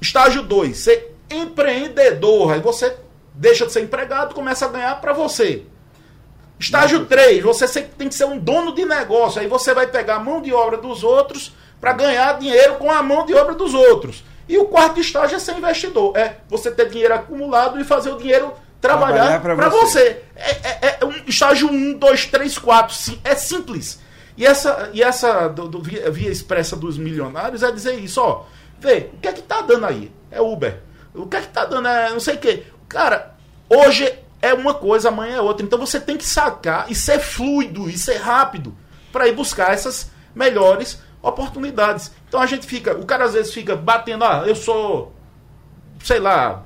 Estágio 0.00 0.42
2, 0.42 0.76
ser 0.76 1.16
empreendedor. 1.30 2.52
Aí 2.52 2.60
você 2.60 2.96
deixa 3.34 3.66
de 3.66 3.72
ser 3.72 3.82
empregado, 3.82 4.34
começa 4.34 4.66
a 4.66 4.68
ganhar 4.68 5.00
para 5.00 5.12
você. 5.12 5.64
Estágio 6.62 7.06
3, 7.06 7.42
você 7.42 7.66
tem 7.82 8.08
que 8.08 8.14
ser 8.14 8.24
um 8.24 8.38
dono 8.38 8.72
de 8.74 8.84
negócio. 8.84 9.40
Aí 9.40 9.48
você 9.48 9.74
vai 9.74 9.86
pegar 9.86 10.16
a 10.16 10.18
mão 10.20 10.40
de 10.40 10.52
obra 10.54 10.76
dos 10.78 11.02
outros 11.02 11.52
para 11.80 11.92
ganhar 11.92 12.38
dinheiro 12.38 12.74
com 12.76 12.90
a 12.90 13.02
mão 13.02 13.26
de 13.26 13.34
obra 13.34 13.54
dos 13.54 13.74
outros. 13.74 14.22
E 14.48 14.56
o 14.58 14.66
quarto 14.66 15.00
estágio 15.00 15.36
é 15.36 15.38
ser 15.40 15.56
investidor. 15.56 16.16
É 16.16 16.36
você 16.48 16.70
ter 16.70 16.88
dinheiro 16.88 17.14
acumulado 17.14 17.80
e 17.80 17.84
fazer 17.84 18.10
o 18.12 18.16
dinheiro 18.18 18.52
trabalhar 18.80 19.40
Trabalhar 19.40 19.56
para 19.56 19.68
você. 19.68 19.86
você. 19.86 20.22
É, 20.36 20.86
é- 20.88 20.98
é 21.00 21.04
um 21.04 21.12
estágio 21.26 21.68
1, 21.68 21.94
2, 21.98 22.26
3, 22.26 22.58
4. 22.58 22.94
sim, 22.94 23.20
É 23.24 23.34
simples. 23.34 24.00
E 24.36 24.46
essa, 24.46 24.88
e 24.92 25.02
essa 25.02 25.48
do, 25.48 25.68
do 25.68 25.82
via, 25.82 26.10
via 26.10 26.30
expressa 26.30 26.74
dos 26.76 26.96
milionários 26.96 27.62
é 27.62 27.70
dizer 27.70 27.94
isso, 27.98 28.20
ó. 28.20 28.44
Vê, 28.80 29.10
o 29.14 29.18
que 29.18 29.28
é 29.28 29.32
que 29.32 29.42
tá 29.42 29.60
dando 29.60 29.86
aí? 29.86 30.10
É 30.30 30.40
Uber. 30.40 30.78
O 31.14 31.26
que 31.26 31.36
é 31.36 31.40
que 31.40 31.48
tá 31.48 31.64
dando? 31.64 31.86
É 31.88 32.10
não 32.10 32.18
sei 32.20 32.34
o 32.34 32.38
quê. 32.38 32.62
Cara, 32.88 33.34
hoje 33.68 34.12
é 34.42 34.52
uma 34.52 34.74
coisa, 34.74 35.08
amanhã 35.08 35.36
é 35.36 35.40
outra. 35.40 35.64
Então 35.64 35.78
você 35.78 35.98
tem 36.00 36.16
que 36.18 36.24
sacar 36.26 36.90
e 36.90 36.94
ser 36.94 37.18
fluido 37.20 37.88
e 37.88 37.96
ser 37.96 38.16
rápido 38.16 38.76
para 39.12 39.26
ir 39.28 39.32
buscar 39.34 39.72
essas 39.72 40.10
melhores 40.34 41.00
oportunidades. 41.22 42.10
Então 42.28 42.40
a 42.40 42.46
gente 42.46 42.66
fica, 42.66 42.94
o 42.96 43.06
cara 43.06 43.24
às 43.24 43.32
vezes 43.34 43.54
fica 43.54 43.74
batendo, 43.76 44.24
ah, 44.24 44.42
eu 44.46 44.54
sou, 44.56 45.14
sei 46.02 46.18
lá. 46.18 46.62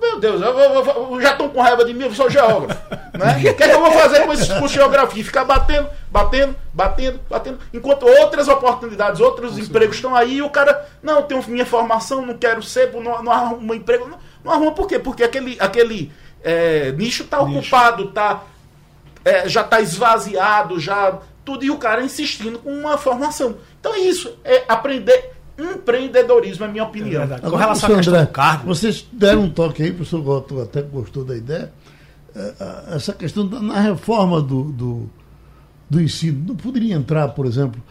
Meu 0.00 0.18
Deus, 0.18 0.40
eu, 0.40 0.48
eu- 0.58 0.84
eu- 1.12 1.20
já 1.20 1.32
estão 1.32 1.46
com 1.50 1.60
raiva 1.60 1.84
de 1.84 1.92
mim, 1.92 2.04
eu 2.04 2.14
sou 2.14 2.30
geógrafo. 2.30 2.80
né? 3.18 3.36
O 3.36 3.40
que, 3.40 3.48
é 3.48 3.52
que 3.52 3.62
eu 3.64 3.80
vou 3.80 3.92
fazer 3.92 4.20
com 4.20 4.26
cursos 4.28 4.70
de 4.70 4.74
geografia? 4.76 5.22
Ficar 5.22 5.44
batendo, 5.44 5.88
batendo, 6.10 6.56
batendo, 6.72 7.20
batendo. 7.28 7.58
Enquanto 7.72 8.06
outras 8.06 8.48
oportunidades, 8.48 9.20
outros 9.20 9.58
empregos 9.58 9.96
estão 9.96 10.14
aí 10.16 10.36
e 10.36 10.42
o 10.42 10.48
cara, 10.48 10.88
não, 11.02 11.22
tenho 11.22 11.44
minha 11.48 11.66
formação, 11.66 12.24
não 12.24 12.32
quero 12.38 12.62
ser, 12.62 12.90
não, 12.94 13.22
não 13.22 13.30
arrumo 13.30 13.72
um 13.72 13.74
emprego. 13.76 14.08
Não, 14.08 14.18
não 14.42 14.52
arruma 14.52 14.72
por 14.72 14.86
quê? 14.88 14.98
Porque 14.98 15.22
aquele, 15.22 15.58
aquele 15.60 16.10
é, 16.42 16.92
nicho 16.92 17.24
está 17.24 17.40
ocupado, 17.40 18.08
tá, 18.08 18.44
é, 19.24 19.48
já 19.48 19.62
está 19.62 19.80
esvaziado, 19.80 20.78
já 20.78 21.18
tudo, 21.44 21.64
e 21.64 21.70
o 21.70 21.78
cara 21.78 22.02
insistindo 22.04 22.58
com 22.58 22.72
uma 22.72 22.96
formação. 22.96 23.56
Então 23.80 23.94
é 23.94 24.00
isso, 24.00 24.36
é 24.44 24.64
aprender 24.68 25.32
empreendedorismo, 25.58 26.64
é 26.64 26.68
minha 26.68 26.84
opinião. 26.84 27.20
verdade. 27.20 27.40
Com 27.42 27.46
Agora, 27.48 27.62
relação 27.62 27.92
à 27.92 27.96
questão 27.96 28.14
André, 28.14 28.26
do 28.26 28.32
cargo. 28.32 28.66
Vocês 28.66 29.06
deram 29.12 29.42
um 29.42 29.50
toque 29.50 29.82
aí, 29.82 29.90
o 29.90 29.94
professor 29.94 30.22
Goto 30.22 30.60
até 30.60 30.82
gostou 30.82 31.24
da 31.24 31.36
ideia. 31.36 31.72
ah, 32.34 32.94
Essa 32.94 33.12
questão 33.12 33.46
da, 33.46 33.60
na 33.60 33.80
reforma 33.80 34.40
do, 34.40 34.64
do, 34.64 35.10
do 35.88 36.00
ensino, 36.00 36.44
não 36.48 36.56
poderia 36.56 36.94
entrar, 36.94 37.28
por 37.28 37.46
exemplo, 37.46 37.82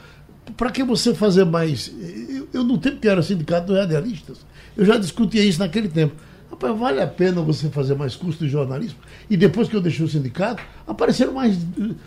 para 0.57 0.71
que 0.71 0.83
você 0.83 1.13
fazer 1.13 1.45
mais. 1.45 1.91
Eu, 2.29 2.47
eu 2.53 2.63
no 2.63 2.77
tempo 2.77 2.99
que 2.99 3.07
era 3.07 3.21
sindicato 3.21 3.67
dos 3.67 3.77
radialistas, 3.77 4.45
eu 4.75 4.85
já 4.85 4.97
discutia 4.97 5.43
isso 5.43 5.59
naquele 5.59 5.87
tempo. 5.87 6.15
Rapaz, 6.61 6.79
vale 6.79 7.01
a 7.01 7.07
pena 7.07 7.41
você 7.41 7.69
fazer 7.69 7.95
mais 7.95 8.15
curso 8.15 8.39
de 8.39 8.47
jornalismo? 8.47 8.99
E 9.27 9.35
depois 9.35 9.67
que 9.67 9.75
eu 9.75 9.81
deixei 9.81 10.05
o 10.05 10.09
sindicato, 10.09 10.63
apareceram 10.85 11.33
mais 11.33 11.57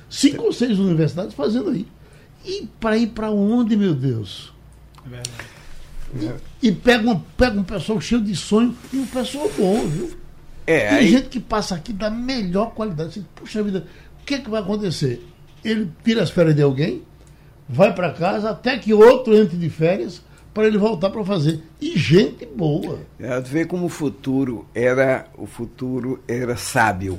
cinco 0.08 0.44
ou 0.44 0.52
seis 0.52 0.78
universidades 0.78 1.34
fazendo 1.34 1.70
aí. 1.70 1.86
E 2.44 2.68
para 2.78 2.96
ir 2.96 3.08
para 3.08 3.30
onde, 3.32 3.76
meu 3.76 3.94
Deus? 3.94 4.52
É 5.04 5.08
verdade. 5.08 6.40
E 6.62 6.70
pega, 6.70 7.02
uma, 7.02 7.24
pega 7.36 7.58
um 7.58 7.64
pessoal 7.64 8.00
cheio 8.00 8.20
de 8.20 8.36
sonho 8.36 8.76
e 8.92 8.98
um 8.98 9.06
pessoal 9.06 9.50
bom, 9.58 9.84
viu? 9.88 10.16
É, 10.64 10.88
Tem 10.90 10.98
aí, 10.98 11.08
gente 11.08 11.28
que 11.28 11.40
passa 11.40 11.74
aqui 11.74 11.92
da 11.92 12.08
melhor 12.08 12.72
qualidade. 12.74 13.08
Assim, 13.08 13.26
Puxa 13.34 13.62
vida, 13.62 13.84
o 14.22 14.24
que, 14.24 14.34
é 14.34 14.38
que 14.38 14.48
vai 14.48 14.60
acontecer? 14.62 15.26
Ele 15.64 15.90
tira 16.04 16.22
as 16.22 16.30
férias 16.30 16.54
de 16.54 16.62
alguém, 16.62 17.02
vai 17.68 17.92
para 17.92 18.12
casa, 18.12 18.50
até 18.50 18.78
que 18.78 18.94
outro 18.94 19.34
entre 19.34 19.56
de 19.56 19.68
férias 19.68 20.22
para 20.54 20.66
ele 20.66 20.78
voltar 20.78 21.10
para 21.10 21.24
fazer. 21.24 21.60
E 21.80 21.98
gente 21.98 22.46
boa. 22.46 23.00
é, 23.20 23.40
vê 23.40 23.64
como 23.66 23.86
o 23.86 23.88
futuro 23.90 24.64
era 24.74 25.26
o 25.36 25.46
futuro 25.46 26.22
era 26.28 26.56
sábio. 26.56 27.18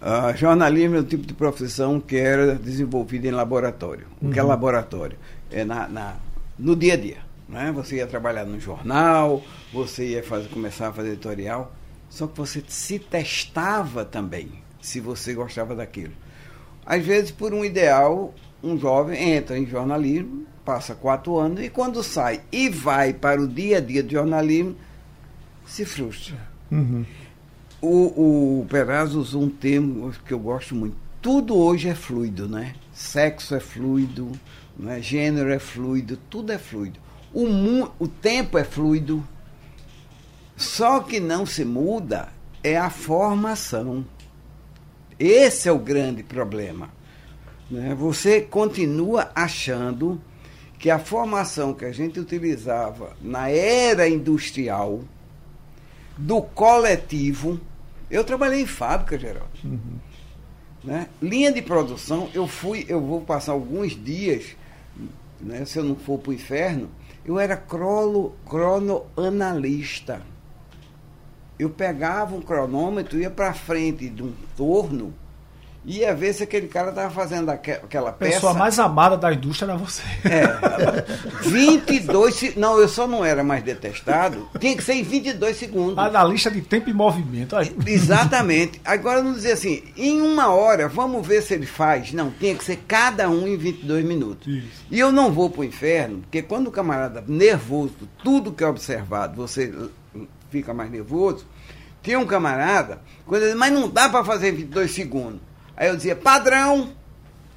Ah, 0.00 0.34
jornalismo 0.36 0.96
é 0.96 1.00
o 1.00 1.04
tipo 1.04 1.26
de 1.26 1.32
profissão 1.32 1.98
que 1.98 2.16
era 2.16 2.54
desenvolvida 2.56 3.26
em 3.26 3.30
laboratório. 3.30 4.06
O 4.20 4.30
que 4.30 4.38
é 4.38 4.42
laboratório? 4.42 5.16
É 5.50 5.64
na, 5.64 5.88
na- 5.88 6.16
no 6.58 6.76
dia 6.76 6.92
a 6.92 6.96
dia. 6.96 7.16
Né? 7.48 7.72
Você 7.74 7.96
ia 7.96 8.06
trabalhar 8.06 8.44
no 8.44 8.60
jornal, 8.60 9.42
você 9.72 10.08
ia 10.08 10.22
fazer, 10.22 10.48
começar 10.48 10.88
a 10.88 10.92
fazer 10.92 11.12
editorial, 11.12 11.72
só 12.10 12.26
que 12.26 12.36
você 12.36 12.62
se 12.68 12.98
testava 12.98 14.04
também, 14.04 14.48
se 14.80 15.00
você 15.00 15.32
gostava 15.34 15.74
daquilo. 15.74 16.12
Às 16.84 17.02
vezes, 17.04 17.30
por 17.30 17.54
um 17.54 17.64
ideal, 17.64 18.34
um 18.62 18.78
jovem 18.78 19.32
entra 19.36 19.58
em 19.58 19.66
jornalismo, 19.66 20.44
passa 20.64 20.94
quatro 20.94 21.36
anos 21.38 21.62
e 21.62 21.68
quando 21.68 22.02
sai 22.02 22.40
e 22.50 22.68
vai 22.68 23.12
para 23.12 23.40
o 23.40 23.46
dia 23.48 23.78
a 23.78 23.80
dia 23.80 24.02
de 24.02 24.12
jornalismo, 24.14 24.74
se 25.66 25.84
frustra. 25.84 26.36
O, 27.80 28.60
o 28.60 28.66
Perazzo 28.68 29.20
usou 29.20 29.42
um 29.42 29.50
termo 29.50 30.10
que 30.26 30.32
eu 30.32 30.38
gosto 30.38 30.74
muito. 30.74 30.96
Tudo 31.20 31.56
hoje 31.56 31.88
é 31.88 31.94
fluido, 31.94 32.48
né? 32.48 32.74
Sexo 32.92 33.54
é 33.54 33.60
fluido, 33.60 34.30
né? 34.76 35.00
gênero 35.00 35.50
é 35.52 35.58
fluido, 35.58 36.18
tudo 36.30 36.52
é 36.52 36.58
fluido. 36.58 36.98
O, 37.32 37.46
mu- 37.46 37.90
o 37.98 38.06
tempo 38.08 38.56
é 38.58 38.64
fluido. 38.64 39.26
Só 40.56 41.00
que 41.00 41.18
não 41.20 41.44
se 41.44 41.64
muda 41.64 42.28
é 42.62 42.76
a 42.76 42.88
formação. 42.90 44.04
Esse 45.18 45.68
é 45.68 45.72
o 45.72 45.78
grande 45.78 46.22
problema. 46.22 46.88
né? 47.70 47.94
Você 47.94 48.40
continua 48.40 49.30
achando 49.34 50.20
que 50.84 50.90
a 50.90 50.98
formação 50.98 51.72
que 51.72 51.86
a 51.86 51.92
gente 51.92 52.20
utilizava 52.20 53.16
na 53.22 53.48
era 53.48 54.06
industrial, 54.06 55.00
do 56.14 56.42
coletivo. 56.42 57.58
Eu 58.10 58.22
trabalhei 58.22 58.60
em 58.60 58.66
fábrica, 58.66 59.18
Geraldo. 59.18 59.48
Né? 60.84 61.08
Linha 61.22 61.50
de 61.50 61.62
produção, 61.62 62.28
eu 62.34 62.46
fui, 62.46 62.84
eu 62.86 63.00
vou 63.00 63.22
passar 63.22 63.52
alguns 63.52 63.92
dias, 63.92 64.54
né, 65.40 65.64
se 65.64 65.78
eu 65.78 65.84
não 65.84 65.96
for 65.96 66.18
para 66.18 66.32
o 66.32 66.34
inferno, 66.34 66.90
eu 67.24 67.40
era 67.40 67.56
crono, 67.56 68.34
cronoanalista. 68.46 70.20
Eu 71.58 71.70
pegava 71.70 72.36
um 72.36 72.42
cronômetro, 72.42 73.18
ia 73.18 73.30
para 73.30 73.54
frente 73.54 74.10
de 74.10 74.22
um 74.22 74.34
torno, 74.54 75.14
ia 75.84 76.14
ver 76.14 76.32
se 76.32 76.42
aquele 76.42 76.66
cara 76.68 76.90
estava 76.90 77.10
fazendo 77.10 77.50
aque- 77.50 77.72
aquela 77.72 78.10
A 78.10 78.12
peça. 78.12 78.34
pessoa 78.34 78.54
mais 78.54 78.78
amada 78.78 79.16
da 79.16 79.32
indústria 79.32 79.70
era 79.70 79.76
você. 79.78 80.02
É, 80.24 81.04
22 81.48 82.34
se- 82.34 82.58
Não, 82.58 82.78
eu 82.78 82.88
só 82.88 83.06
não 83.06 83.24
era 83.24 83.44
mais 83.44 83.62
detestado. 83.62 84.48
Tinha 84.58 84.76
que 84.76 84.82
ser 84.82 84.94
em 84.94 85.02
22 85.02 85.56
segundos. 85.56 85.96
Na 85.96 86.24
lista 86.24 86.50
de 86.50 86.60
tempo 86.62 86.88
e 86.90 86.92
movimento. 86.92 87.56
Aí, 87.56 87.74
Exatamente. 87.86 88.80
Agora 88.84 89.22
não 89.22 89.32
dizer 89.32 89.52
assim, 89.52 89.82
em 89.96 90.20
uma 90.20 90.48
hora, 90.48 90.88
vamos 90.88 91.26
ver 91.26 91.42
se 91.42 91.54
ele 91.54 91.66
faz. 91.66 92.12
Não, 92.12 92.30
tinha 92.30 92.54
que 92.54 92.64
ser 92.64 92.76
cada 92.88 93.28
um 93.28 93.46
em 93.46 93.56
22 93.56 94.04
minutos. 94.04 94.46
Isso. 94.46 94.84
E 94.90 94.98
eu 94.98 95.12
não 95.12 95.32
vou 95.32 95.50
para 95.50 95.60
o 95.60 95.64
inferno, 95.64 96.18
porque 96.22 96.42
quando 96.42 96.68
o 96.68 96.72
camarada 96.72 97.22
nervoso, 97.26 98.08
tudo 98.22 98.52
que 98.52 98.64
é 98.64 98.66
observado, 98.66 99.36
você 99.36 99.72
fica 100.50 100.72
mais 100.72 100.90
nervoso. 100.90 101.46
Tinha 102.02 102.18
um 102.18 102.26
camarada, 102.26 103.00
quando 103.26 103.42
ele, 103.44 103.54
mas 103.54 103.72
não 103.72 103.88
dá 103.88 104.08
para 104.08 104.22
fazer 104.24 104.50
em 104.50 104.56
22 104.56 104.90
segundos. 104.92 105.40
Aí 105.76 105.88
eu 105.88 105.96
dizia, 105.96 106.14
padrão, 106.14 106.92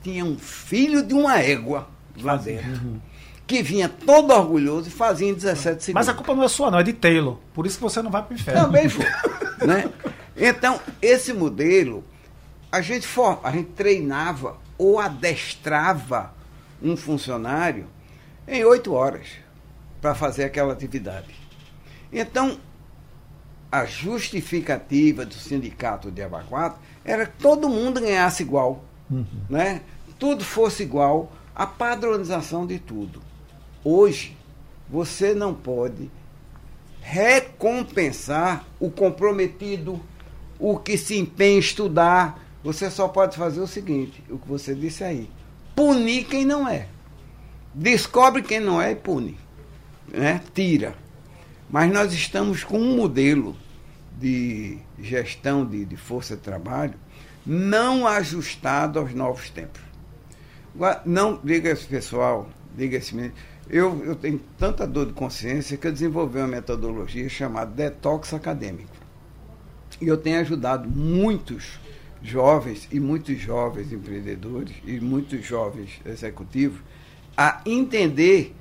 tinha 0.04 0.26
um 0.26 0.38
filho 0.38 1.04
de 1.04 1.14
uma 1.14 1.40
égua 1.40 1.88
lá 2.22 2.36
dentro, 2.36 3.02
que 3.46 3.62
vinha 3.62 3.88
todo 3.88 4.32
orgulhoso 4.32 4.88
e 4.88 4.92
fazia 4.92 5.30
em 5.30 5.34
17 5.34 5.84
segundos. 5.84 5.94
Mas 5.94 6.10
a 6.10 6.14
culpa 6.14 6.34
não 6.34 6.44
é 6.44 6.48
sua, 6.48 6.72
não, 6.72 6.80
é 6.80 6.84
de 6.84 6.94
Taylor. 6.94 7.38
Por 7.54 7.66
isso 7.66 7.78
que 7.78 7.84
você 7.84 8.02
não 8.02 8.12
vai 8.12 8.24
pro 8.24 8.34
inferno. 8.36 8.66
Também 8.66 8.90
foi. 8.90 9.06
né? 9.66 9.90
Então, 10.36 10.80
esse 11.02 11.34
modelo, 11.34 12.04
a 12.72 12.82
gente, 12.82 13.08
for, 13.08 13.40
a 13.44 13.52
gente 13.52 13.72
treinava 13.72 14.58
ou 14.78 15.00
adestrava 15.00 16.34
um 16.82 16.96
funcionário 16.96 17.88
em 18.48 18.64
oito 18.64 18.94
horas 18.94 19.28
para 20.02 20.14
fazer 20.14 20.44
aquela 20.44 20.74
atividade. 20.74 21.36
Então, 22.12 22.60
a 23.72 23.86
justificativa 23.86 25.26
do 25.26 25.34
sindicato 25.34 26.10
de 26.10 26.22
Abacuato 26.22 26.80
era 27.04 27.26
que 27.26 27.42
todo 27.42 27.70
mundo 27.70 28.02
ganhasse 28.02 28.44
igual, 28.44 28.84
uhum. 29.10 29.26
né? 29.50 29.82
tudo 30.18 30.44
fosse 30.44 30.84
igual, 30.84 31.32
a 31.56 31.66
padronização 31.66 32.66
de 32.66 32.80
tudo. 32.80 33.22
Hoje, 33.84 34.36
você 34.90 35.34
não 35.34 35.54
pode 35.54 36.10
recompensar 37.02 38.66
o 38.80 38.90
comprometido, 38.90 40.00
o 40.60 40.78
que 40.78 40.98
se 40.98 41.18
empenha 41.18 41.56
em 41.56 41.60
estudar. 41.60 42.44
Você 42.64 42.90
só 42.90 43.08
pode 43.08 43.38
fazer 43.38 43.62
o 43.62 43.68
seguinte, 43.68 44.24
o 44.30 44.38
que 44.38 44.48
você 44.48 44.76
disse 44.76 45.04
aí, 45.04 45.30
punir 45.76 46.26
quem 46.26 46.46
não 46.46 46.68
é. 46.68 46.88
Descobre 47.74 48.42
quem 48.42 48.60
não 48.60 48.82
é 48.82 48.92
e 48.92 48.96
pune. 48.96 49.38
Né? 50.08 50.42
Tira. 50.54 50.96
Mas 51.70 51.92
nós 51.92 52.14
estamos 52.14 52.64
com 52.64 52.80
um 52.80 52.96
modelo 52.96 53.56
de 54.20 54.78
gestão 55.00 55.66
de, 55.66 55.86
de 55.86 55.98
força 55.98 56.36
de 56.36 56.42
trabalho 56.42 56.96
não 57.46 58.06
ajustado 58.06 59.00
aos 59.00 59.14
novos 59.14 59.50
tempos. 59.50 59.82
Não, 61.06 61.40
diga 61.44 61.70
esse 61.70 61.86
pessoal, 61.86 62.50
diga 62.76 62.98
esse 62.98 63.16
menino, 63.16 63.34
eu, 63.70 64.04
eu 64.06 64.16
tenho 64.16 64.40
tanta 64.58 64.86
dor 64.86 65.08
de 65.08 65.14
consciência 65.14 65.78
que 65.78 65.88
eu 65.88 65.92
desenvolvi 65.92 66.40
uma 66.40 66.48
metodologia 66.48 67.28
chamada 67.30 67.72
detox 67.72 68.34
acadêmico. 68.34 68.96
E 70.00 70.08
eu 70.08 70.18
tenho 70.18 70.40
ajudado 70.40 70.88
muitos 70.88 71.80
jovens 72.22 72.88
e 72.92 73.00
muitos 73.00 73.40
jovens 73.40 73.92
empreendedores 73.92 74.76
e 74.86 75.00
muitos 75.00 75.46
jovens 75.46 76.02
executivos 76.06 76.80
a 77.36 77.62
entender 77.66 78.56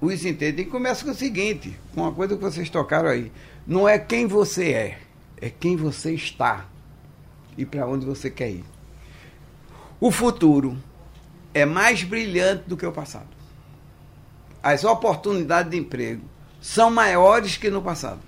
os 0.00 0.24
entendem. 0.24 0.64
Começa 0.64 1.04
com 1.04 1.10
o 1.10 1.14
seguinte, 1.14 1.78
com 1.94 2.02
uma 2.02 2.12
coisa 2.12 2.36
que 2.36 2.42
vocês 2.42 2.70
tocaram 2.70 3.08
aí. 3.08 3.32
Não 3.66 3.88
é 3.88 3.98
quem 3.98 4.26
você 4.26 4.72
é, 4.72 4.98
é 5.40 5.50
quem 5.50 5.76
você 5.76 6.12
está 6.12 6.66
e 7.56 7.66
para 7.66 7.86
onde 7.86 8.06
você 8.06 8.30
quer 8.30 8.50
ir. 8.50 8.64
O 10.00 10.10
futuro 10.10 10.76
é 11.52 11.64
mais 11.64 12.02
brilhante 12.04 12.64
do 12.68 12.76
que 12.76 12.86
o 12.86 12.92
passado. 12.92 13.28
As 14.62 14.84
oportunidades 14.84 15.70
de 15.70 15.76
emprego 15.76 16.22
são 16.60 16.90
maiores 16.90 17.56
que 17.56 17.70
no 17.70 17.82
passado. 17.82 18.20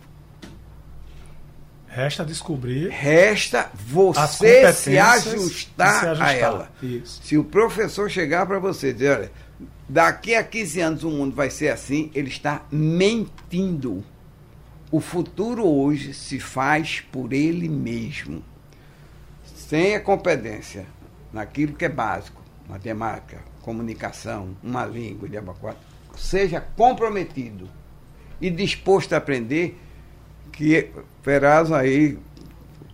Resta 1.86 2.24
descobrir. 2.24 2.88
Resta 2.88 3.70
você 3.74 4.72
se 4.72 4.96
ajustar, 4.96 6.00
se 6.00 6.06
ajustar, 6.06 6.22
a 6.22 6.32
ela. 6.32 6.70
Isso. 6.80 7.20
Se 7.22 7.36
o 7.36 7.42
professor 7.42 8.08
chegar 8.08 8.46
para 8.46 8.60
você 8.60 8.90
e 8.90 8.92
dizer, 8.92 9.18
olha, 9.18 9.32
daqui 9.88 10.34
a 10.34 10.44
15 10.44 10.80
anos 10.80 11.04
o 11.04 11.10
mundo 11.10 11.34
vai 11.34 11.50
ser 11.50 11.68
assim, 11.68 12.10
ele 12.14 12.28
está 12.28 12.64
mentindo. 12.70 14.04
O 14.90 15.00
futuro 15.00 15.66
hoje 15.66 16.14
se 16.14 16.40
faz 16.40 17.00
por 17.00 17.32
ele 17.32 17.68
mesmo. 17.68 18.42
Sem 19.44 19.94
a 19.94 20.00
competência 20.00 20.86
naquilo 21.32 21.74
que 21.74 21.84
é 21.84 21.88
básico, 21.88 22.42
matemática, 22.68 23.38
comunicação, 23.62 24.56
uma 24.62 24.84
língua 24.84 25.28
de 25.28 25.36
abacuado, 25.36 25.78
seja 26.16 26.60
comprometido 26.60 27.68
e 28.40 28.50
disposto 28.50 29.12
a 29.12 29.18
aprender, 29.18 29.78
que 30.52 30.90
Ferraz 31.22 31.70
aí 31.70 32.18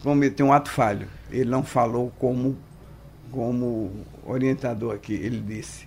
cometeu 0.02 0.46
um 0.46 0.52
ato 0.52 0.70
falho. 0.70 1.08
Ele 1.30 1.48
não 1.48 1.62
falou 1.62 2.12
como, 2.18 2.56
como 3.30 4.04
orientador 4.24 4.94
aqui, 4.94 5.14
ele 5.14 5.40
disse. 5.40 5.86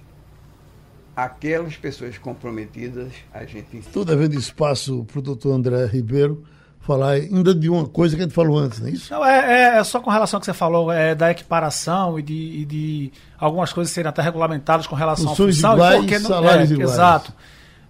Aquelas 1.24 1.76
pessoas 1.76 2.18
comprometidas, 2.18 3.12
a 3.34 3.46
gente 3.46 3.78
ensina. 3.78 3.94
Tudo 3.94 4.12
havendo 4.12 4.36
espaço 4.36 5.04
para 5.06 5.20
o 5.20 5.22
doutor 5.22 5.54
André 5.54 5.86
Ribeiro 5.86 6.44
falar 6.80 7.12
ainda 7.12 7.54
de 7.54 7.70
uma 7.70 7.86
coisa 7.86 8.16
que 8.16 8.22
a 8.22 8.26
gente 8.26 8.34
falou 8.34 8.58
antes, 8.58 8.80
não 8.80 8.88
é 8.88 8.92
isso? 8.92 9.14
Não, 9.14 9.24
é, 9.26 9.76
é, 9.76 9.78
é 9.78 9.84
só 9.84 10.00
com 10.00 10.10
relação 10.10 10.38
ao 10.38 10.42
que 10.42 10.46
você 10.46 10.54
falou, 10.54 10.92
é, 10.92 11.14
da 11.14 11.30
equiparação 11.30 12.18
e 12.18 12.24
de, 12.24 12.34
e 12.34 12.66
de 12.66 13.12
algumas 13.38 13.72
coisas 13.72 13.94
serem 13.94 14.10
até 14.10 14.22
regulamentadas 14.22 14.88
com 14.88 14.96
relação 14.96 15.28
Funções 15.28 15.64
à 15.64 15.70
função. 15.70 15.74
Iguais, 15.76 16.00
porque 16.00 16.20
não, 16.20 16.30
salários 16.30 16.72
é, 16.72 16.74
iguais. 16.74 16.92
Exato. 16.92 17.34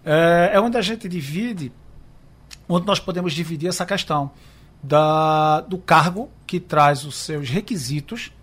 É, 0.04 0.52
é 0.54 0.60
onde 0.60 0.78
a 0.78 0.82
gente 0.82 1.08
divide, 1.08 1.72
onde 2.68 2.86
nós 2.86 3.00
podemos 3.00 3.32
dividir 3.34 3.70
essa 3.70 3.86
questão 3.86 4.32
da, 4.82 5.62
do 5.62 5.78
cargo 5.78 6.30
que 6.46 6.60
traz 6.60 7.06
os 7.06 7.16
seus 7.16 7.50
requisitos 7.50 8.34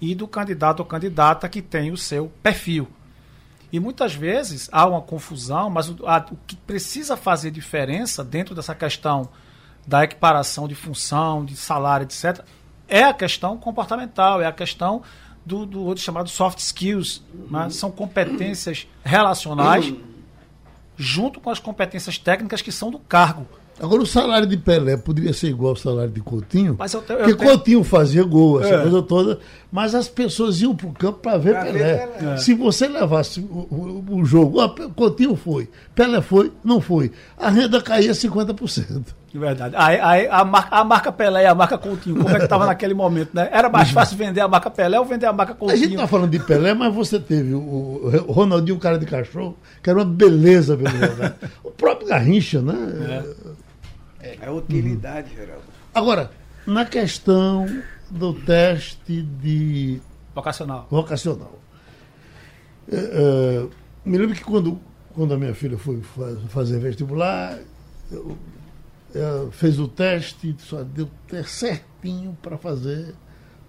e 0.00 0.14
do 0.14 0.28
candidato 0.28 0.80
ou 0.80 0.86
candidata 0.86 1.48
que 1.48 1.62
tem 1.62 1.90
o 1.90 1.96
seu 1.96 2.30
perfil. 2.42 2.86
E 3.70 3.78
muitas 3.78 4.14
vezes 4.14 4.68
há 4.72 4.86
uma 4.86 5.02
confusão, 5.02 5.68
mas 5.68 5.88
o, 5.90 6.06
a, 6.06 6.24
o 6.30 6.36
que 6.46 6.56
precisa 6.56 7.16
fazer 7.16 7.50
diferença 7.50 8.24
dentro 8.24 8.54
dessa 8.54 8.74
questão 8.74 9.28
da 9.86 10.04
equiparação 10.04 10.68
de 10.68 10.74
função, 10.74 11.44
de 11.44 11.56
salário, 11.56 12.04
etc., 12.04 12.44
é 12.88 13.04
a 13.04 13.12
questão 13.12 13.58
comportamental, 13.58 14.40
é 14.40 14.46
a 14.46 14.52
questão 14.52 15.02
do, 15.44 15.66
do 15.66 15.82
outro 15.82 16.02
chamado 16.02 16.28
soft 16.28 16.58
skills. 16.58 17.22
Né? 17.50 17.68
São 17.70 17.90
competências 17.90 18.86
relacionais 19.04 19.92
junto 20.96 21.40
com 21.40 21.50
as 21.50 21.58
competências 21.58 22.18
técnicas 22.18 22.60
que 22.60 22.72
são 22.72 22.90
do 22.90 22.98
cargo. 22.98 23.46
Agora, 23.80 24.02
o 24.02 24.06
salário 24.06 24.46
de 24.46 24.56
Pelé 24.56 24.96
poderia 24.96 25.32
ser 25.32 25.48
igual 25.48 25.70
ao 25.70 25.76
salário 25.76 26.10
de 26.10 26.20
Coutinho? 26.20 26.74
Mas 26.76 26.92
eu, 26.92 27.00
te, 27.00 27.12
eu 27.12 27.18
porque 27.18 27.34
tenho... 27.36 27.50
Coutinho 27.50 27.84
fazia 27.84 28.24
gol, 28.24 28.60
essa 28.60 28.74
é. 28.74 28.82
coisa 28.82 29.02
toda, 29.02 29.38
mas 29.70 29.94
as 29.94 30.08
pessoas 30.08 30.60
iam 30.60 30.74
para 30.74 30.86
o 30.86 30.92
campo 30.92 31.18
para 31.18 31.36
ver 31.36 31.52
pra 31.52 31.64
Pelé. 31.64 31.78
Ver 31.78 32.08
Pelé. 32.08 32.34
É. 32.34 32.36
Se 32.38 32.54
você 32.54 32.88
levasse 32.88 33.40
o, 33.40 33.44
o, 33.44 34.04
o 34.16 34.24
jogo, 34.24 34.66
Coutinho 34.90 35.36
foi, 35.36 35.68
Pelé 35.94 36.20
foi, 36.20 36.52
não 36.64 36.80
foi, 36.80 37.12
a 37.36 37.50
renda 37.50 37.80
caía 37.82 38.12
50%. 38.12 39.04
De 39.30 39.38
verdade. 39.38 39.74
Aí, 39.76 40.00
aí, 40.00 40.28
a, 40.30 40.42
marca, 40.42 40.74
a 40.74 40.84
marca 40.84 41.12
Pelé 41.12 41.42
e 41.42 41.46
a 41.46 41.54
marca 41.54 41.76
Coutinho, 41.76 42.16
como 42.16 42.30
é 42.30 42.38
que 42.38 42.44
estava 42.44 42.64
naquele 42.64 42.94
momento, 42.94 43.30
né? 43.34 43.48
Era 43.52 43.68
mais 43.68 43.90
fácil 43.90 44.16
vender 44.16 44.40
a 44.40 44.48
marca 44.48 44.70
Pelé 44.70 44.98
ou 44.98 45.04
vender 45.04 45.26
a 45.26 45.32
marca 45.32 45.54
Coutinho? 45.54 45.78
A 45.78 45.80
gente 45.82 45.94
está 45.94 46.06
falando 46.06 46.30
de 46.30 46.38
Pelé, 46.38 46.72
mas 46.72 46.94
você 46.94 47.20
teve 47.20 47.52
o, 47.52 47.60
o 48.26 48.32
Ronaldinho, 48.32 48.76
o 48.76 48.80
cara 48.80 48.98
de 48.98 49.04
cachorro, 49.04 49.56
que 49.82 49.90
era 49.90 49.98
uma 49.98 50.04
beleza 50.06 50.74
ver 50.76 50.88
O 51.62 51.70
próprio 51.70 52.08
Garrincha, 52.08 52.62
né? 52.62 53.24
É. 53.44 53.48
É, 54.20 54.38
é 54.42 54.50
utilidade, 54.50 55.34
Geraldo. 55.34 55.62
Agora, 55.94 56.30
na 56.66 56.84
questão 56.84 57.66
do 58.10 58.34
teste 58.34 59.22
de. 59.22 60.00
Vocacional. 60.34 60.86
Vocacional. 60.90 61.58
É, 62.90 62.96
é, 62.96 63.66
me 64.04 64.16
lembro 64.16 64.34
que 64.34 64.44
quando, 64.44 64.80
quando 65.14 65.34
a 65.34 65.36
minha 65.36 65.54
filha 65.54 65.76
foi 65.76 66.00
fazer 66.48 66.78
vestibular, 66.78 67.58
eu, 68.10 68.36
eu 69.14 69.50
fez 69.50 69.78
o 69.78 69.88
teste, 69.88 70.54
só 70.58 70.82
deu 70.82 71.08
certinho 71.44 72.36
para 72.40 72.56
fazer 72.56 73.14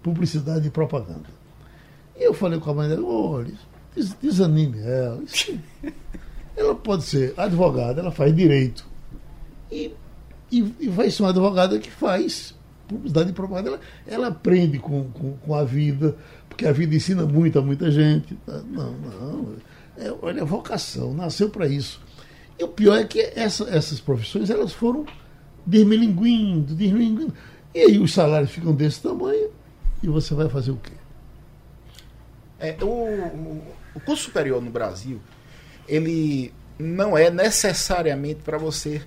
publicidade 0.01 0.67
e 0.67 0.71
propaganda. 0.71 1.29
E 2.15 2.23
eu 2.23 2.33
falei 2.33 2.59
com 2.59 2.69
a 2.69 2.73
mãe 2.73 2.89
dela, 2.89 3.05
olha, 3.05 3.53
desanime 4.21 4.79
ela. 4.79 5.23
ela 6.55 6.75
pode 6.75 7.03
ser 7.03 7.33
advogada, 7.37 8.01
ela 8.01 8.11
faz 8.11 8.35
direito. 8.35 8.87
E 9.71 9.93
e, 10.51 10.75
e 10.79 10.87
vai 10.87 11.09
ser 11.11 11.23
uma 11.23 11.29
advogada 11.29 11.77
que 11.79 11.91
faz 11.91 12.55
publicidade 12.89 13.29
e 13.29 13.33
propaganda. 13.33 13.69
Ela, 13.69 13.79
ela 14.07 14.27
aprende 14.27 14.79
com, 14.79 15.09
com, 15.11 15.33
com, 15.37 15.55
a 15.55 15.63
vida, 15.63 16.15
porque 16.49 16.65
a 16.65 16.71
vida 16.71 16.95
ensina 16.95 17.25
muito 17.25 17.57
a 17.59 17.61
muita 17.61 17.89
gente. 17.89 18.35
Tá? 18.45 18.61
Não, 18.67 18.91
não. 18.93 19.55
É, 19.97 20.13
olha, 20.21 20.43
vocação, 20.43 21.13
nasceu 21.13 21.49
para 21.49 21.67
isso. 21.67 22.01
E 22.57 22.63
o 22.63 22.67
pior 22.67 22.97
é 22.97 23.05
que 23.05 23.21
essa, 23.35 23.63
essas 23.69 24.01
profissões 24.01 24.49
elas 24.49 24.73
foram 24.73 25.05
desmilinguindo, 25.65 26.73
desmilinguindo. 26.73 27.33
E 27.73 27.79
aí 27.79 27.99
os 27.99 28.13
salários 28.13 28.51
ficam 28.51 28.73
desse 28.73 29.01
tamanho 29.01 29.49
e 30.01 30.07
você 30.07 30.33
vai 30.33 30.49
fazer 30.49 30.71
o 30.71 30.77
quê? 30.77 30.93
É, 32.59 32.75
o, 32.81 33.61
o 33.95 33.99
curso 33.99 34.23
superior 34.23 34.61
no 34.61 34.71
Brasil, 34.71 35.21
ele 35.87 36.51
não 36.77 37.17
é 37.17 37.29
necessariamente 37.29 38.41
para 38.41 38.57
você 38.57 39.01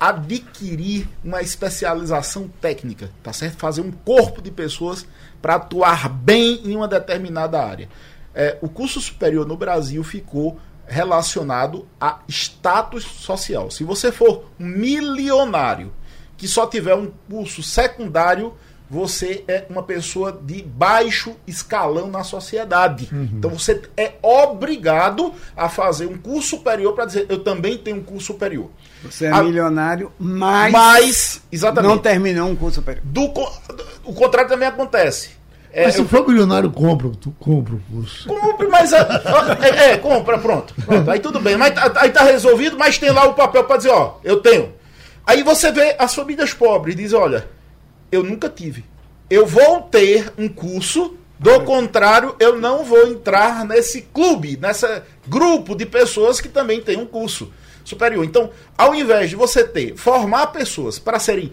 adquirir 0.00 1.06
uma 1.22 1.42
especialização 1.42 2.48
técnica, 2.60 3.10
tá 3.22 3.34
certo? 3.34 3.58
Fazer 3.58 3.82
um 3.82 3.92
corpo 3.92 4.40
de 4.40 4.50
pessoas 4.50 5.06
para 5.42 5.56
atuar 5.56 6.08
bem 6.08 6.62
em 6.64 6.74
uma 6.74 6.88
determinada 6.88 7.62
área. 7.62 7.88
É, 8.34 8.56
o 8.62 8.68
curso 8.68 9.00
superior 9.00 9.46
no 9.46 9.58
Brasil 9.58 10.02
ficou 10.02 10.58
relacionado 10.86 11.86
a 12.00 12.20
status 12.28 13.04
social. 13.04 13.70
Se 13.70 13.84
você 13.84 14.10
for 14.10 14.50
milionário 14.58 15.92
que 16.36 16.48
só 16.48 16.66
tiver 16.66 16.94
um 16.94 17.12
curso 17.28 17.62
secundário 17.62 18.54
você 18.90 19.44
é 19.46 19.64
uma 19.70 19.84
pessoa 19.84 20.36
de 20.42 20.62
baixo 20.62 21.36
escalão 21.46 22.08
na 22.08 22.24
sociedade. 22.24 23.08
Uhum. 23.12 23.28
Então 23.34 23.50
você 23.50 23.80
é 23.96 24.14
obrigado 24.20 25.32
a 25.56 25.68
fazer 25.68 26.06
um 26.06 26.18
curso 26.18 26.56
superior 26.56 26.92
para 26.92 27.04
dizer 27.04 27.26
eu 27.28 27.38
também 27.38 27.78
tenho 27.78 27.98
um 27.98 28.02
curso 28.02 28.26
superior. 28.26 28.68
Você 29.04 29.26
é 29.26 29.30
a, 29.30 29.42
milionário, 29.44 30.10
mas, 30.18 30.72
mas 30.72 31.42
exatamente, 31.52 31.88
não 31.88 31.98
terminou 31.98 32.48
um 32.48 32.56
curso 32.56 32.80
superior. 32.80 33.04
Do, 33.04 33.32
o 34.04 34.12
contrário 34.12 34.50
também 34.50 34.66
acontece. 34.66 35.38
É, 35.72 35.84
mas 35.84 35.94
se 35.94 36.00
eu, 36.00 36.08
for 36.08 36.26
milionário, 36.26 36.68
compra, 36.72 37.08
tu 37.10 37.30
compra 37.38 37.76
o 37.76 37.80
curso. 37.92 38.28
Compre, 38.28 38.66
mas. 38.66 38.92
É, 38.92 39.06
é, 39.62 39.90
é, 39.92 39.96
compra, 39.98 40.36
pronto, 40.36 40.74
pronto. 40.84 41.08
Aí 41.08 41.20
tudo 41.20 41.38
bem. 41.38 41.56
Mas 41.56 41.72
tá, 41.72 41.92
aí 41.94 42.10
tá 42.10 42.24
resolvido, 42.24 42.76
mas 42.76 42.98
tem 42.98 43.12
lá 43.12 43.24
o 43.26 43.34
papel 43.34 43.62
para 43.62 43.76
dizer, 43.76 43.90
ó, 43.90 44.16
eu 44.24 44.40
tenho. 44.40 44.72
Aí 45.24 45.44
você 45.44 45.70
vê 45.70 45.94
as 45.96 46.12
famílias 46.12 46.52
pobres, 46.52 46.96
diz, 46.96 47.12
olha, 47.12 47.46
eu 48.10 48.22
nunca 48.22 48.48
tive. 48.48 48.84
Eu 49.28 49.46
vou 49.46 49.82
ter 49.82 50.32
um 50.36 50.48
curso, 50.48 51.16
do 51.38 51.64
contrário, 51.64 52.36
eu 52.38 52.58
não 52.58 52.84
vou 52.84 53.08
entrar 53.08 53.64
nesse 53.64 54.02
clube, 54.02 54.58
nesse 54.60 54.86
grupo 55.26 55.74
de 55.74 55.86
pessoas 55.86 56.38
que 56.38 56.50
também 56.50 56.82
tem 56.82 56.98
um 56.98 57.06
curso 57.06 57.50
superior. 57.82 58.22
Então, 58.24 58.50
ao 58.76 58.94
invés 58.94 59.30
de 59.30 59.36
você 59.36 59.64
ter, 59.64 59.96
formar 59.96 60.48
pessoas 60.48 60.98
para 60.98 61.18
serem 61.18 61.50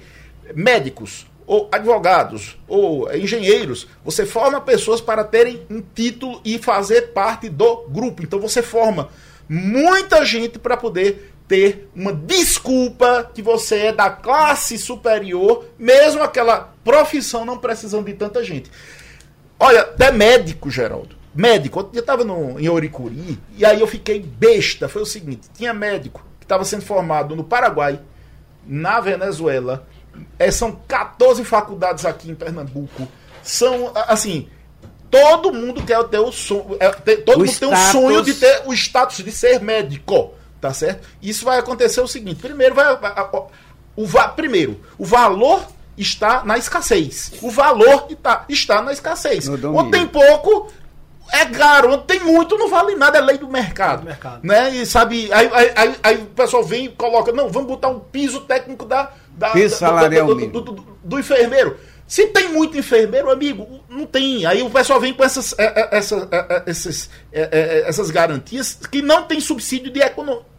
médicos, 0.54 1.26
ou 1.48 1.70
advogados, 1.72 2.58
ou 2.68 3.10
engenheiros, 3.16 3.88
você 4.04 4.26
forma 4.26 4.60
pessoas 4.60 5.00
para 5.00 5.24
terem 5.24 5.66
um 5.70 5.82
título 5.82 6.42
e 6.44 6.58
fazer 6.58 7.14
parte 7.14 7.48
do 7.48 7.88
grupo. 7.88 8.22
Então 8.22 8.38
você 8.38 8.62
forma 8.62 9.08
muita 9.48 10.26
gente 10.26 10.60
para 10.60 10.76
poder 10.76 11.34
ter 11.48 11.90
uma 11.96 12.14
desculpa 12.14 13.30
que 13.34 13.42
você 13.42 13.78
é 13.88 13.94
da 13.94 14.10
classe 14.10 14.78
superior, 14.78 15.66
mesmo 15.80 16.22
aquela 16.22 16.74
profissão 16.84 17.46
não 17.46 17.58
precisando 17.58 18.06
de 18.06 18.14
tanta 18.14 18.44
gente. 18.44 18.70
Olha, 19.60 19.82
até 19.82 20.12
médico, 20.12 20.70
Geraldo. 20.70 21.16
Médico, 21.34 21.90
eu 21.94 22.00
estava 22.00 22.24
em 22.24 22.68
Oricuri 22.68 23.40
e 23.56 23.64
aí 23.64 23.80
eu 23.80 23.88
fiquei 23.88 24.20
besta. 24.20 24.90
Foi 24.90 25.04
o 25.04 25.06
seguinte: 25.06 25.50
tinha 25.54 25.74
médico 25.74 26.26
que 26.40 26.46
estava 26.46 26.66
sendo 26.66 26.82
formado 26.82 27.36
no 27.36 27.44
Paraguai, 27.44 28.00
na 28.66 29.00
Venezuela, 29.00 29.88
é, 30.38 30.50
são 30.52 30.80
14 30.88 31.44
faculdades 31.44 32.06
aqui 32.06 32.30
em 32.30 32.36
Pernambuco. 32.36 33.08
São, 33.44 33.92
assim, 33.96 34.50
todo 35.10 35.54
mundo 35.54 35.84
quer 35.84 36.04
ter 36.06 36.20
o 36.20 36.32
sonho. 36.32 36.78
É, 36.80 36.90
ter, 36.90 37.18
todo 37.18 37.36
o 37.36 37.40
mundo 37.40 37.52
status... 37.52 37.60
tem 37.60 37.70
um 37.70 37.92
sonho 37.92 38.24
de 38.24 38.34
ter 38.34 38.64
o 38.66 38.74
status 38.74 39.18
de 39.18 39.32
ser 39.32 39.62
médico. 39.62 40.34
Tá 40.68 40.74
certo? 40.74 41.08
Isso 41.22 41.46
vai 41.46 41.60
acontecer 41.60 42.02
o 42.02 42.08
seguinte: 42.08 42.42
primeiro, 42.42 42.76
vai, 42.76 42.94
o, 42.94 44.04
o, 44.04 44.30
primeiro, 44.36 44.82
o 44.98 45.06
valor 45.06 45.66
está 45.98 46.44
na 46.44 46.58
escassez. 46.58 47.34
O 47.42 47.50
valor 47.50 48.08
está, 48.10 48.46
está 48.50 48.82
na 48.82 48.92
escassez. 48.92 49.48
Ou 49.48 49.90
tem 49.90 50.06
pouco, 50.06 50.70
é 51.32 51.46
caro, 51.46 51.94
onde 51.94 52.04
tem 52.04 52.20
muito, 52.20 52.58
não 52.58 52.70
vale 52.70 52.96
nada, 52.96 53.18
é 53.18 53.22
lei 53.22 53.38
do 53.38 53.48
mercado. 53.48 54.02
Do 54.02 54.06
mercado. 54.06 54.40
Né? 54.44 54.70
E 54.72 54.86
sabe, 54.86 55.32
aí, 55.32 55.50
aí, 55.54 55.72
aí, 55.76 55.96
aí, 56.04 56.18
o 56.18 56.26
pessoal 56.28 56.64
vem 56.64 56.86
e 56.86 56.90
coloca, 56.90 57.32
não, 57.32 57.50
vamos 57.50 57.68
botar 57.68 57.90
um 57.90 58.00
piso 58.00 58.42
técnico 58.42 58.86
da, 58.86 59.12
da, 59.30 59.50
piso 59.52 59.78
salarial 59.78 60.28
do, 60.28 60.48
do, 60.48 60.62
do, 60.62 60.88
do, 61.04 61.20
enfermeiro. 61.20 61.78
Se 62.08 62.28
tem 62.28 62.48
muito 62.54 62.78
enfermeiro, 62.78 63.30
amigo, 63.30 63.82
não 63.90 64.06
tem. 64.06 64.46
Aí 64.46 64.62
o 64.62 64.70
pessoal 64.70 64.98
vem 64.98 65.14
com 65.14 65.26
essas, 65.26 65.54
é, 65.60 65.66
é, 65.66 65.90
é, 65.92 66.64
essas, 66.66 67.10
essas 67.32 68.10
garantias 68.10 68.80
que 68.90 69.02
não 69.02 69.24
tem 69.24 69.42
subsídio 69.42 69.92
de 69.92 70.00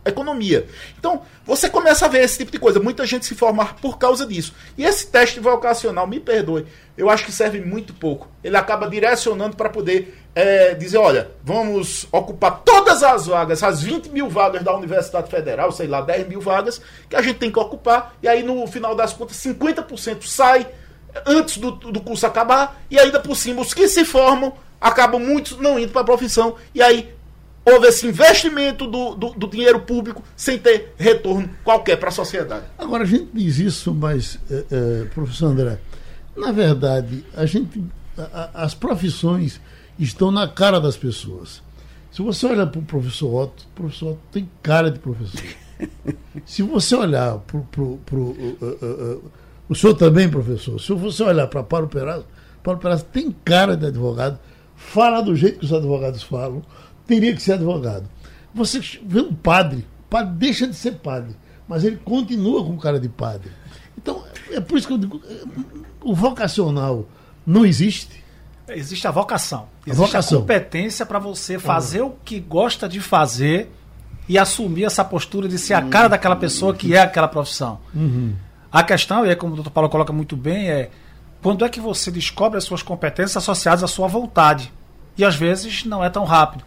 economia. 0.04 0.66
Então, 0.98 1.22
você 1.46 1.70
começa 1.70 2.04
a 2.04 2.08
ver 2.08 2.22
esse 2.22 2.36
tipo 2.36 2.52
de 2.52 2.58
coisa. 2.58 2.78
Muita 2.78 3.06
gente 3.06 3.24
se 3.24 3.34
formar 3.34 3.76
por 3.76 3.96
causa 3.96 4.26
disso. 4.26 4.54
E 4.76 4.84
esse 4.84 5.06
teste 5.06 5.40
vocacional, 5.40 6.06
me 6.06 6.20
perdoe, 6.20 6.66
eu 6.98 7.08
acho 7.08 7.24
que 7.24 7.32
serve 7.32 7.62
muito 7.62 7.94
pouco. 7.94 8.28
Ele 8.44 8.56
acaba 8.56 8.86
direcionando 8.86 9.56
para 9.56 9.70
poder 9.70 10.18
é, 10.34 10.74
dizer: 10.74 10.98
olha, 10.98 11.30
vamos 11.42 12.06
ocupar 12.12 12.60
todas 12.62 13.02
as 13.02 13.26
vagas, 13.26 13.62
as 13.62 13.82
20 13.82 14.10
mil 14.10 14.28
vagas 14.28 14.62
da 14.62 14.76
Universidade 14.76 15.30
Federal, 15.30 15.72
sei 15.72 15.86
lá, 15.86 16.02
10 16.02 16.28
mil 16.28 16.42
vagas, 16.42 16.78
que 17.08 17.16
a 17.16 17.22
gente 17.22 17.38
tem 17.38 17.50
que 17.50 17.58
ocupar. 17.58 18.14
E 18.22 18.28
aí, 18.28 18.42
no 18.42 18.66
final 18.66 18.94
das 18.94 19.14
contas, 19.14 19.38
50% 19.38 20.24
sai 20.24 20.66
antes 21.26 21.58
do, 21.58 21.72
do 21.72 22.00
curso 22.00 22.26
acabar, 22.26 22.80
e 22.90 22.98
ainda 22.98 23.20
por 23.20 23.36
cima, 23.36 23.60
os 23.60 23.74
que 23.74 23.88
se 23.88 24.04
formam 24.04 24.52
acabam 24.80 25.20
muitos 25.20 25.58
não 25.58 25.78
indo 25.78 25.92
para 25.92 26.02
a 26.02 26.04
profissão, 26.04 26.56
e 26.74 26.80
aí 26.80 27.12
houve 27.64 27.88
esse 27.88 28.06
investimento 28.06 28.86
do, 28.86 29.14
do, 29.14 29.30
do, 29.30 29.48
dinheiro 29.48 29.80
público 29.80 30.22
sem 30.36 30.58
ter 30.58 30.94
retorno 30.96 31.50
qualquer 31.62 31.96
para 31.96 32.08
a 32.08 32.12
sociedade. 32.12 32.64
Agora, 32.78 33.02
a 33.02 33.06
gente 33.06 33.28
diz 33.32 33.58
isso, 33.58 33.92
mas, 33.92 34.38
é, 34.50 34.64
é, 34.70 35.04
professor 35.06 35.46
André, 35.46 35.78
na 36.36 36.52
verdade, 36.52 37.24
a 37.36 37.44
gente, 37.44 37.84
a, 38.16 38.62
as 38.64 38.74
profissões 38.74 39.60
estão 39.98 40.30
na 40.30 40.48
cara 40.48 40.80
das 40.80 40.96
pessoas. 40.96 41.62
Se 42.10 42.22
você 42.22 42.46
olhar 42.46 42.66
para 42.66 42.80
o 42.80 42.84
professor 42.84 43.42
Otto, 43.42 43.64
o 43.64 43.74
professor 43.74 44.12
Otto 44.12 44.20
tem 44.32 44.48
cara 44.62 44.90
de 44.90 44.98
professor. 44.98 45.42
Se 46.46 46.62
você 46.62 46.94
olhar 46.96 47.38
para 47.38 47.58
o 47.58 48.00
o 49.68 49.74
senhor 49.74 49.94
também, 49.94 50.28
professor, 50.28 50.80
se 50.80 50.92
você 50.92 51.22
olhar 51.22 51.46
para 51.46 51.62
Paulo 51.62 51.88
Perazzo, 51.88 52.24
Paulo 52.62 52.80
Perazzo 52.80 53.04
tem 53.04 53.34
cara 53.44 53.76
de 53.76 53.86
advogado, 53.86 54.38
fala 54.74 55.20
do 55.20 55.36
jeito 55.36 55.58
que 55.58 55.64
os 55.66 55.72
advogados 55.72 56.22
falam, 56.22 56.62
teria 57.06 57.34
que 57.34 57.42
ser 57.42 57.54
advogado. 57.54 58.08
Você 58.54 58.80
vê 59.04 59.20
um 59.20 59.34
padre, 59.34 59.86
o 60.06 60.10
padre 60.10 60.34
deixa 60.36 60.66
de 60.66 60.74
ser 60.74 60.92
padre, 60.96 61.36
mas 61.66 61.84
ele 61.84 61.96
continua 61.96 62.64
com 62.64 62.78
cara 62.78 62.98
de 62.98 63.08
padre. 63.08 63.50
Então, 63.96 64.24
é 64.50 64.60
por 64.60 64.78
isso 64.78 64.86
que 64.86 64.92
eu 64.94 64.98
digo, 64.98 65.20
o 66.02 66.14
vocacional 66.14 67.06
não 67.46 67.66
existe. 67.66 68.24
Existe 68.68 69.06
a 69.06 69.10
vocação. 69.10 69.68
Existe 69.86 70.02
a, 70.02 70.06
vocação. 70.06 70.38
a 70.38 70.40
competência 70.42 71.06
para 71.06 71.18
você 71.18 71.58
fazer 71.58 72.02
o 72.02 72.10
que 72.24 72.38
gosta 72.38 72.88
de 72.88 73.00
fazer 73.00 73.70
e 74.28 74.38
assumir 74.38 74.84
essa 74.84 75.04
postura 75.04 75.48
de 75.48 75.58
ser 75.58 75.74
a 75.74 75.82
cara 75.82 76.08
daquela 76.08 76.36
pessoa 76.36 76.74
que 76.74 76.94
é 76.94 77.00
aquela 77.00 77.28
profissão. 77.28 77.80
Uhum. 77.94 78.34
A 78.70 78.82
questão, 78.82 79.24
e 79.24 79.30
é 79.30 79.34
como 79.34 79.52
o 79.52 79.56
doutor 79.56 79.70
Paulo 79.70 79.88
coloca 79.88 80.12
muito 80.12 80.36
bem, 80.36 80.68
é 80.68 80.90
quando 81.42 81.64
é 81.64 81.68
que 81.68 81.80
você 81.80 82.10
descobre 82.10 82.58
as 82.58 82.64
suas 82.64 82.82
competências 82.82 83.36
associadas 83.36 83.82
à 83.82 83.88
sua 83.88 84.08
vontade. 84.08 84.72
E 85.16 85.24
às 85.24 85.34
vezes 85.34 85.84
não 85.84 86.04
é 86.04 86.10
tão 86.10 86.24
rápido. 86.24 86.64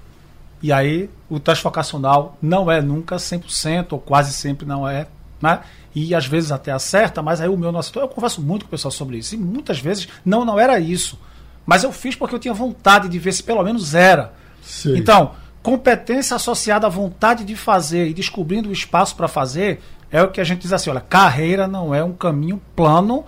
E 0.61 0.71
aí 0.71 1.09
o 1.29 1.39
teste 1.39 1.63
vocacional 1.63 2.37
não 2.41 2.71
é 2.71 2.81
nunca 2.81 3.15
100%, 3.15 3.93
ou 3.93 3.99
quase 3.99 4.33
sempre 4.33 4.65
não 4.65 4.87
é. 4.87 5.07
Né? 5.41 5.59
E 5.93 6.13
às 6.13 6.25
vezes 6.25 6.51
até 6.51 6.71
acerta, 6.71 7.21
mas 7.21 7.41
aí 7.41 7.49
o 7.49 7.57
meu 7.57 7.71
não 7.71 7.79
acertou. 7.79 8.01
Eu 8.01 8.07
converso 8.07 8.41
muito 8.41 8.65
com 8.65 8.67
o 8.67 8.71
pessoal 8.71 8.91
sobre 8.91 9.17
isso. 9.17 9.35
E 9.35 9.37
muitas 9.37 9.79
vezes, 9.79 10.07
não, 10.23 10.45
não 10.45 10.59
era 10.59 10.79
isso. 10.79 11.19
Mas 11.65 11.83
eu 11.83 11.91
fiz 11.91 12.15
porque 12.15 12.35
eu 12.35 12.39
tinha 12.39 12.53
vontade 12.53 13.09
de 13.09 13.19
ver 13.19 13.31
se 13.31 13.43
pelo 13.43 13.63
menos 13.63 13.93
era. 13.93 14.33
Sim. 14.61 14.97
Então, 14.97 15.31
competência 15.61 16.35
associada 16.35 16.87
à 16.87 16.89
vontade 16.89 17.43
de 17.43 17.55
fazer 17.55 18.07
e 18.07 18.13
descobrindo 18.13 18.69
o 18.69 18.73
espaço 18.73 19.15
para 19.15 19.27
fazer 19.27 19.81
é 20.11 20.21
o 20.21 20.29
que 20.29 20.41
a 20.41 20.43
gente 20.43 20.61
diz 20.61 20.73
assim, 20.73 20.89
olha, 20.89 20.99
carreira 20.99 21.67
não 21.67 21.95
é 21.95 22.03
um 22.03 22.11
caminho 22.11 22.61
plano, 22.75 23.23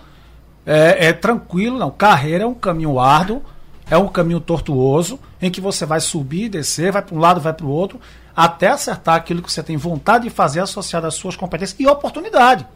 é, 0.66 1.08
é 1.08 1.12
tranquilo, 1.12 1.78
não. 1.78 1.90
Carreira 1.90 2.44
é 2.44 2.46
um 2.46 2.54
caminho 2.54 2.98
árduo, 2.98 3.42
é 3.90 3.96
um 3.96 4.08
caminho 4.08 4.40
tortuoso, 4.40 5.18
em 5.40 5.50
que 5.50 5.60
você 5.60 5.86
vai 5.86 6.00
subir, 6.00 6.48
descer, 6.48 6.92
vai 6.92 7.02
para 7.02 7.14
um 7.14 7.18
lado, 7.18 7.40
vai 7.40 7.52
para 7.52 7.66
o 7.66 7.70
outro, 7.70 8.00
até 8.36 8.68
acertar 8.68 9.14
aquilo 9.14 9.42
que 9.42 9.52
você 9.52 9.62
tem 9.62 9.76
vontade 9.76 10.24
de 10.24 10.30
fazer 10.30 10.60
associado 10.60 11.06
às 11.06 11.14
suas 11.14 11.36
competências 11.36 11.78
e 11.78 11.86
oportunidade. 11.86 12.66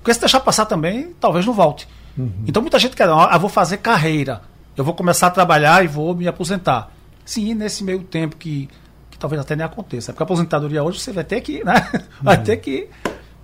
Porque 0.00 0.12
se 0.12 0.20
deixar 0.20 0.40
passar 0.40 0.66
também, 0.66 1.14
talvez 1.20 1.46
não 1.46 1.52
volte. 1.52 1.88
Uhum. 2.16 2.44
Então 2.46 2.60
muita 2.60 2.78
gente 2.78 2.96
quer, 2.96 3.08
ah, 3.08 3.38
vou 3.38 3.50
fazer 3.50 3.78
carreira, 3.78 4.42
eu 4.76 4.84
vou 4.84 4.94
começar 4.94 5.28
a 5.28 5.30
trabalhar 5.30 5.84
e 5.84 5.88
vou 5.88 6.14
me 6.14 6.26
aposentar. 6.26 6.90
Sim, 7.24 7.54
nesse 7.54 7.84
meio 7.84 8.02
tempo 8.02 8.36
que, 8.36 8.68
que 9.10 9.18
talvez 9.18 9.40
até 9.40 9.54
nem 9.54 9.64
aconteça. 9.64 10.12
Porque 10.12 10.22
a 10.22 10.24
aposentadoria 10.24 10.82
hoje 10.82 11.00
você 11.00 11.12
vai 11.12 11.24
ter 11.24 11.40
que, 11.40 11.62
né? 11.62 11.74
Vai 12.22 12.38
uhum. 12.38 12.44
ter 12.44 12.56
que 12.56 12.88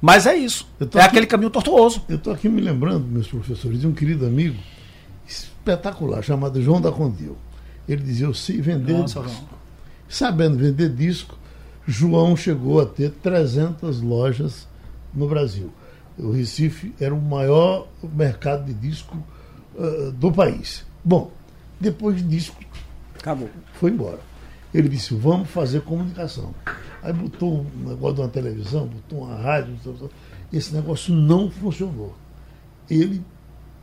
mas 0.04 0.26
é 0.26 0.36
isso. 0.36 0.68
É 0.78 0.84
aqui, 0.84 0.98
aquele 0.98 1.26
caminho 1.26 1.48
tortuoso. 1.48 2.04
Eu 2.10 2.16
estou 2.16 2.30
aqui 2.30 2.46
me 2.46 2.60
lembrando, 2.60 3.06
meus 3.06 3.26
professores, 3.26 3.80
de 3.80 3.86
um 3.86 3.94
querido 3.94 4.26
amigo 4.26 4.58
espetacular 5.26 6.22
chamado 6.22 6.60
João 6.60 6.78
da 6.78 6.92
Condil. 6.92 7.38
Ele 7.88 8.02
dizia: 8.02 8.26
Eu 8.26 8.34
sei 8.34 8.60
vender 8.60 8.92
Nossa, 8.92 9.22
disco. 9.22 9.48
Sabendo 10.06 10.58
vender 10.58 10.90
disco, 10.90 11.38
João 11.86 12.36
chegou 12.36 12.82
a 12.82 12.84
ter 12.84 13.12
300 13.12 14.02
lojas 14.02 14.68
no 15.14 15.26
Brasil. 15.26 15.72
O 16.18 16.32
Recife 16.32 16.94
era 17.00 17.14
o 17.14 17.22
maior 17.22 17.88
mercado 18.02 18.66
de 18.66 18.74
disco 18.74 19.16
uh, 19.74 20.12
do 20.12 20.30
país. 20.30 20.84
Bom, 21.02 21.32
depois 21.80 22.22
disso, 22.28 22.52
acabou. 23.18 23.48
Foi 23.72 23.90
embora. 23.90 24.20
Ele 24.74 24.88
disse: 24.88 25.14
Vamos 25.14 25.48
fazer 25.48 25.82
comunicação. 25.82 26.52
Aí 27.02 27.12
botou 27.12 27.64
um 27.76 27.88
negócio 27.88 28.16
de 28.16 28.20
uma 28.22 28.28
televisão, 28.28 28.86
botou 28.86 29.24
uma 29.24 29.36
rádio, 29.36 29.76
esse 30.52 30.74
negócio 30.74 31.14
não 31.14 31.50
funcionou. 31.50 32.14
Ele 32.90 33.22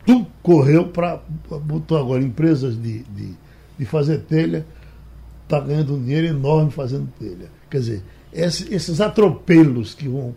tu 0.06 0.26
correu 0.42 0.88
para. 0.88 1.20
botou 1.64 1.98
agora 1.98 2.22
empresas 2.22 2.80
de, 2.80 3.02
de, 3.04 3.34
de 3.78 3.84
fazer 3.84 4.18
telha, 4.20 4.66
está 5.44 5.60
ganhando 5.60 5.94
um 5.94 6.02
dinheiro 6.02 6.26
enorme 6.26 6.70
fazendo 6.70 7.08
telha. 7.18 7.50
Quer 7.70 7.78
dizer, 7.78 8.02
esses 8.32 9.00
atropelos 9.00 9.94
que 9.94 10.08
vão. 10.08 10.34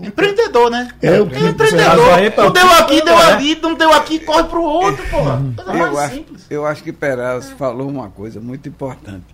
Empreendedor, 0.00 0.70
né? 0.70 0.88
É 1.02 1.20
o 1.20 1.26
que 1.28 1.36
é 1.36 1.48
empreendedor. 1.48 2.06
Não 2.36 2.52
deu 2.52 2.70
aqui, 2.72 3.02
deu 3.02 3.18
ali, 3.18 3.54
não 3.56 3.74
deu 3.74 3.92
aqui, 3.92 4.18
corre 4.20 4.44
pro 4.44 4.62
outro, 4.62 5.04
porra. 5.08 5.42
eu, 5.74 5.98
acho, 5.98 6.24
eu 6.50 6.66
acho 6.66 6.82
que 6.82 6.92
Peraz 6.92 7.50
falou 7.50 7.88
uma 7.88 8.08
coisa 8.08 8.40
muito 8.40 8.68
importante 8.68 9.24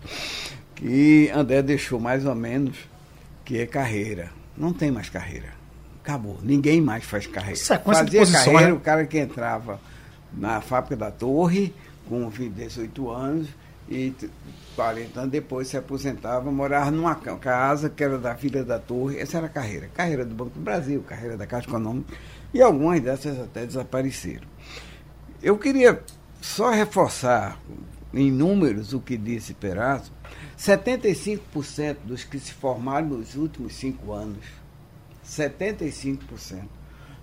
que 0.82 1.30
André 1.32 1.62
deixou 1.62 2.00
mais 2.00 2.26
ou 2.26 2.34
menos, 2.34 2.76
que 3.44 3.58
é 3.58 3.66
carreira. 3.66 4.30
Não 4.56 4.72
tem 4.72 4.90
mais 4.90 5.08
carreira. 5.08 5.50
Acabou. 6.02 6.38
Ninguém 6.42 6.80
mais 6.80 7.04
faz 7.04 7.26
carreira. 7.26 7.56
Sequência 7.56 8.04
Fazia 8.04 8.26
de 8.26 8.32
carreira 8.32 8.66
né? 8.66 8.72
o 8.72 8.80
cara 8.80 9.06
que 9.06 9.18
entrava 9.18 9.80
na 10.32 10.60
fábrica 10.60 10.96
da 10.96 11.10
torre 11.10 11.72
com 12.08 12.28
18 12.28 13.10
anos 13.10 13.48
e 13.88 14.12
40 14.74 15.20
anos 15.20 15.32
depois 15.32 15.68
se 15.68 15.76
aposentava, 15.76 16.50
morava 16.50 16.90
numa 16.90 17.14
casa 17.14 17.90
que 17.90 18.02
era 18.02 18.18
da 18.18 18.32
Vila 18.32 18.64
da 18.64 18.78
Torre, 18.78 19.18
essa 19.18 19.38
era 19.38 19.46
a 19.46 19.50
carreira, 19.50 19.88
carreira 19.94 20.24
do 20.24 20.34
Banco 20.34 20.50
do 20.50 20.60
Brasil, 20.60 21.02
carreira 21.02 21.36
da 21.36 21.46
Caixa 21.46 21.68
Econômica, 21.68 22.14
e 22.52 22.60
algumas 22.60 23.00
dessas 23.00 23.38
até 23.38 23.66
desapareceram. 23.66 24.46
Eu 25.42 25.58
queria 25.58 26.02
só 26.40 26.70
reforçar 26.70 27.58
em 28.12 28.30
números 28.30 28.92
o 28.92 29.00
que 29.00 29.16
disse 29.16 29.54
Perazzo, 29.54 30.12
75% 30.58 31.96
dos 32.04 32.24
que 32.24 32.38
se 32.38 32.52
formaram 32.52 33.08
nos 33.08 33.34
últimos 33.34 33.74
cinco 33.74 34.12
anos, 34.12 34.44
75%, 35.26 36.64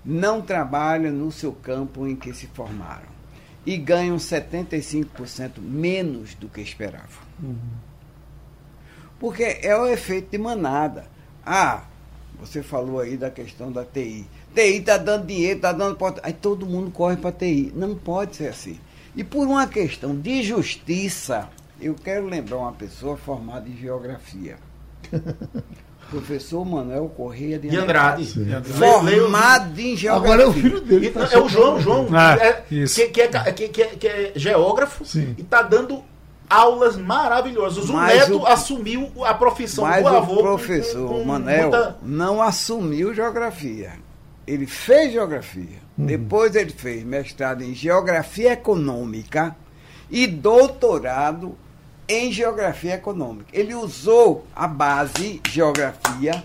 não 0.04 0.41
trabalham 0.41 1.12
no 1.12 1.32
seu 1.32 1.52
campo 1.52 2.08
em 2.08 2.16
que 2.16 2.34
se 2.34 2.47
formaram 2.47 3.20
e 3.66 3.78
ganham 3.78 4.18
75% 4.18 5.60
menos 5.60 6.34
do 6.34 6.47
que 6.47 6.62
esperavam. 6.62 7.28
Uhum. 7.42 7.56
Porque 9.20 9.44
é 9.62 9.76
o 9.76 9.88
efeito 9.88 10.32
de 10.32 10.38
manada. 10.38 11.06
Ah, 11.46 11.84
você 12.40 12.64
falou 12.64 13.00
aí 13.00 13.18
da 13.18 13.30
questão 13.30 13.72
da 13.72 13.84
TI. 13.84 14.26
TI 14.56 14.78
está 14.78 14.98
dando 14.98 15.28
dinheiro, 15.28 15.58
está 15.58 15.74
dando. 15.74 15.98
Aí 16.24 16.34
todo 16.34 16.66
mundo 16.66 16.90
corre 16.90 17.18
para 17.18 17.32
TI. 17.32 17.74
Não 17.76 17.96
pode 17.96 18.38
ser 18.38 18.48
assim. 18.48 18.80
E 19.16 19.24
por 19.24 19.46
uma 19.46 19.68
questão 19.68 20.16
de 20.16 20.42
justiça, 20.44 21.50
eu 21.82 21.96
quero 21.96 22.28
lembrar 22.28 22.58
uma 22.58 22.72
pessoa 22.72 23.18
formada 23.18 23.68
em 23.68 23.76
geografia. 23.76 24.58
Professor 26.10 26.66
Manuel 26.66 27.08
Correia 27.10 27.60
de, 27.60 27.70
de 27.70 27.78
Andrade. 27.78 28.26
Formado 28.64 29.80
em 29.80 29.96
geografia. 29.96 30.34
Agora 30.34 30.42
é 30.42 30.48
o 30.48 30.54
filho 30.54 30.82
dele. 30.82 31.12
Tá 31.12 31.30
é 31.32 31.38
o 31.38 31.48
João, 31.48 31.80
João, 31.80 32.08
ah, 32.12 32.36
é, 32.36 32.54
que, 32.68 33.08
que, 33.10 33.22
é, 33.22 33.52
que, 33.52 33.68
que, 33.70 33.82
é, 33.82 33.86
que 33.88 34.08
é 34.08 34.32
geógrafo 34.36 35.06
Sim. 35.06 35.36
e 35.38 35.42
está 35.42 35.62
dando 35.62 36.04
aulas 36.50 36.97
maravilhosas. 36.97 37.89
O 37.89 37.93
mas 37.93 38.20
neto 38.20 38.39
o, 38.39 38.45
assumiu 38.45 39.12
a 39.24 39.34
profissão 39.34 39.86
do 39.86 40.08
avô. 40.08 40.39
O 40.39 40.43
professor 40.43 41.08
com, 41.08 41.20
com 41.20 41.26
Manel 41.26 41.70
muita... 41.70 41.97
não 42.02 42.41
assumiu 42.41 43.14
geografia. 43.14 43.93
Ele 44.47 44.66
fez 44.66 45.14
geografia. 45.14 45.78
Uhum. 45.97 46.06
Depois 46.06 46.56
ele 46.56 46.72
fez 46.72 47.04
mestrado 47.04 47.62
em 47.62 47.76
geografia 47.76 48.54
econômica 48.54 49.56
e 50.10 50.26
doutorado 50.26 51.56
em 52.08 52.32
geografia 52.32 52.95
econômica. 52.95 53.50
Ele 53.54 53.76
usou 53.76 54.47
a 54.56 54.68
base 54.68 55.39
geografia 55.47 56.43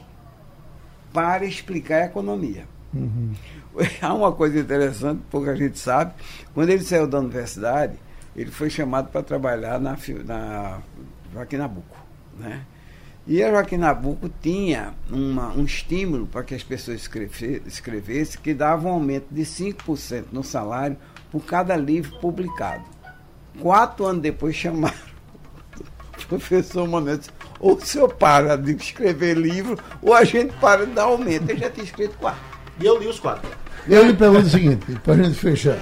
para 1.13 1.47
explicar 1.47 2.03
a 2.03 2.05
economia. 2.07 2.67
Uhum. 2.93 3.33
Há 4.03 4.13
uma 4.13 4.33
coisa 4.33 4.59
interessante, 4.59 5.23
pouca 5.31 5.57
gente 5.57 5.79
sabe. 5.79 6.13
Quando 6.53 6.69
ele 6.69 6.85
saiu 6.85 7.07
da 7.07 7.19
universidade, 7.19 7.95
ele 8.35 8.51
foi 8.51 8.69
chamado 8.71 9.09
para 9.09 9.23
trabalhar 9.23 9.79
na, 9.79 9.97
na 10.25 10.83
Joaquim 11.33 11.57
Nabuco. 11.57 11.97
Né? 12.39 12.65
E 13.27 13.43
a 13.43 13.51
Joaquim 13.51 13.77
Nabuco 13.77 14.29
tinha 14.43 14.93
uma, 15.11 15.49
um 15.53 15.65
estímulo 15.65 16.27
para 16.27 16.43
que 16.43 16.55
as 16.55 16.63
pessoas 16.63 17.09
escrevessem, 17.67 18.41
que 18.43 18.53
dava 18.53 18.89
um 18.89 18.93
aumento 18.93 19.27
de 19.31 19.43
5% 19.43 20.27
no 20.33 20.43
salário 20.43 20.97
por 21.31 21.45
cada 21.45 21.77
livro 21.77 22.19
publicado. 22.21 22.85
Quatro 23.61 24.05
anos 24.05 24.21
depois 24.21 24.55
chamaram 24.55 24.95
o 26.25 26.27
professor 26.27 26.89
Manuel 26.89 27.21
ou 27.61 27.77
o 27.77 27.81
senhor 27.81 28.13
para 28.15 28.57
de 28.57 28.73
escrever 28.75 29.37
livro, 29.37 29.79
ou 30.03 30.13
a 30.13 30.25
gente 30.25 30.53
para 30.59 30.85
de 30.87 30.93
dar 30.93 31.05
aumento. 31.05 31.49
Ele 31.49 31.61
já 31.61 31.71
tinha 31.71 31.85
escrito 31.85 32.17
quatro. 32.19 32.41
E 32.79 32.85
eu 32.85 32.99
li 32.99 33.07
os 33.07 33.21
quatro. 33.21 33.49
Eu 33.89 34.07
lhe 34.07 34.15
pergunto 34.15 34.47
o 34.47 34.51
seguinte, 34.51 34.87
para 35.05 35.15
a 35.15 35.17
gente 35.17 35.39
fechar. 35.39 35.77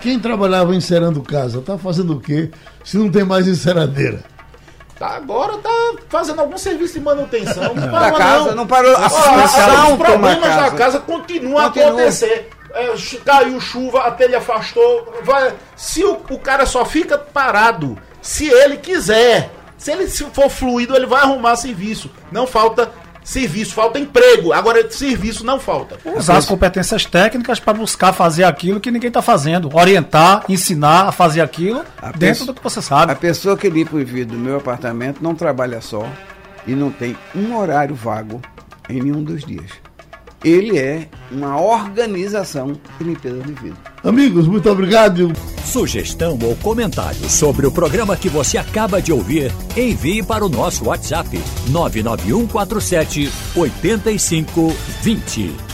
Quem 0.00 0.18
trabalhava 0.18 0.74
encerando 0.74 1.22
casa, 1.22 1.58
está 1.58 1.76
fazendo 1.76 2.14
o 2.14 2.20
quê 2.20 2.50
se 2.82 2.96
não 2.96 3.10
tem 3.10 3.24
mais 3.24 3.46
enceradeira? 3.46 4.24
Tá, 4.98 5.16
agora 5.16 5.58
tá 5.58 5.94
fazendo 6.08 6.40
algum 6.40 6.56
serviço 6.56 6.94
de 6.94 7.00
manutenção. 7.00 7.74
Não 7.74 7.90
parou, 7.90 8.18
casa, 8.18 8.48
não, 8.50 8.54
não 8.54 8.66
parou. 8.66 8.94
A, 8.96 9.06
a, 9.06 9.88
os 9.88 9.96
problemas 9.98 10.48
casa. 10.48 10.62
da 10.62 10.70
casa 10.70 11.00
continuam 11.00 11.64
Continua. 11.64 11.86
a 11.86 11.90
acontecer. 11.90 12.50
É, 12.74 12.94
caiu 13.24 13.60
chuva, 13.60 14.06
a 14.06 14.10
telha 14.12 14.38
afastou. 14.38 15.12
Vai, 15.24 15.52
se 15.76 16.04
o, 16.04 16.20
o 16.30 16.38
cara 16.38 16.64
só 16.64 16.84
fica 16.84 17.18
parado, 17.18 17.98
se 18.22 18.48
ele 18.48 18.76
quiser, 18.76 19.50
se 19.76 19.90
ele 19.90 20.06
for 20.06 20.48
fluido, 20.48 20.94
ele 20.94 21.06
vai 21.06 21.22
arrumar 21.22 21.56
serviço. 21.56 22.08
Não 22.30 22.46
falta 22.46 22.90
Serviço, 23.24 23.74
falta 23.74 23.98
emprego. 23.98 24.52
Agora, 24.52 24.90
serviço 24.90 25.44
não 25.44 25.58
falta. 25.60 25.98
Usar 26.16 26.38
as 26.38 26.46
competências 26.46 27.04
técnicas 27.04 27.60
para 27.60 27.74
buscar 27.74 28.12
fazer 28.12 28.44
aquilo 28.44 28.80
que 28.80 28.90
ninguém 28.90 29.08
está 29.08 29.22
fazendo. 29.22 29.74
Orientar, 29.74 30.44
ensinar 30.48 31.08
a 31.08 31.12
fazer 31.12 31.40
aquilo 31.40 31.84
a 32.00 32.10
dentro 32.10 32.18
pessoa, 32.18 32.46
do 32.46 32.54
que 32.54 32.62
você 32.62 32.82
sabe. 32.82 33.12
A 33.12 33.16
pessoa 33.16 33.56
que 33.56 33.68
limpa 33.68 33.96
o 33.96 34.04
vidro 34.04 34.36
do 34.36 34.42
meu 34.42 34.56
apartamento 34.56 35.22
não 35.22 35.34
trabalha 35.34 35.80
só 35.80 36.06
e 36.66 36.72
não 36.72 36.90
tem 36.90 37.16
um 37.34 37.56
horário 37.56 37.94
vago 37.94 38.40
em 38.88 39.00
nenhum 39.00 39.22
dos 39.22 39.44
dias 39.44 39.70
ele 40.44 40.78
é 40.78 41.08
uma 41.30 41.60
organização 41.60 42.72
de 42.98 43.04
limpeza 43.04 43.40
de 43.40 43.52
vidro. 43.54 43.78
Amigos, 44.04 44.46
muito 44.46 44.70
obrigado. 44.70 45.32
Sugestão 45.64 46.38
ou 46.42 46.54
comentário 46.56 47.30
sobre 47.30 47.66
o 47.66 47.72
programa 47.72 48.16
que 48.16 48.28
você 48.28 48.58
acaba 48.58 49.00
de 49.00 49.12
ouvir, 49.12 49.50
envie 49.76 50.22
para 50.22 50.44
o 50.44 50.48
nosso 50.48 50.86
WhatsApp 50.86 51.40
99147 51.70 53.30
8520. 53.56 55.71